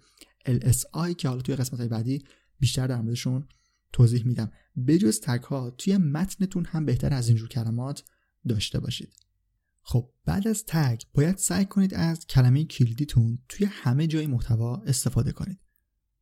LSI 0.48 1.14
که 1.18 1.28
حالا 1.28 1.40
توی 1.40 1.56
قسمت 1.56 1.80
های 1.80 1.88
بعدی 1.88 2.24
بیشتر 2.58 2.86
در 2.86 3.00
موردشون 3.00 3.48
توضیح 3.92 4.26
میدم. 4.26 4.50
بجز 4.86 5.20
تک 5.20 5.42
ها 5.42 5.70
توی 5.70 5.96
متنتون 5.96 6.64
هم 6.64 6.84
بهتر 6.84 7.14
از 7.14 7.28
اینجور 7.28 7.48
کلمات 7.48 8.04
داشته 8.48 8.80
باشید. 8.80 9.12
خب 9.82 10.10
بعد 10.24 10.48
از 10.48 10.64
تگ 10.66 11.00
باید 11.14 11.36
سعی 11.36 11.64
کنید 11.64 11.94
از 11.94 12.26
کلمه 12.26 12.64
کلیدیتون 12.64 13.38
توی 13.48 13.66
همه 13.70 14.06
جای 14.06 14.26
محتوا 14.26 14.76
استفاده 14.76 15.32
کنید. 15.32 15.60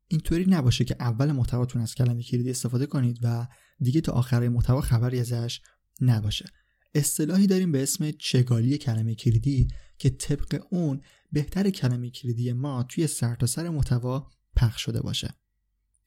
اینطوری 0.09 0.45
نباشه 0.49 0.85
که 0.85 0.97
اول 1.01 1.33
محتواتون 1.33 1.83
از 1.83 1.95
کلمه 1.95 2.23
کلیدی 2.23 2.51
استفاده 2.51 2.87
کنید 2.87 3.19
و 3.23 3.47
دیگه 3.81 4.01
تا 4.01 4.13
آخر 4.13 4.49
محتوا 4.49 4.81
خبری 4.81 5.21
ازش 5.21 5.61
نباشه. 6.01 6.47
اصطلاحی 6.95 7.47
داریم 7.47 7.73
به 7.73 7.83
اسم 7.83 8.11
چگالی 8.11 8.79
کلمه 8.79 9.15
کلیدی 9.15 9.69
که 9.99 10.11
طبق 10.11 10.67
اون 10.71 11.01
بهتر 11.33 11.71
کلمه 11.71 12.11
کلیدی 12.11 12.53
ما 12.53 12.83
توی 12.83 13.07
سرتاسر 13.07 13.63
سر 13.63 13.69
محتوا 13.69 14.31
پخش 14.57 14.83
شده 14.83 15.03
باشه. 15.03 15.35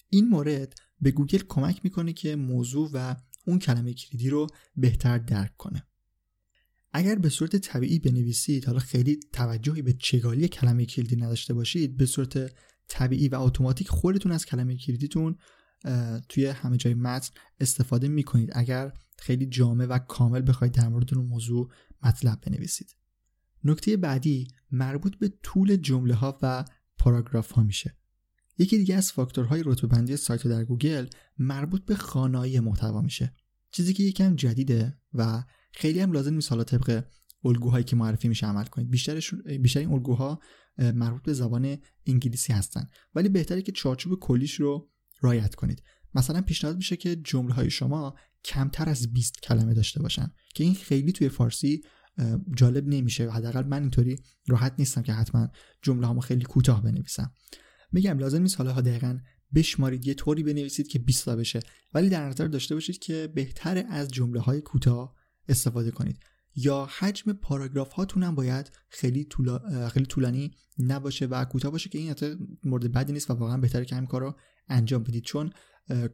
این 0.09 0.29
مورد 0.29 0.73
به 1.01 1.11
گوگل 1.11 1.41
کمک 1.47 1.79
می‌کنه 1.83 2.13
که 2.13 2.35
موضوع 2.35 2.89
و 2.93 3.15
اون 3.45 3.59
کلمه 3.59 3.93
کلیدی 3.93 4.29
رو 4.29 4.47
بهتر 4.75 5.17
درک 5.17 5.57
کنه. 5.57 5.87
اگر 6.93 7.15
به 7.15 7.29
صورت 7.29 7.55
طبیعی 7.55 7.99
بنویسید 7.99 8.65
حالا 8.65 8.79
خیلی 8.79 9.19
توجهی 9.33 9.81
به 9.81 9.93
چگالی 9.93 10.47
کلمه 10.47 10.85
کلیدی 10.85 11.15
نداشته 11.15 11.53
باشید 11.53 11.97
به 11.97 12.05
صورت 12.05 12.51
طبیعی 12.87 13.27
و 13.29 13.35
اتوماتیک 13.35 13.87
خودتون 13.87 14.31
از 14.31 14.45
کلمه 14.45 14.77
کلیدیتون 14.77 15.37
توی 16.29 16.45
همه 16.45 16.77
جای 16.77 16.93
متن 16.93 17.29
استفاده 17.59 18.07
می‌کنید. 18.07 18.49
اگر 18.53 18.93
خیلی 19.17 19.45
جامع 19.45 19.85
و 19.85 19.97
کامل 19.97 20.41
بخواید 20.47 20.73
در 20.73 20.87
مورد 20.87 21.13
اون 21.13 21.25
موضوع 21.25 21.71
مطلب 22.03 22.41
بنویسید. 22.41 22.95
نکته 23.63 23.97
بعدی 23.97 24.47
مربوط 24.71 25.15
به 25.15 25.33
طول 25.43 25.75
جمله 25.75 26.13
ها 26.13 26.39
و 26.41 26.65
پاراگراف 26.97 27.51
ها 27.51 27.63
میشه. 27.63 27.97
یکی 28.57 28.77
دیگه 28.77 28.95
از 28.95 29.11
فاکتورهای 29.11 29.63
رتبه 29.65 29.87
بندی 29.87 30.17
سایت 30.17 30.47
در 30.47 30.63
گوگل 30.65 31.07
مربوط 31.37 31.85
به 31.85 31.95
خانایی 31.95 32.59
محتوا 32.59 33.01
میشه. 33.01 33.33
چیزی 33.71 33.93
که 33.93 34.03
یکم 34.03 34.35
جدیده 34.35 34.97
و 35.13 35.43
خیلی 35.73 35.99
هم 35.99 36.11
لازم 36.11 36.33
نیست 36.33 36.49
حالا 36.49 36.63
طبق 36.63 37.05
الگوهایی 37.45 37.83
که 37.83 37.95
معرفی 37.95 38.27
میشه 38.27 38.47
عمل 38.47 38.65
کنید. 38.65 38.89
بیشترشون 38.89 39.41
بیشتر 39.61 39.79
این 39.79 39.91
الگوها 39.91 40.39
مربوط 40.77 41.21
به 41.23 41.33
زبان 41.33 41.77
انگلیسی 42.05 42.53
هستن. 42.53 42.87
ولی 43.15 43.29
بهتره 43.29 43.61
که 43.61 43.71
چارچوب 43.71 44.19
کلیش 44.19 44.59
رو 44.59 44.91
رایت 45.21 45.55
کنید. 45.55 45.83
مثلا 46.13 46.41
پیشنهاد 46.41 46.75
میشه 46.75 46.95
که 46.95 47.15
جمله 47.15 47.53
های 47.53 47.69
شما 47.69 48.15
کمتر 48.43 48.89
از 48.89 49.13
20 49.13 49.41
کلمه 49.41 49.73
داشته 49.73 50.01
باشن 50.01 50.31
که 50.55 50.63
این 50.63 50.75
خیلی 50.75 51.11
توی 51.11 51.29
فارسی 51.29 51.81
جالب 52.55 52.87
نمیشه. 52.87 53.31
حداقل 53.31 53.63
من 53.63 53.81
اینطوری 53.81 54.19
راحت 54.47 54.73
نیستم 54.79 55.01
که 55.01 55.13
حتما 55.13 55.49
جمله 55.81 56.07
هامو 56.07 56.21
خیلی 56.21 56.43
کوتاه 56.43 56.83
بنویسم. 56.83 57.31
میگم 57.91 58.19
لازم 58.19 58.41
نیست 58.41 58.57
حالا 58.57 58.81
دقیقا 58.81 59.19
بشمارید 59.55 60.07
یه 60.07 60.13
طوری 60.13 60.43
بنویسید 60.43 60.87
که 60.87 60.99
20 60.99 61.25
تا 61.25 61.35
بشه. 61.35 61.59
ولی 61.93 62.09
در 62.09 62.29
نظر 62.29 62.47
داشته 62.47 62.75
باشید 62.75 62.99
که 62.99 63.31
بهتر 63.35 63.85
از 63.89 64.07
جمله 64.07 64.39
های 64.39 64.61
کوتاه 64.61 65.15
استفاده 65.49 65.91
کنید. 65.91 66.19
یا 66.55 66.89
حجم 66.99 67.33
پاراگراف 67.33 67.91
هاتون 67.91 68.23
هم 68.23 68.35
باید 68.35 68.71
خیلی, 68.89 69.23
طولا... 69.23 69.89
خیلی 69.89 70.05
طولانی 70.05 70.55
نباشه 70.79 71.25
و 71.25 71.45
کوتاه 71.45 71.71
باشه 71.71 71.89
که 71.89 71.99
این 71.99 72.15
مورد 72.63 72.91
بدی 72.91 73.13
نیست 73.13 73.31
و 73.31 73.33
واقعا 73.33 73.57
بهتره 73.57 73.85
که 73.85 73.95
همین 73.95 74.07
کار 74.07 74.21
رو 74.21 74.35
انجام 74.67 75.03
بدید. 75.03 75.23
چون 75.23 75.51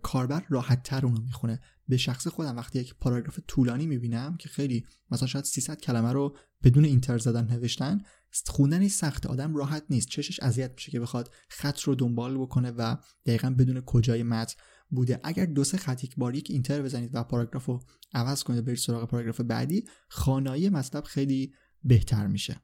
کاربر 0.02 0.46
راحت 0.50 0.84
تر 0.84 1.06
اونو 1.06 1.22
می‌خونه. 1.22 1.62
به 1.88 1.98
شخص 1.98 2.28
خودم 2.28 2.58
وقتی 2.58 2.80
یک 2.80 2.96
پاراگراف 2.96 3.40
طولانی 3.48 3.88
می‌بینم 3.88 4.38
که 4.38 4.50
خیلی 4.50 4.86
مثلا 5.12 5.28
شاید 5.28 5.46
300 5.46 5.80
کلمه 5.80 6.12
رو 6.12 6.38
بدون 6.64 6.86
اینتر 6.86 7.18
زدن 7.18 7.48
نوشتن 7.52 8.02
خوندن 8.48 8.88
سخت 8.88 9.26
آدم 9.26 9.56
راحت 9.56 9.84
نیست. 9.90 10.08
چشش 10.08 10.40
اذیت 10.40 10.72
میشه 10.76 10.92
که 10.92 11.00
بخواد 11.00 11.34
خط 11.50 11.80
رو 11.80 11.96
دنبال 11.96 12.38
بکنه 12.38 12.72
و 12.72 12.96
دقیقا 13.26 13.50
بدون 13.50 13.82
کجای 13.82 14.24
متن 14.24 14.56
بوده. 14.96 15.20
اگر 15.24 15.46
دو 15.46 15.64
سه 15.64 15.78
خط 15.78 16.04
یک 16.04 16.16
بار 16.16 16.36
یک 16.36 16.48
اینتر 16.50 16.82
بزنید 16.82 17.10
و 17.14 17.24
پاراگراف 17.24 17.66
رو 17.66 17.82
عوض 18.14 18.44
کنید 18.44 18.66
برید 18.66 18.78
سراغ 18.78 19.10
پاراگراف 19.10 19.42
بعدی 19.42 19.86
خانایی 20.08 20.70
مطلب 20.70 21.04
خیلی 21.04 21.54
بهتر 21.84 22.28
میشه. 22.28 22.62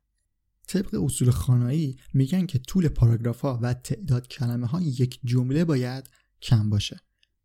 طبق 0.67 1.03
اصول 1.03 1.31
خانایی 1.31 1.97
میگن 2.13 2.45
که 2.45 2.59
طول 2.59 2.87
پاراگراف 2.87 3.41
ها 3.41 3.59
و 3.61 3.73
تعداد 3.73 4.27
کلمه 4.27 4.67
ها 4.67 4.81
یک 4.81 5.19
جمله 5.23 5.65
باید 5.65 6.09
کم 6.41 6.69
باشه. 6.69 6.99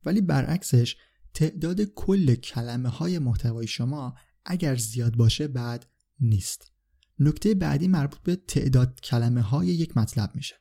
ولی 0.05 0.21
برعکسش 0.21 0.97
تعداد 1.35 1.83
کل 1.83 2.35
کلمه 2.35 2.89
های 2.89 3.19
محتوای 3.19 3.67
شما 3.67 4.15
اگر 4.45 4.77
زیاد 4.77 5.17
باشه 5.17 5.49
بعد 5.49 5.87
نیست. 6.21 6.73
نکته 7.19 7.55
بعدی 7.55 7.89
مربوط 7.89 8.21
به 8.21 8.37
تعداد 8.37 9.01
کلمه 9.01 9.41
های 9.41 9.67
یک 9.67 9.97
مطلب 9.97 10.31
میشه. 10.35 10.55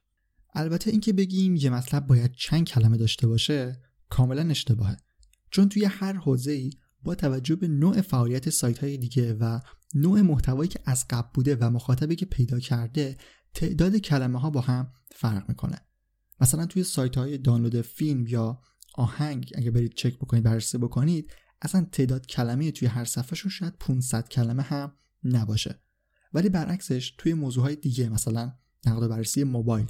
البته 0.53 0.91
اینکه 0.91 1.13
بگیم 1.13 1.55
یه 1.55 1.69
مطلب 1.69 2.07
باید 2.07 2.31
چند 2.31 2.67
کلمه 2.67 2.97
داشته 2.97 3.27
باشه 3.27 3.81
کاملا 4.13 4.49
اشتباهه. 4.49 4.97
چون 5.52 5.69
توی 5.69 5.86
هر 5.86 6.13
حوزه‌ای 6.13 6.69
با 7.04 7.15
توجه 7.15 7.56
به 7.56 7.67
نوع 7.67 8.02
فعالیت 8.02 8.49
سایت 8.49 8.80
های 8.80 8.97
دیگه 8.97 9.34
و 9.34 9.60
نوع 9.95 10.21
محتوایی 10.21 10.69
که 10.69 10.80
از 10.86 11.06
قبل 11.10 11.28
بوده 11.34 11.56
و 11.56 11.69
مخاطبی 11.69 12.15
که 12.15 12.26
پیدا 12.26 12.60
کرده 12.60 13.17
تعداد 13.54 13.97
کلمه 13.97 14.39
ها 14.39 14.49
با 14.49 14.62
هم 14.62 14.91
فرق 15.15 15.49
می‌کنه. 15.49 15.80
مثلا 16.41 16.65
توی 16.65 16.84
سایت 16.84 17.17
های 17.17 17.38
دانلود 17.38 17.82
فیلم 17.82 18.28
یا 18.28 18.62
آهنگ 18.95 19.52
اگه 19.56 19.72
برید 19.72 19.93
چک 19.93 20.16
بکنید 20.18 20.43
بررسی 20.43 20.78
بکنید 20.78 21.32
اصلا 21.61 21.88
تعداد 21.91 22.26
کلمه 22.26 22.72
توی 22.72 22.88
هر 22.88 23.05
صفحهشون 23.05 23.51
شاید 23.51 23.74
500 23.80 24.30
کلمه 24.30 24.64
هم 24.64 24.93
نباشه. 25.24 25.82
ولی 26.34 26.49
برعکسش 26.49 27.16
توی 27.18 27.34
موضوع 27.34 27.64
های 27.64 27.76
دیگه 27.76 28.09
مثلا 28.09 28.53
نقد 28.86 29.03
و 29.03 29.07
بررسی 29.07 29.43
موبایل 29.43 29.88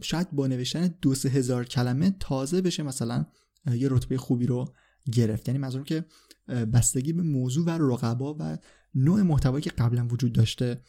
شاید 0.00 0.30
با 0.30 0.46
نوشتن 0.46 0.94
دو 1.02 1.14
سه 1.14 1.28
هزار 1.28 1.64
کلمه 1.64 2.16
تازه 2.20 2.60
بشه 2.60 2.82
مثلا 2.82 3.26
یه 3.74 3.88
رتبه 3.90 4.16
خوبی 4.18 4.46
رو 4.46 4.74
گرفت. 5.12 5.48
یعنی 5.48 5.58
منظورم 5.58 5.84
که 5.84 6.04
بستگی 6.48 7.12
به 7.12 7.22
موضوع 7.22 7.64
و 7.64 7.70
رقبا 7.70 8.36
و 8.40 8.58
نوع 8.94 9.22
محتوایی 9.22 9.62
که 9.62 9.70
قبلا 9.70 10.06
وجود 10.06 10.32
داشته 10.32 10.82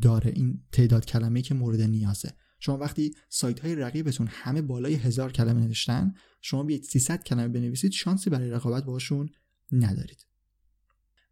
داره 0.00 0.30
این 0.30 0.62
تعداد 0.72 1.04
کلمه 1.04 1.42
که 1.42 1.54
مورد 1.54 1.80
نیازه. 1.80 2.32
شما 2.60 2.78
وقتی 2.78 3.14
سایت 3.28 3.60
های 3.60 3.74
رقیبتون 3.74 4.26
همه 4.30 4.62
بالای 4.62 4.94
هزار 4.94 5.32
کلمه 5.32 5.60
نوشتن 5.60 6.14
شما 6.40 6.62
بیاید 6.62 6.84
300 6.84 7.22
کلمه 7.22 7.48
بنویسید 7.48 7.92
شانسی 7.92 8.30
برای 8.30 8.50
رقابت 8.50 8.84
باشون 8.84 9.30
ندارید. 9.72 10.26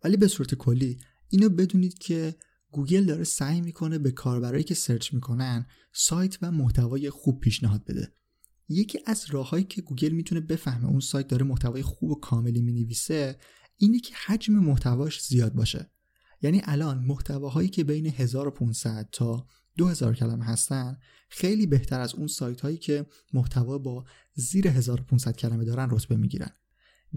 ولی 0.04 0.16
به 0.16 0.28
صورت 0.28 0.54
کلی 0.54 0.98
اینو 1.28 1.48
بدونید 1.48 1.98
که 1.98 2.34
گوگل 2.70 3.04
داره 3.04 3.24
سعی 3.24 3.60
می‌کنه 3.60 3.98
به 3.98 4.10
کاربرایی 4.10 4.64
که 4.64 4.74
search 4.74 5.14
می‌کنن 5.14 5.66
سایت 5.92 6.38
و 6.42 6.50
محتوای 6.50 7.10
خوب 7.10 7.40
پیشنهاد 7.40 7.84
بده. 7.84 8.14
یکی 8.68 8.98
از 9.06 9.24
راههایی 9.30 9.64
که 9.64 9.82
گوگل 9.82 10.08
می‌تونه 10.08 10.40
بفهمه 10.40 10.86
اون 10.86 11.00
سایت 11.00 11.28
داره 11.28 11.44
محتوای 11.46 11.82
خوب 11.82 12.10
و 12.10 12.14
کاملی 12.14 12.62
می‌نویسه 12.62 13.38
اینه 13.76 14.00
که 14.00 14.14
حجم 14.26 14.52
محتواش 14.52 15.22
زیاد 15.22 15.52
باشه. 15.52 15.90
یعنی 16.42 16.60
الان 16.64 16.98
محتواهایی 16.98 17.68
که 17.68 17.84
بین 17.84 18.06
1500 18.06 19.08
تا 19.12 19.46
2000 19.76 20.14
کلمه 20.14 20.44
هستن 20.44 20.98
خیلی 21.28 21.66
بهتر 21.66 22.00
از 22.00 22.14
اون 22.14 22.26
سایت 22.26 22.60
هایی 22.60 22.76
که 22.76 23.06
محتوا 23.32 23.78
با 23.78 24.04
زیر 24.34 24.68
1500 24.68 25.36
کلمه 25.36 25.64
دارن 25.64 25.88
رتبه 25.90 26.16
می‌گیرن. 26.16 26.50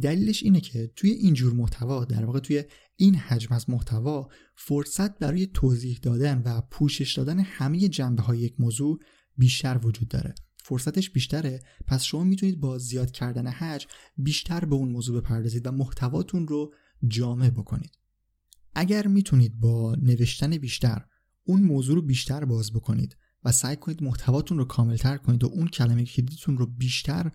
دلیلش 0.02 0.44
اینه 0.44 0.62
که 0.62 0.92
توی 0.96 1.10
این 1.10 1.34
جور 1.34 1.54
محتوا 1.54 2.06
در 2.06 2.26
واقع 2.26 2.40
توی 2.40 2.64
این 2.96 3.16
حجم 3.16 3.56
از 3.56 3.70
محتوا 3.70 4.30
فرصت 4.56 5.20
برای 5.20 5.48
توضیح 5.48 6.00
دادن 6.02 6.42
و 6.46 6.62
پوشش 6.62 7.14
دادن 7.18 7.40
همه 7.40 7.88
جنبه 7.88 8.24
های 8.24 8.40
یک 8.40 8.60
موضوع 8.60 9.00
بیشتر 9.38 9.80
وجود 9.84 10.08
داره. 10.08 10.36
فرصتش 10.64 11.10
بیشتره. 11.10 11.64
پس 11.88 12.04
شما 12.04 12.24
می‌تونید 12.24 12.60
با 12.60 12.78
زیاد 12.78 13.12
کردن 13.12 13.48
حجم 13.48 13.88
بیشتر 14.18 14.66
به 14.66 14.76
اون 14.76 14.90
موضوع 14.90 15.22
بپردازید 15.22 15.68
و 15.68 15.72
محتواتون 15.72 16.48
رو 16.48 16.74
جامع 17.08 17.50
بکنید. 17.50 17.98
اگر 18.76 19.08
می‌تونید 19.08 19.60
با 19.60 19.96
نوشتن 19.96 20.58
بیشتر 20.58 21.06
اون 21.44 21.62
موضوع 21.62 21.96
رو 21.96 22.02
بیشتر 22.02 22.46
باز 22.46 22.74
بکنید 22.74 23.18
و 23.44 23.52
سعی 23.52 23.76
کنید 23.76 24.04
محتواتون 24.04 24.58
رو 24.58 24.66
کاملتر 24.66 25.18
کنید 25.18 25.44
و 25.44 25.48
اون 25.48 25.68
کلمه 25.68 26.06
کلیدیتون 26.06 26.58
رو 26.58 26.66
بیشتر 26.66 27.32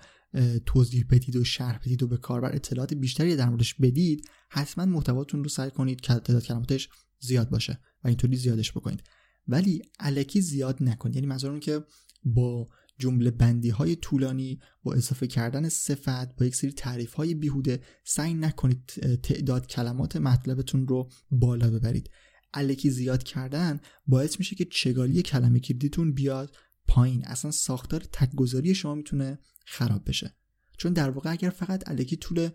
توضیح 0.66 1.04
بدید 1.10 1.36
و 1.36 1.44
شرح 1.44 1.78
بدید 1.78 2.02
و 2.02 2.06
به 2.06 2.16
کاربر 2.16 2.54
اطلاعات 2.54 2.94
بیشتری 2.94 3.36
در 3.36 3.48
موردش 3.48 3.74
بدید 3.74 4.28
حتما 4.50 4.84
محتواتون 4.86 5.42
رو 5.42 5.48
سعی 5.48 5.70
کنید 5.70 6.00
که 6.00 6.14
تعداد 6.14 6.44
کلماتش 6.44 6.88
زیاد 7.20 7.50
باشه 7.50 7.80
و 8.04 8.08
اینطوری 8.08 8.36
زیادش 8.36 8.72
بکنید. 8.72 9.02
ولی 9.48 9.82
علکی 10.00 10.40
زیاد 10.40 10.82
نکنید 10.82 11.14
یعنی 11.14 11.26
منظورم 11.26 11.60
که 11.60 11.84
با 12.24 12.68
جمله 12.98 13.30
بندی 13.30 13.70
های 13.70 13.96
طولانی 13.96 14.60
با 14.82 14.94
اضافه 14.94 15.26
کردن 15.26 15.68
صفت 15.68 16.36
با 16.36 16.46
یک 16.46 16.54
سری 16.54 16.72
تعریف 16.72 17.12
های 17.12 17.34
بیهوده 17.34 17.80
سعی 18.04 18.34
نکنید 18.34 18.84
تعداد 19.22 19.66
کلمات 19.66 20.16
مطلبتون 20.16 20.88
رو 20.88 21.10
بالا 21.30 21.70
ببرید. 21.70 22.10
الکی 22.54 22.90
زیاد 22.90 23.22
کردن 23.22 23.80
باعث 24.06 24.38
میشه 24.38 24.56
که 24.56 24.64
چگالی 24.64 25.22
کلمه 25.22 25.60
کلیدیتون 25.60 26.12
بیاد 26.12 26.56
پایین. 26.88 27.24
اصلا 27.24 27.50
ساختار 27.50 28.00
تکگذاری 28.00 28.74
شما 28.74 28.94
می‌تونه 28.94 29.38
خراب 29.66 30.08
بشه. 30.08 30.34
چون 30.78 30.92
در 30.92 31.10
واقع 31.10 31.30
اگر 31.32 31.50
فقط 31.50 31.88
الکی 31.88 32.16
طول 32.16 32.48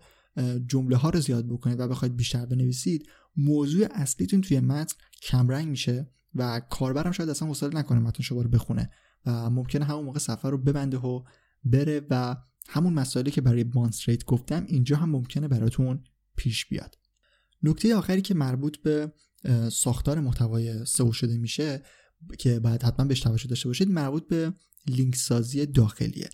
جمله 0.66 0.96
ها 0.96 1.10
رو 1.10 1.20
زیاد 1.20 1.48
بکنید 1.48 1.80
و 1.80 1.88
بخواید 1.88 2.16
بیشتر 2.16 2.46
بنویسید 2.46 3.08
موضوع 3.36 3.88
اصلیتون 3.90 4.40
توی 4.40 4.60
متن 4.60 4.96
کمرنگ 5.22 5.68
میشه 5.68 6.10
و 6.34 6.60
کاربرم 6.70 7.12
شاید 7.12 7.28
اصلا 7.28 7.48
حوصله 7.48 7.78
نکنه 7.78 7.98
متن 7.98 8.22
شما 8.22 8.42
رو 8.42 8.48
بخونه 8.48 8.90
و 9.26 9.50
ممکنه 9.50 9.84
همون 9.84 10.04
موقع 10.04 10.18
سفر 10.18 10.50
رو 10.50 10.58
ببنده 10.58 10.96
و 10.96 11.24
بره 11.64 12.06
و 12.10 12.36
همون 12.68 12.92
مسائلی 12.92 13.30
که 13.30 13.40
برای 13.40 13.64
بانستریت 13.64 14.24
گفتم 14.24 14.64
اینجا 14.68 14.96
هم 14.96 15.10
ممکنه 15.10 15.48
براتون 15.48 16.04
پیش 16.36 16.66
بیاد. 16.66 16.98
نکته 17.62 17.96
آخری 17.96 18.22
که 18.22 18.34
مربوط 18.34 18.76
به 18.76 19.12
ساختار 19.72 20.20
محتوای 20.20 20.84
سئو 20.84 21.12
شده 21.12 21.38
میشه 21.38 21.82
که 22.38 22.60
باید 22.60 22.82
حتما 22.82 23.06
بهش 23.06 23.20
توجه 23.20 23.48
داشته 23.48 23.68
باشید 23.68 23.88
مربوط 23.88 24.28
به 24.28 24.52
لینک 24.86 25.16
سازی 25.16 25.66
داخلیه. 25.66 26.30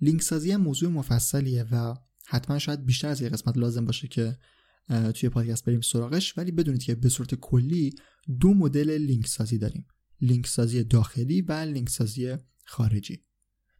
لینک 0.00 0.22
سازی 0.22 0.52
هم 0.52 0.60
موضوع 0.60 0.90
مفصلیه 0.90 1.64
و 1.70 1.94
حتما 2.26 2.58
شاید 2.58 2.86
بیشتر 2.86 3.08
از 3.08 3.20
یه 3.20 3.28
قسمت 3.28 3.56
لازم 3.56 3.86
باشه 3.86 4.08
که 4.08 4.38
توی 5.14 5.28
پادکست 5.28 5.64
بریم 5.64 5.80
سراغش. 5.80 6.38
ولی 6.38 6.52
بدونید 6.52 6.82
که 6.82 6.94
به 6.94 7.08
صورت 7.08 7.34
کلی 7.34 7.94
دو 8.40 8.54
مدل 8.54 8.90
لینک 8.90 9.26
سازی 9.26 9.58
داریم. 9.58 9.86
لینک 10.20 10.46
سازی 10.46 10.84
داخلی 10.84 11.42
و 11.42 11.52
لینک 11.52 11.88
سازی 11.88 12.36
خارجی. 12.64 13.24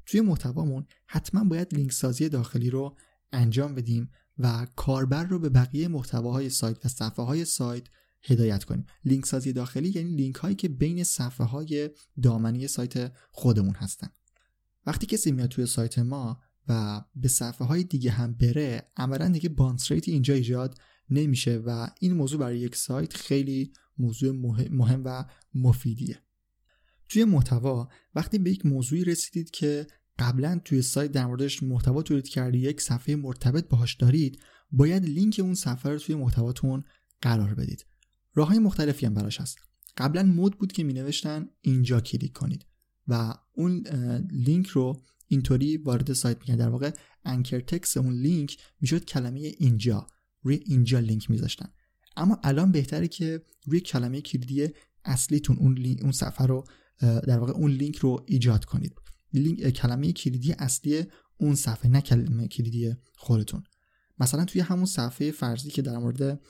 توی 0.07 0.21
محتوامون 0.21 0.87
حتما 1.07 1.45
باید 1.45 1.75
لینک 1.75 1.93
سازی 1.93 2.29
داخلی 2.29 2.71
رو 2.71 2.97
انجام 3.33 3.75
بدیم 3.75 4.11
و 4.39 4.67
کاربر 4.77 5.25
رو 5.25 5.39
به 5.39 5.49
بقیه 5.49 5.89
محتواهای 5.89 6.51
سایت 6.51 6.87
و 6.87 6.89
صفحه 6.89 7.25
های 7.25 7.45
سایت 7.45 7.85
هدایت 8.25 8.65
کنیم. 8.65 8.87
لینک 9.05 9.27
سازی 9.27 9.53
داخلی 9.53 9.93
یعنی 9.95 10.17
لینک 10.17 10.35
هایی 10.35 10.55
که 10.55 10.69
بین 10.69 11.05
صفحه 11.05 11.47
های 11.47 11.91
دامنه‌ی 12.23 12.69
سایت 12.69 13.13
خودمون 13.31 13.75
هستن. 13.75 14.09
وقتی 14.87 15.07
کسی 15.07 15.33
میاد 15.33 15.49
توی 15.49 15.67
سایت 15.67 15.99
ما 15.99 16.41
و 16.69 17.05
به 17.17 17.29
صفحه 17.29 17.67
های 17.67 17.85
دیگه 17.85 18.11
هم 18.11 18.35
بره 18.35 18.91
عملا 18.97 19.29
دیگه 19.29 19.49
بانس 19.49 19.93
اینجا 19.93 20.35
ایجاد 20.35 20.79
نمیشه 21.11 21.57
و 21.57 21.89
این 22.01 22.13
موضوع 22.13 22.41
برای 22.41 22.59
یک 22.59 22.77
سایت 22.77 23.15
خیلی 23.15 23.73
موضوع 23.99 24.31
مهم 24.71 25.03
و 25.05 25.25
مفیدیه. 25.55 26.19
توی 27.09 27.25
محتوا 27.25 27.89
وقتی 28.15 28.39
به 28.39 28.51
یک 28.51 28.67
موضوعی 28.67 29.05
رسیدید 29.05 29.51
که 29.51 29.87
قبلا 30.19 30.61
توی 30.65 30.83
سایت 30.83 31.13
در 31.13 31.27
موردش 31.27 31.63
محتوا 31.63 32.03
تولید 32.03 32.29
کردی 32.29 32.59
یک 32.59 32.81
صفحه 32.81 33.17
مرتبط 33.17 33.69
باهاش 33.69 33.95
دارید 33.95 34.39
باید 34.71 35.05
لینک 35.05 35.41
اون 35.43 35.55
صفحه 35.55 35.93
رو 35.93 35.99
توی 35.99 36.15
محتواتون 36.15 36.85
قرار 37.21 37.55
بدید. 37.55 37.87
راه 38.35 38.49
های 38.49 38.59
مختلفی 38.59 39.07
هم 39.07 39.15
براش 39.15 39.41
هست. 39.41 39.59
قبلا 39.97 40.23
مود 40.23 40.59
بود 40.59 40.73
که 40.73 40.85
می 40.85 40.93
نوشتن 40.93 41.49
اینجا 41.61 42.01
کلیک 42.01 42.33
کنید 42.33 42.67
و 43.09 43.35
اون 43.53 43.85
لینک 44.31 44.67
رو 44.67 45.03
اینطوری 45.29 45.77
وارد 45.77 46.13
سایت 46.13 46.39
می‌کنه 46.39 46.57
در 46.57 46.69
واقع 46.69 46.91
anchor 47.25 47.61
text 47.61 47.97
اون 47.97 48.15
لینک 48.15 48.59
می‌شد 48.81 49.05
کلمه 49.05 49.41
اینجا. 49.59 50.07
روی 50.43 50.61
اینجا 50.67 50.99
لینک 50.99 51.31
میذاشتن. 51.31 51.69
اما 52.17 52.41
الان 52.43 52.73
بهتره 52.73 53.09
که 53.09 53.43
روی 53.67 53.81
کلمه 53.81 54.21
کلیدی 54.21 54.69
اصلیتون 55.05 55.57
اون 55.57 55.97
اون 56.03 56.13
صفحه 56.13 56.47
رو 56.47 56.65
در 57.01 57.39
واقع 57.39 57.53
اون 57.53 57.71
لینک 57.71 57.97
رو 57.97 58.25
ایجاد 58.27 58.65
کنید. 58.65 58.95
لینک 59.33 59.71
کلمه 59.71 60.13
کلیدی 60.13 60.53
اصلی 60.53 61.05
اون 61.37 61.55
صفحه 61.55 61.91
نه 61.91 62.01
کلمه 62.01 62.49
کلیدی 62.49 62.95
خودتون. 63.17 63.65
مثلا 64.19 64.45
توی 64.45 64.61
همون 64.61 64.87
صفحه 64.87 65.31
فرضی 65.31 65.71
که 65.71 65.83
در 65.83 65.99
مورد 65.99 66.41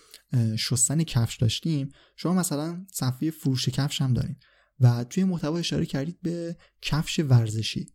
شستن 0.56 1.02
کفش 1.02 1.36
داشتیم 1.36 1.88
شما 2.16 2.32
مثلا 2.32 2.86
صفحه 2.92 3.30
فروش 3.30 3.68
کفش 3.68 4.02
هم 4.02 4.14
دارید 4.14 4.36
و 4.80 5.04
توی 5.04 5.24
محتوا 5.24 5.58
اشاره 5.58 5.86
کردید 5.86 6.18
به 6.22 6.56
کفش 6.82 7.18
ورزشی. 7.18 7.86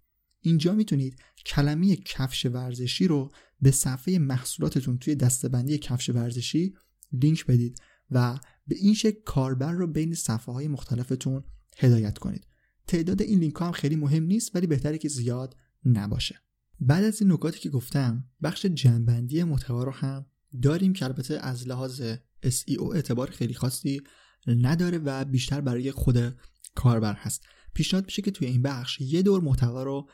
اینجا 0.42 0.74
می‌تونید 0.74 1.20
کلمه 1.46 1.96
کفش 1.96 2.46
ورزشی 2.46 3.08
رو 3.08 3.32
به 3.62 3.72
صفحه 3.72 4.20
محصولاتتون 4.20 4.98
توی 4.98 5.16
دستبندی 5.16 5.78
کفش 5.78 6.10
ورزشی 6.10 6.74
لینک 7.12 7.46
بدید 7.46 7.82
و 8.12 8.40
به 8.68 8.76
این 8.76 8.94
شکل 8.94 9.22
کاربر 9.26 9.72
رو 9.72 9.88
بین 9.88 10.14
صفحه 10.14 10.54
های 10.54 10.68
مختلفتون 10.68 11.44
هدایت 11.78 12.18
کنید. 12.18 12.48
تعداد 12.88 13.22
این 13.22 13.40
لینک 13.40 13.56
ها 13.56 13.66
هم 13.66 13.72
خیلی 13.72 13.96
مهم 13.96 14.24
نیست 14.24 14.56
ولی 14.56 14.68
بهتره 14.68 14.98
که 14.98 15.10
زیاد 15.10 15.56
نباشه. 15.86 16.49
بعد 16.82 17.04
از 17.04 17.22
این 17.22 17.32
نکاتی 17.32 17.60
که 17.60 17.70
گفتم 17.70 18.24
بخش 18.44 18.66
جنبندی 18.66 19.44
محتوا 19.44 19.84
رو 19.84 19.92
هم 19.92 20.26
داریم 20.62 20.94
که 20.94 21.06
البته 21.06 21.34
از 21.34 21.68
لحاظ 21.68 22.02
SEO 22.46 22.96
اعتبار 22.96 23.30
خیلی 23.30 23.54
خاصی 23.54 24.02
نداره 24.48 24.98
و 24.98 25.26
بیشتر 25.26 25.62
برای 25.62 25.92
خود 25.92 26.40
کاربر 26.76 27.14
هست. 27.14 27.46
پیشنهاد 27.74 28.06
میشه 28.06 28.22
که 28.22 28.32
توی 28.32 28.48
این 28.48 28.62
بخش 28.62 29.02
یه 29.02 29.22
دور 29.22 29.42
محتوا 29.42 29.84
رو 29.84 30.10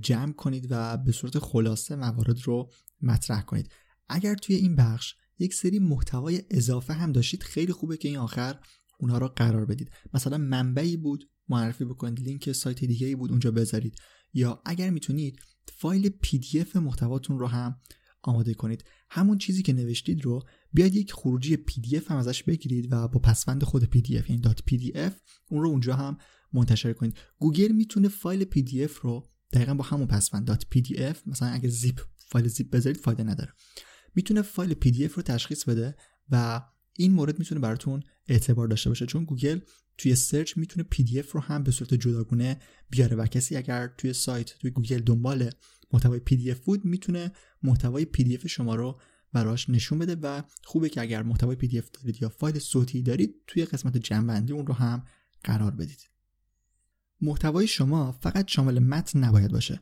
جمع 0.00 0.32
کنید 0.32 0.66
و 0.70 0.96
به 0.96 1.12
صورت 1.12 1.38
خلاصه 1.38 1.96
موارد 1.96 2.42
رو 2.44 2.70
مطرح 3.02 3.42
کنید. 3.42 3.70
اگر 4.08 4.34
توی 4.34 4.56
این 4.56 4.76
بخش 4.76 5.14
یک 5.38 5.54
سری 5.54 5.78
محتوای 5.78 6.42
اضافه 6.50 6.92
هم 6.92 7.12
داشتید 7.12 7.42
خیلی 7.42 7.72
خوبه 7.72 7.96
که 7.96 8.08
این 8.08 8.18
آخر 8.18 8.60
اونها 8.98 9.18
رو 9.18 9.28
قرار 9.28 9.66
بدید. 9.66 9.90
مثلا 10.14 10.38
منبعی 10.38 10.96
بود 10.96 11.28
معرفی 11.48 11.84
بکنید 11.84 12.20
لینک 12.20 12.52
سایت 12.52 12.84
دیگه 12.84 13.06
ای 13.06 13.14
بود 13.14 13.30
اونجا 13.30 13.50
بذارید. 13.50 13.96
یا 14.32 14.62
اگر 14.64 14.90
می‌تونید 14.90 15.38
فایل 15.76 16.08
PDF 16.08 16.76
محتواتون 16.76 17.38
رو 17.38 17.46
هم 17.46 17.80
آماده 18.22 18.54
کنید. 18.54 18.84
همون 19.10 19.38
چیزی 19.38 19.62
که 19.62 19.72
نوشتید 19.72 20.24
رو 20.24 20.42
بیاید 20.72 20.94
یک 20.94 21.12
خروجی 21.12 21.56
PDF 21.56 22.10
هم 22.10 22.16
ازش 22.16 22.42
بگیرید 22.42 22.92
و 22.92 23.08
با 23.08 23.20
پسوند 23.20 23.64
خود 23.64 23.84
PDF 23.84 24.30
یعنی 24.30 24.42
dot 24.42 24.62
PDF 24.62 25.20
اون 25.50 25.62
رو 25.62 25.68
اونجا 25.68 25.94
هم 25.94 26.18
منتشر 26.52 26.92
کنید. 26.92 27.18
گوگل 27.38 27.72
می‌تونه 27.72 28.08
فایل 28.08 28.44
PDF 28.44 29.00
رو 29.00 29.30
دقیقا 29.52 29.74
با 29.74 29.84
همون 29.84 30.06
پسوند 30.06 30.44
dot 30.44 30.66
PDF 30.70 31.22
مثلا 31.26 31.48
اگه 31.48 31.68
زیپ 31.68 32.00
فایل 32.28 32.48
زیپ 32.48 32.70
بذارید 32.70 33.00
فایده 33.00 33.22
نداره. 33.22 33.52
می‌تونه 34.14 34.42
فایل 34.42 34.74
PDF 34.74 35.14
رو 35.14 35.22
تشخیص 35.22 35.64
بده 35.64 35.96
و 36.30 36.62
این 36.96 37.12
مورد 37.12 37.38
می‌تونه 37.38 37.60
براتون 37.60 38.02
اعتبار 38.28 38.68
داشته 38.68 38.90
باشه. 38.90 39.06
چون 39.06 39.24
گوگل 39.24 39.60
توی 39.98 40.14
search 40.14 40.56
می‌تونه 40.56 40.86
PDF 40.90 41.32
رو 41.32 41.40
هم 41.40 41.62
به 41.62 41.70
صورت 41.70 41.94
جداگونه 41.94 42.60
بیاره 42.90 43.16
و 43.16 43.26
کسی 43.26 43.56
اگر 43.56 43.86
توی 43.98 44.12
سایت 44.12 44.58
توی 44.58 44.70
گوگل 44.70 44.98
دنبال 44.98 45.50
محتوای 45.92 46.20
PDF 46.20 46.58
بود 46.58 46.84
می‌تونه 46.84 47.32
محتوای 47.62 48.04
PDF 48.04 48.46
شما 48.46 48.74
رو 48.74 49.00
براش 49.32 49.70
نشون 49.70 49.98
بده 49.98 50.16
و 50.22 50.42
خوبه 50.64 50.88
که 50.88 51.00
اگر 51.00 51.22
محتوای 51.22 51.56
PDF 51.56 51.90
دارید 51.90 52.22
یا 52.22 52.28
فایل 52.28 52.58
صوتی 52.58 53.02
دارید 53.02 53.34
توی 53.46 53.64
قسمت 53.64 53.96
جمع‌بندی 53.96 54.52
اون 54.52 54.66
رو 54.66 54.74
هم 54.74 55.04
قرار 55.44 55.70
بدید. 55.70 56.10
محتوای 57.20 57.66
شما 57.66 58.12
فقط 58.12 58.48
شامل 58.48 58.78
متن 58.78 59.24
نباید 59.24 59.50
باشه. 59.50 59.80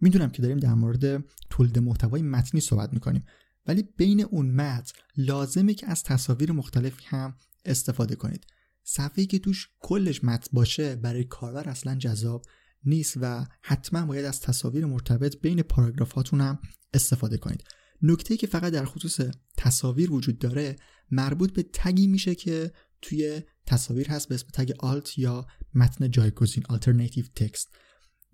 می‌دونم 0.00 0.30
که 0.30 0.42
داریم 0.42 0.58
در 0.58 0.74
مورد 0.74 1.24
تولید 1.50 1.78
محتوای 1.78 2.22
متنی 2.22 2.60
صحبت 2.60 2.92
می‌کنیم. 2.92 3.24
ولی 3.68 3.82
بین 3.96 4.20
اون 4.20 4.50
متن 4.50 4.92
لازمه 5.16 5.74
که 5.74 5.86
از 5.90 6.02
تصاویر 6.02 6.52
مختلفی 6.52 7.04
هم 7.06 7.36
استفاده 7.64 8.16
کنید. 8.16 8.46
صفحه‌ای 8.84 9.26
که 9.26 9.38
توش 9.38 9.68
کلش 9.78 10.24
متن 10.24 10.48
باشه 10.52 10.96
برای 10.96 11.24
کاربر 11.24 11.68
اصلا 11.68 11.94
جذاب 11.94 12.44
نیست 12.84 13.16
و 13.20 13.46
حتما 13.62 14.06
باید 14.06 14.24
از 14.24 14.40
تصاویر 14.40 14.86
مرتبط 14.86 15.36
بین 15.36 15.62
پاراگرافاتون 15.62 16.40
هم 16.40 16.58
استفاده 16.94 17.36
کنید. 17.36 17.64
نکته 18.02 18.36
که 18.36 18.46
فقط 18.46 18.72
در 18.72 18.84
خصوص 18.84 19.20
تصاویر 19.56 20.12
وجود 20.12 20.38
داره 20.38 20.76
مربوط 21.10 21.52
به 21.52 21.62
تگی 21.72 22.06
میشه 22.06 22.34
که 22.34 22.72
توی 23.02 23.42
تصاویر 23.66 24.08
هست 24.08 24.28
به 24.28 24.34
اسم 24.34 24.46
تگ 24.52 24.72
آلت 24.78 25.18
یا 25.18 25.46
متن 25.74 26.10
جایگزین 26.10 26.62
alternative 26.62 27.26
text. 27.40 27.66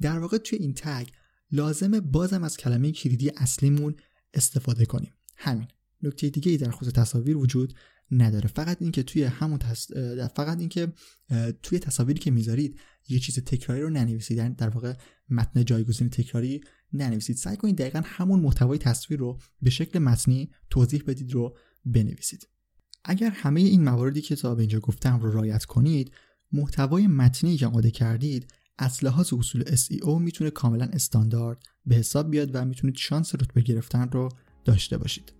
در 0.01 0.19
واقع 0.19 0.39
توی 0.39 0.59
این 0.59 0.75
تگ 0.75 1.09
لازمه 1.51 2.01
بازم 2.01 2.45
از 2.45 2.57
کلمه 2.57 2.93
کلیدی 2.93 3.31
اصلیمون 3.37 3.97
استفاده 4.35 4.87
کنیم. 4.87 5.13
همین. 5.37 5.69
نکته 6.03 6.31
دیگه 6.31 6.51
ای 6.51 6.59
در 6.59 6.71
خصوص 6.71 6.93
تصاویر 6.93 7.37
وجود 7.37 7.75
نداره. 8.11 8.49
فقط 8.49 8.83
اینکه 8.83 9.03
توی 9.03 9.25
همون 9.25 9.59
تص... 9.59 9.93
فقط 10.37 10.59
اینکه 10.59 10.93
توی 11.63 11.79
تصاویری 11.79 12.21
که 12.21 12.31
می‌ذارید 12.31 12.81
یه 13.09 13.19
چیز 13.19 13.39
تکراری 13.39 13.83
رو 13.83 13.91
ننویسید. 13.91 14.37
یعنی 14.39 14.55
در 14.55 14.69
واقع 14.69 14.95
متن 15.29 15.65
جایگزین 15.65 16.11
تکراری 16.11 16.61
ننویسید. 16.93 17.37
سعی 17.37 17.57
کنید 17.57 17.77
دقیقا 17.77 18.03
همون 18.05 18.41
محتوای 18.41 18.79
تصویر 18.79 19.21
رو 19.21 19.39
به 19.63 19.71
شکل 19.71 19.99
متنی 19.99 20.51
توضیح 20.71 21.03
بدید 21.07 21.33
رو 21.33 21.57
بنویسید. 21.85 22.49
اگر 23.05 23.31
همه 23.31 23.61
این 23.61 23.85
مواردی 23.85 24.21
که 24.21 24.37
تا 24.37 24.55
به 24.55 24.61
اینجا 24.61 24.81
گفتم 24.81 25.21
رو 25.21 25.33
رعایت 25.33 25.65
کنید 25.65 26.13
محتوای 26.53 27.07
متنی 27.07 27.57
که 27.57 27.67
آماده 27.67 27.91
کردید 27.91 28.53
از 28.79 29.05
لحاظ 29.05 29.33
اصول 29.33 29.65
SEO 29.65 30.21
می‌تونه 30.21 30.51
کاملا 30.51 30.85
استاندارد 30.85 31.63
به 31.87 31.95
حساب 31.95 32.31
بیاد 32.31 32.51
و 32.55 32.65
می‌تونید 32.65 32.97
شانس 32.97 33.35
رتبه 33.35 33.61
گرفتن 33.61 34.09
رو 34.09 34.29
داشته 34.65 34.99
باشید. 34.99 35.33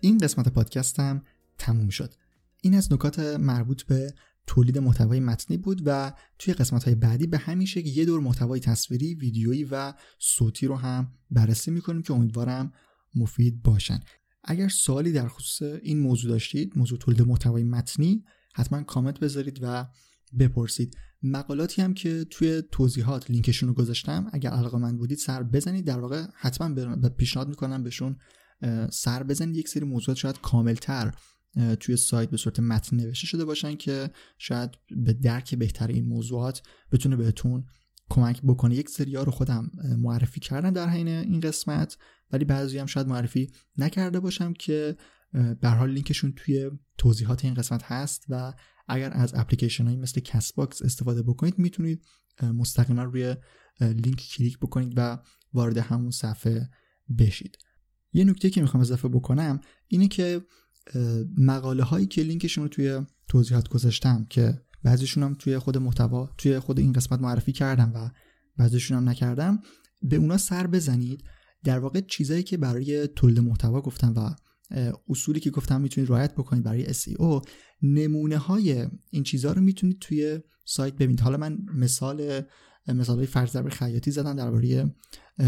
این 0.00 0.18
قسمت 0.18 0.48
پادکستم 0.48 1.22
تموم 1.58 1.88
شد. 1.88 2.14
این 2.62 2.74
از 2.74 2.92
نکات 2.92 3.18
مربوط 3.18 3.82
به 3.82 4.14
تولید 4.46 4.78
محتوای 4.78 5.20
متنی 5.20 5.56
بود 5.56 5.82
و 5.84 6.12
توی 6.38 6.54
قسمت 6.54 6.84
های 6.84 6.94
بعدی 6.94 7.26
به 7.26 7.38
همین 7.38 7.66
شکل 7.66 7.88
یه 7.88 8.04
دور 8.04 8.20
محتوای 8.20 8.60
تصویری، 8.60 9.14
ویدیویی 9.14 9.64
و 9.64 9.94
صوتی 10.18 10.66
رو 10.66 10.76
هم 10.76 11.12
بررسی 11.30 11.70
می‌کنیم 11.70 12.02
که 12.02 12.12
امیدوارم 12.12 12.72
مفید 13.14 13.62
باشن. 13.62 14.00
اگر 14.44 14.68
سوالی 14.68 15.12
در 15.12 15.28
خصوص 15.28 15.80
این 15.82 16.00
موضوع 16.00 16.30
داشتید 16.30 16.78
موضوع 16.78 16.98
تولید 16.98 17.22
محتوای 17.22 17.64
متنی 17.64 18.24
حتما 18.56 18.82
کامنت 18.82 19.20
بذارید 19.20 19.58
و 19.62 19.86
بپرسید. 20.38 20.96
مقالاتی 21.22 21.82
هم 21.82 21.94
که 21.94 22.26
توی 22.30 22.62
توضیحات 22.72 23.30
لینکشون 23.30 23.68
رو 23.68 23.74
گذاشتم 23.74 24.30
اگر 24.32 24.50
علاقه 24.50 24.78
من 24.78 24.96
بودید 24.96 25.18
سر 25.18 25.42
بزنید. 25.42 25.86
در 25.86 26.00
واقع 26.00 26.26
حتما 26.34 26.96
پیشنهاد 27.08 27.48
می‌کنم 27.48 27.82
بهشون 27.82 28.16
سر 28.90 29.22
بزنید. 29.22 29.56
یک 29.56 29.68
سری 29.68 29.84
موضوعات 29.84 30.18
شاید 30.18 30.40
کاملتر 30.40 31.14
توی 31.80 31.96
سایت 31.96 32.30
به 32.30 32.36
صورت 32.36 32.60
متن 32.60 32.96
نوشته 32.96 33.26
شده 33.26 33.44
باشن 33.44 33.76
که 33.76 34.10
شاید 34.38 34.70
به 34.90 35.12
درک 35.12 35.54
بهتر 35.54 35.86
این 35.86 36.08
موضوعات 36.08 36.62
بتونه 36.92 37.16
بهتون 37.16 37.64
کمک 38.10 38.42
بکنه. 38.42 38.74
یک 38.74 38.88
سری 38.88 39.16
ها 39.16 39.22
رو 39.22 39.32
خودم 39.32 39.70
معرفی 39.98 40.40
کردم 40.40 40.70
در 40.70 40.88
حین 40.88 41.08
این 41.08 41.40
قسمت 41.40 41.96
ولی 42.32 42.44
بعضی 42.44 42.78
هم 42.78 42.86
شاید 42.86 43.06
معرفی 43.06 43.50
نکرده 43.76 44.20
باشم 44.20 44.52
که 44.52 44.96
به 45.32 45.68
حال 45.68 45.90
لینکشون 45.90 46.32
توی 46.36 46.70
توضیحات 46.98 47.44
این 47.44 47.54
قسمت 47.54 47.82
هست 47.84 48.24
و 48.28 48.52
اگر 48.88 49.10
از 49.12 49.34
اپلیکیشن 49.34 49.84
هایی 49.84 49.96
مثل 49.96 50.20
Castbox 50.20 50.82
استفاده 50.82 51.22
بکنید 51.22 51.58
می‌تونید 51.58 52.04
مستقیما 52.42 53.02
روی 53.02 53.36
لینک 53.80 54.28
کلیک 54.36 54.58
بکنید 54.58 54.92
و 54.96 55.18
وارد 55.52 55.78
همون 55.78 56.10
صفحه 56.10 56.70
بشید. 57.18 57.58
یه 58.12 58.24
نکته 58.24 58.50
که 58.50 58.60
می‌خوام 58.60 58.80
اضافه 58.80 59.08
بکنم 59.08 59.60
اینه 59.88 60.08
که 60.08 60.40
مقاله 61.38 61.82
هایی 61.82 62.06
که 62.06 62.22
لینکشون 62.22 62.64
رو 62.64 62.68
توی 62.68 63.00
توضیحات 63.28 63.68
گذاشتم 63.68 64.26
که 64.30 64.62
بعضیشون 64.82 65.22
هم 65.22 65.34
توی 65.34 65.58
خود 65.58 65.78
محتوا 65.78 66.30
توی 66.38 66.58
خود 66.58 66.78
این 66.78 66.92
قسمت 66.92 67.20
معرفی 67.20 67.52
کردم 67.52 67.92
و 67.94 68.10
بعضیشون 68.56 68.96
هم 68.96 69.08
نکردم 69.08 69.60
به 70.02 70.16
اونا 70.16 70.36
سر 70.36 70.66
بزنید. 70.66 71.24
در 71.64 71.78
واقع 71.78 72.00
چیزایی 72.00 72.42
که 72.42 72.56
برای 72.56 73.06
تولید 73.06 73.40
محتوا 73.40 73.80
گفتم 73.80 74.14
و 74.16 74.34
اصولی 75.08 75.40
که 75.40 75.50
گفتم 75.50 75.80
می‌تونید 75.80 76.10
رعایت 76.10 76.34
بکنید 76.34 76.64
برای 76.64 76.94
SEO 76.94 77.48
نمونه 77.82 78.38
های 78.38 78.86
این 79.10 79.22
چیزها 79.22 79.52
رو 79.52 79.60
می‌تونید 79.62 79.98
توی 79.98 80.40
سایت 80.64 80.94
ببینید. 80.94 81.20
حالا 81.20 81.36
من 81.36 81.58
مثال 81.74 82.42
مثال 82.88 83.16
های 83.16 83.26
فرض 83.26 83.56
خیاطی 83.56 84.10
زدم 84.10 84.36
درباره 84.36 84.94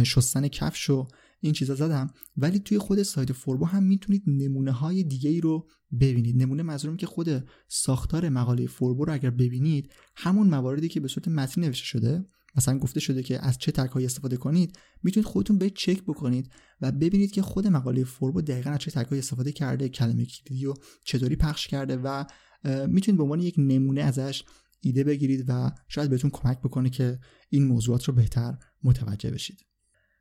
شستن 0.02 0.48
کفش 0.48 0.90
و 0.90 1.08
این 1.40 1.52
چیزا 1.52 1.74
زدم. 1.74 2.10
ولی 2.36 2.58
توی 2.58 2.78
خود 2.78 3.02
سایت 3.02 3.32
فوربو 3.32 3.64
هم 3.64 3.82
می‌تونید 3.82 4.22
نمونه 4.26 4.72
های 4.72 5.02
دیگه 5.02 5.30
ای 5.30 5.40
رو 5.40 5.68
ببینید. 6.00 6.42
نمونه 6.42 6.62
منظورم 6.62 6.96
که 6.96 7.06
خود 7.06 7.44
ساختار 7.68 8.28
مقاله 8.28 8.66
فوربو 8.66 9.04
رو 9.04 9.12
اگر 9.12 9.30
ببینید 9.30 9.92
همون 10.16 10.46
مواردی 10.48 10.88
که 10.88 11.00
به 11.00 11.08
صورت 11.08 11.28
متنی 11.28 11.66
نوشته 11.66 11.84
شده 11.84 12.24
مثلا 12.56 12.78
گفته 12.78 13.00
شده 13.00 13.22
که 13.22 13.46
از 13.46 13.58
چه 13.58 13.72
ترک 13.72 13.96
استفاده 13.96 14.36
کنید 14.36 14.78
می‌تونید 15.02 15.26
خودتون 15.26 15.58
به 15.58 15.70
چک 15.70 16.02
بکنید 16.02 16.52
و 16.80 16.92
ببینید 16.92 17.30
که 17.30 17.42
خود 17.42 17.66
مقاله 17.66 18.04
فوربو 18.04 18.40
دقیقا 18.40 18.70
از 18.70 18.78
چه 18.78 18.90
ترک 18.90 19.12
استفاده 19.12 19.52
کرده 19.52 19.88
کلمه 19.88 20.26
کلیدی 20.26 20.64
رو 20.64 20.74
چطوری 21.04 21.36
پخش 21.36 21.66
کرده 21.66 21.96
و 21.96 22.24
می‌تونید 22.64 23.16
به 23.16 23.22
عنوان 23.22 23.40
یک 23.40 23.54
نمونه 23.58 24.00
ازش 24.00 24.44
ایده 24.80 25.04
بگیرید 25.04 25.44
و 25.48 25.70
شاید 25.88 26.10
بهتون 26.10 26.30
کمک 26.30 26.58
بکنه 26.58 26.90
که 26.90 27.18
این 27.50 27.64
موضوعات 27.64 28.04
رو 28.04 28.14
بهتر 28.14 28.58
متوجه 28.82 29.30
بشید. 29.30 29.64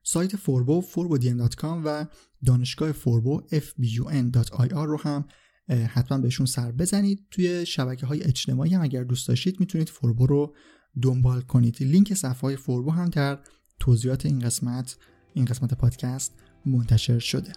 سایت 0.03 0.35
فوربو 0.35 0.81
forbodm.com 0.81 1.81
و 1.85 2.05
دانشگاه 2.45 2.91
فوربو 2.91 3.41
fbun.ir 3.51 4.73
رو 4.73 4.99
هم 5.01 5.25
حتما 5.69 6.17
بهشون 6.17 6.45
سر 6.45 6.71
بزنید. 6.71 7.27
توی 7.31 7.65
شبکه 7.65 8.05
های 8.05 8.23
اجتماعی 8.23 8.73
هم 8.73 8.81
اگر 8.81 9.03
دوست 9.03 9.27
داشتید 9.27 9.59
می‌تونید 9.59 9.89
فوربو 9.89 10.27
رو 10.27 10.55
دنبال 11.01 11.41
کنید. 11.41 11.83
لینک 11.83 12.13
صفحه 12.13 12.55
فوربو 12.55 12.91
هم 12.91 13.09
در 13.09 13.39
توضیحات 13.79 14.25
این 14.25 14.39
قسمت 14.39 14.97
این 15.33 15.45
قسمت 15.45 15.73
پادکست 15.73 16.33
منتشر 16.65 17.19
شده. 17.19 17.53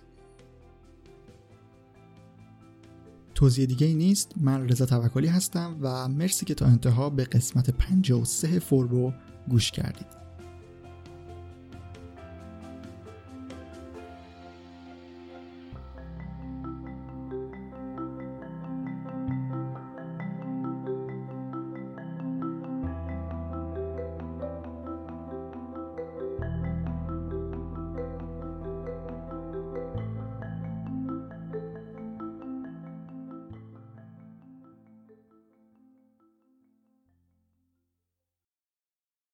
توضیح 3.35 3.67
دیگه 3.67 3.87
ای 3.87 3.95
نیست. 3.95 4.33
من 4.37 4.69
رضا 4.69 4.87
توکلی 4.87 5.27
هستم 5.27 5.79
و 5.81 6.09
مرسی 6.09 6.47
که 6.47 6.55
تا 6.55 6.67
انتها 6.67 7.11
به 7.11 7.25
قسمت 7.25 7.71
53 7.71 8.59
فوربو 8.59 9.13
گوش 9.49 9.71
کردید. 9.71 10.20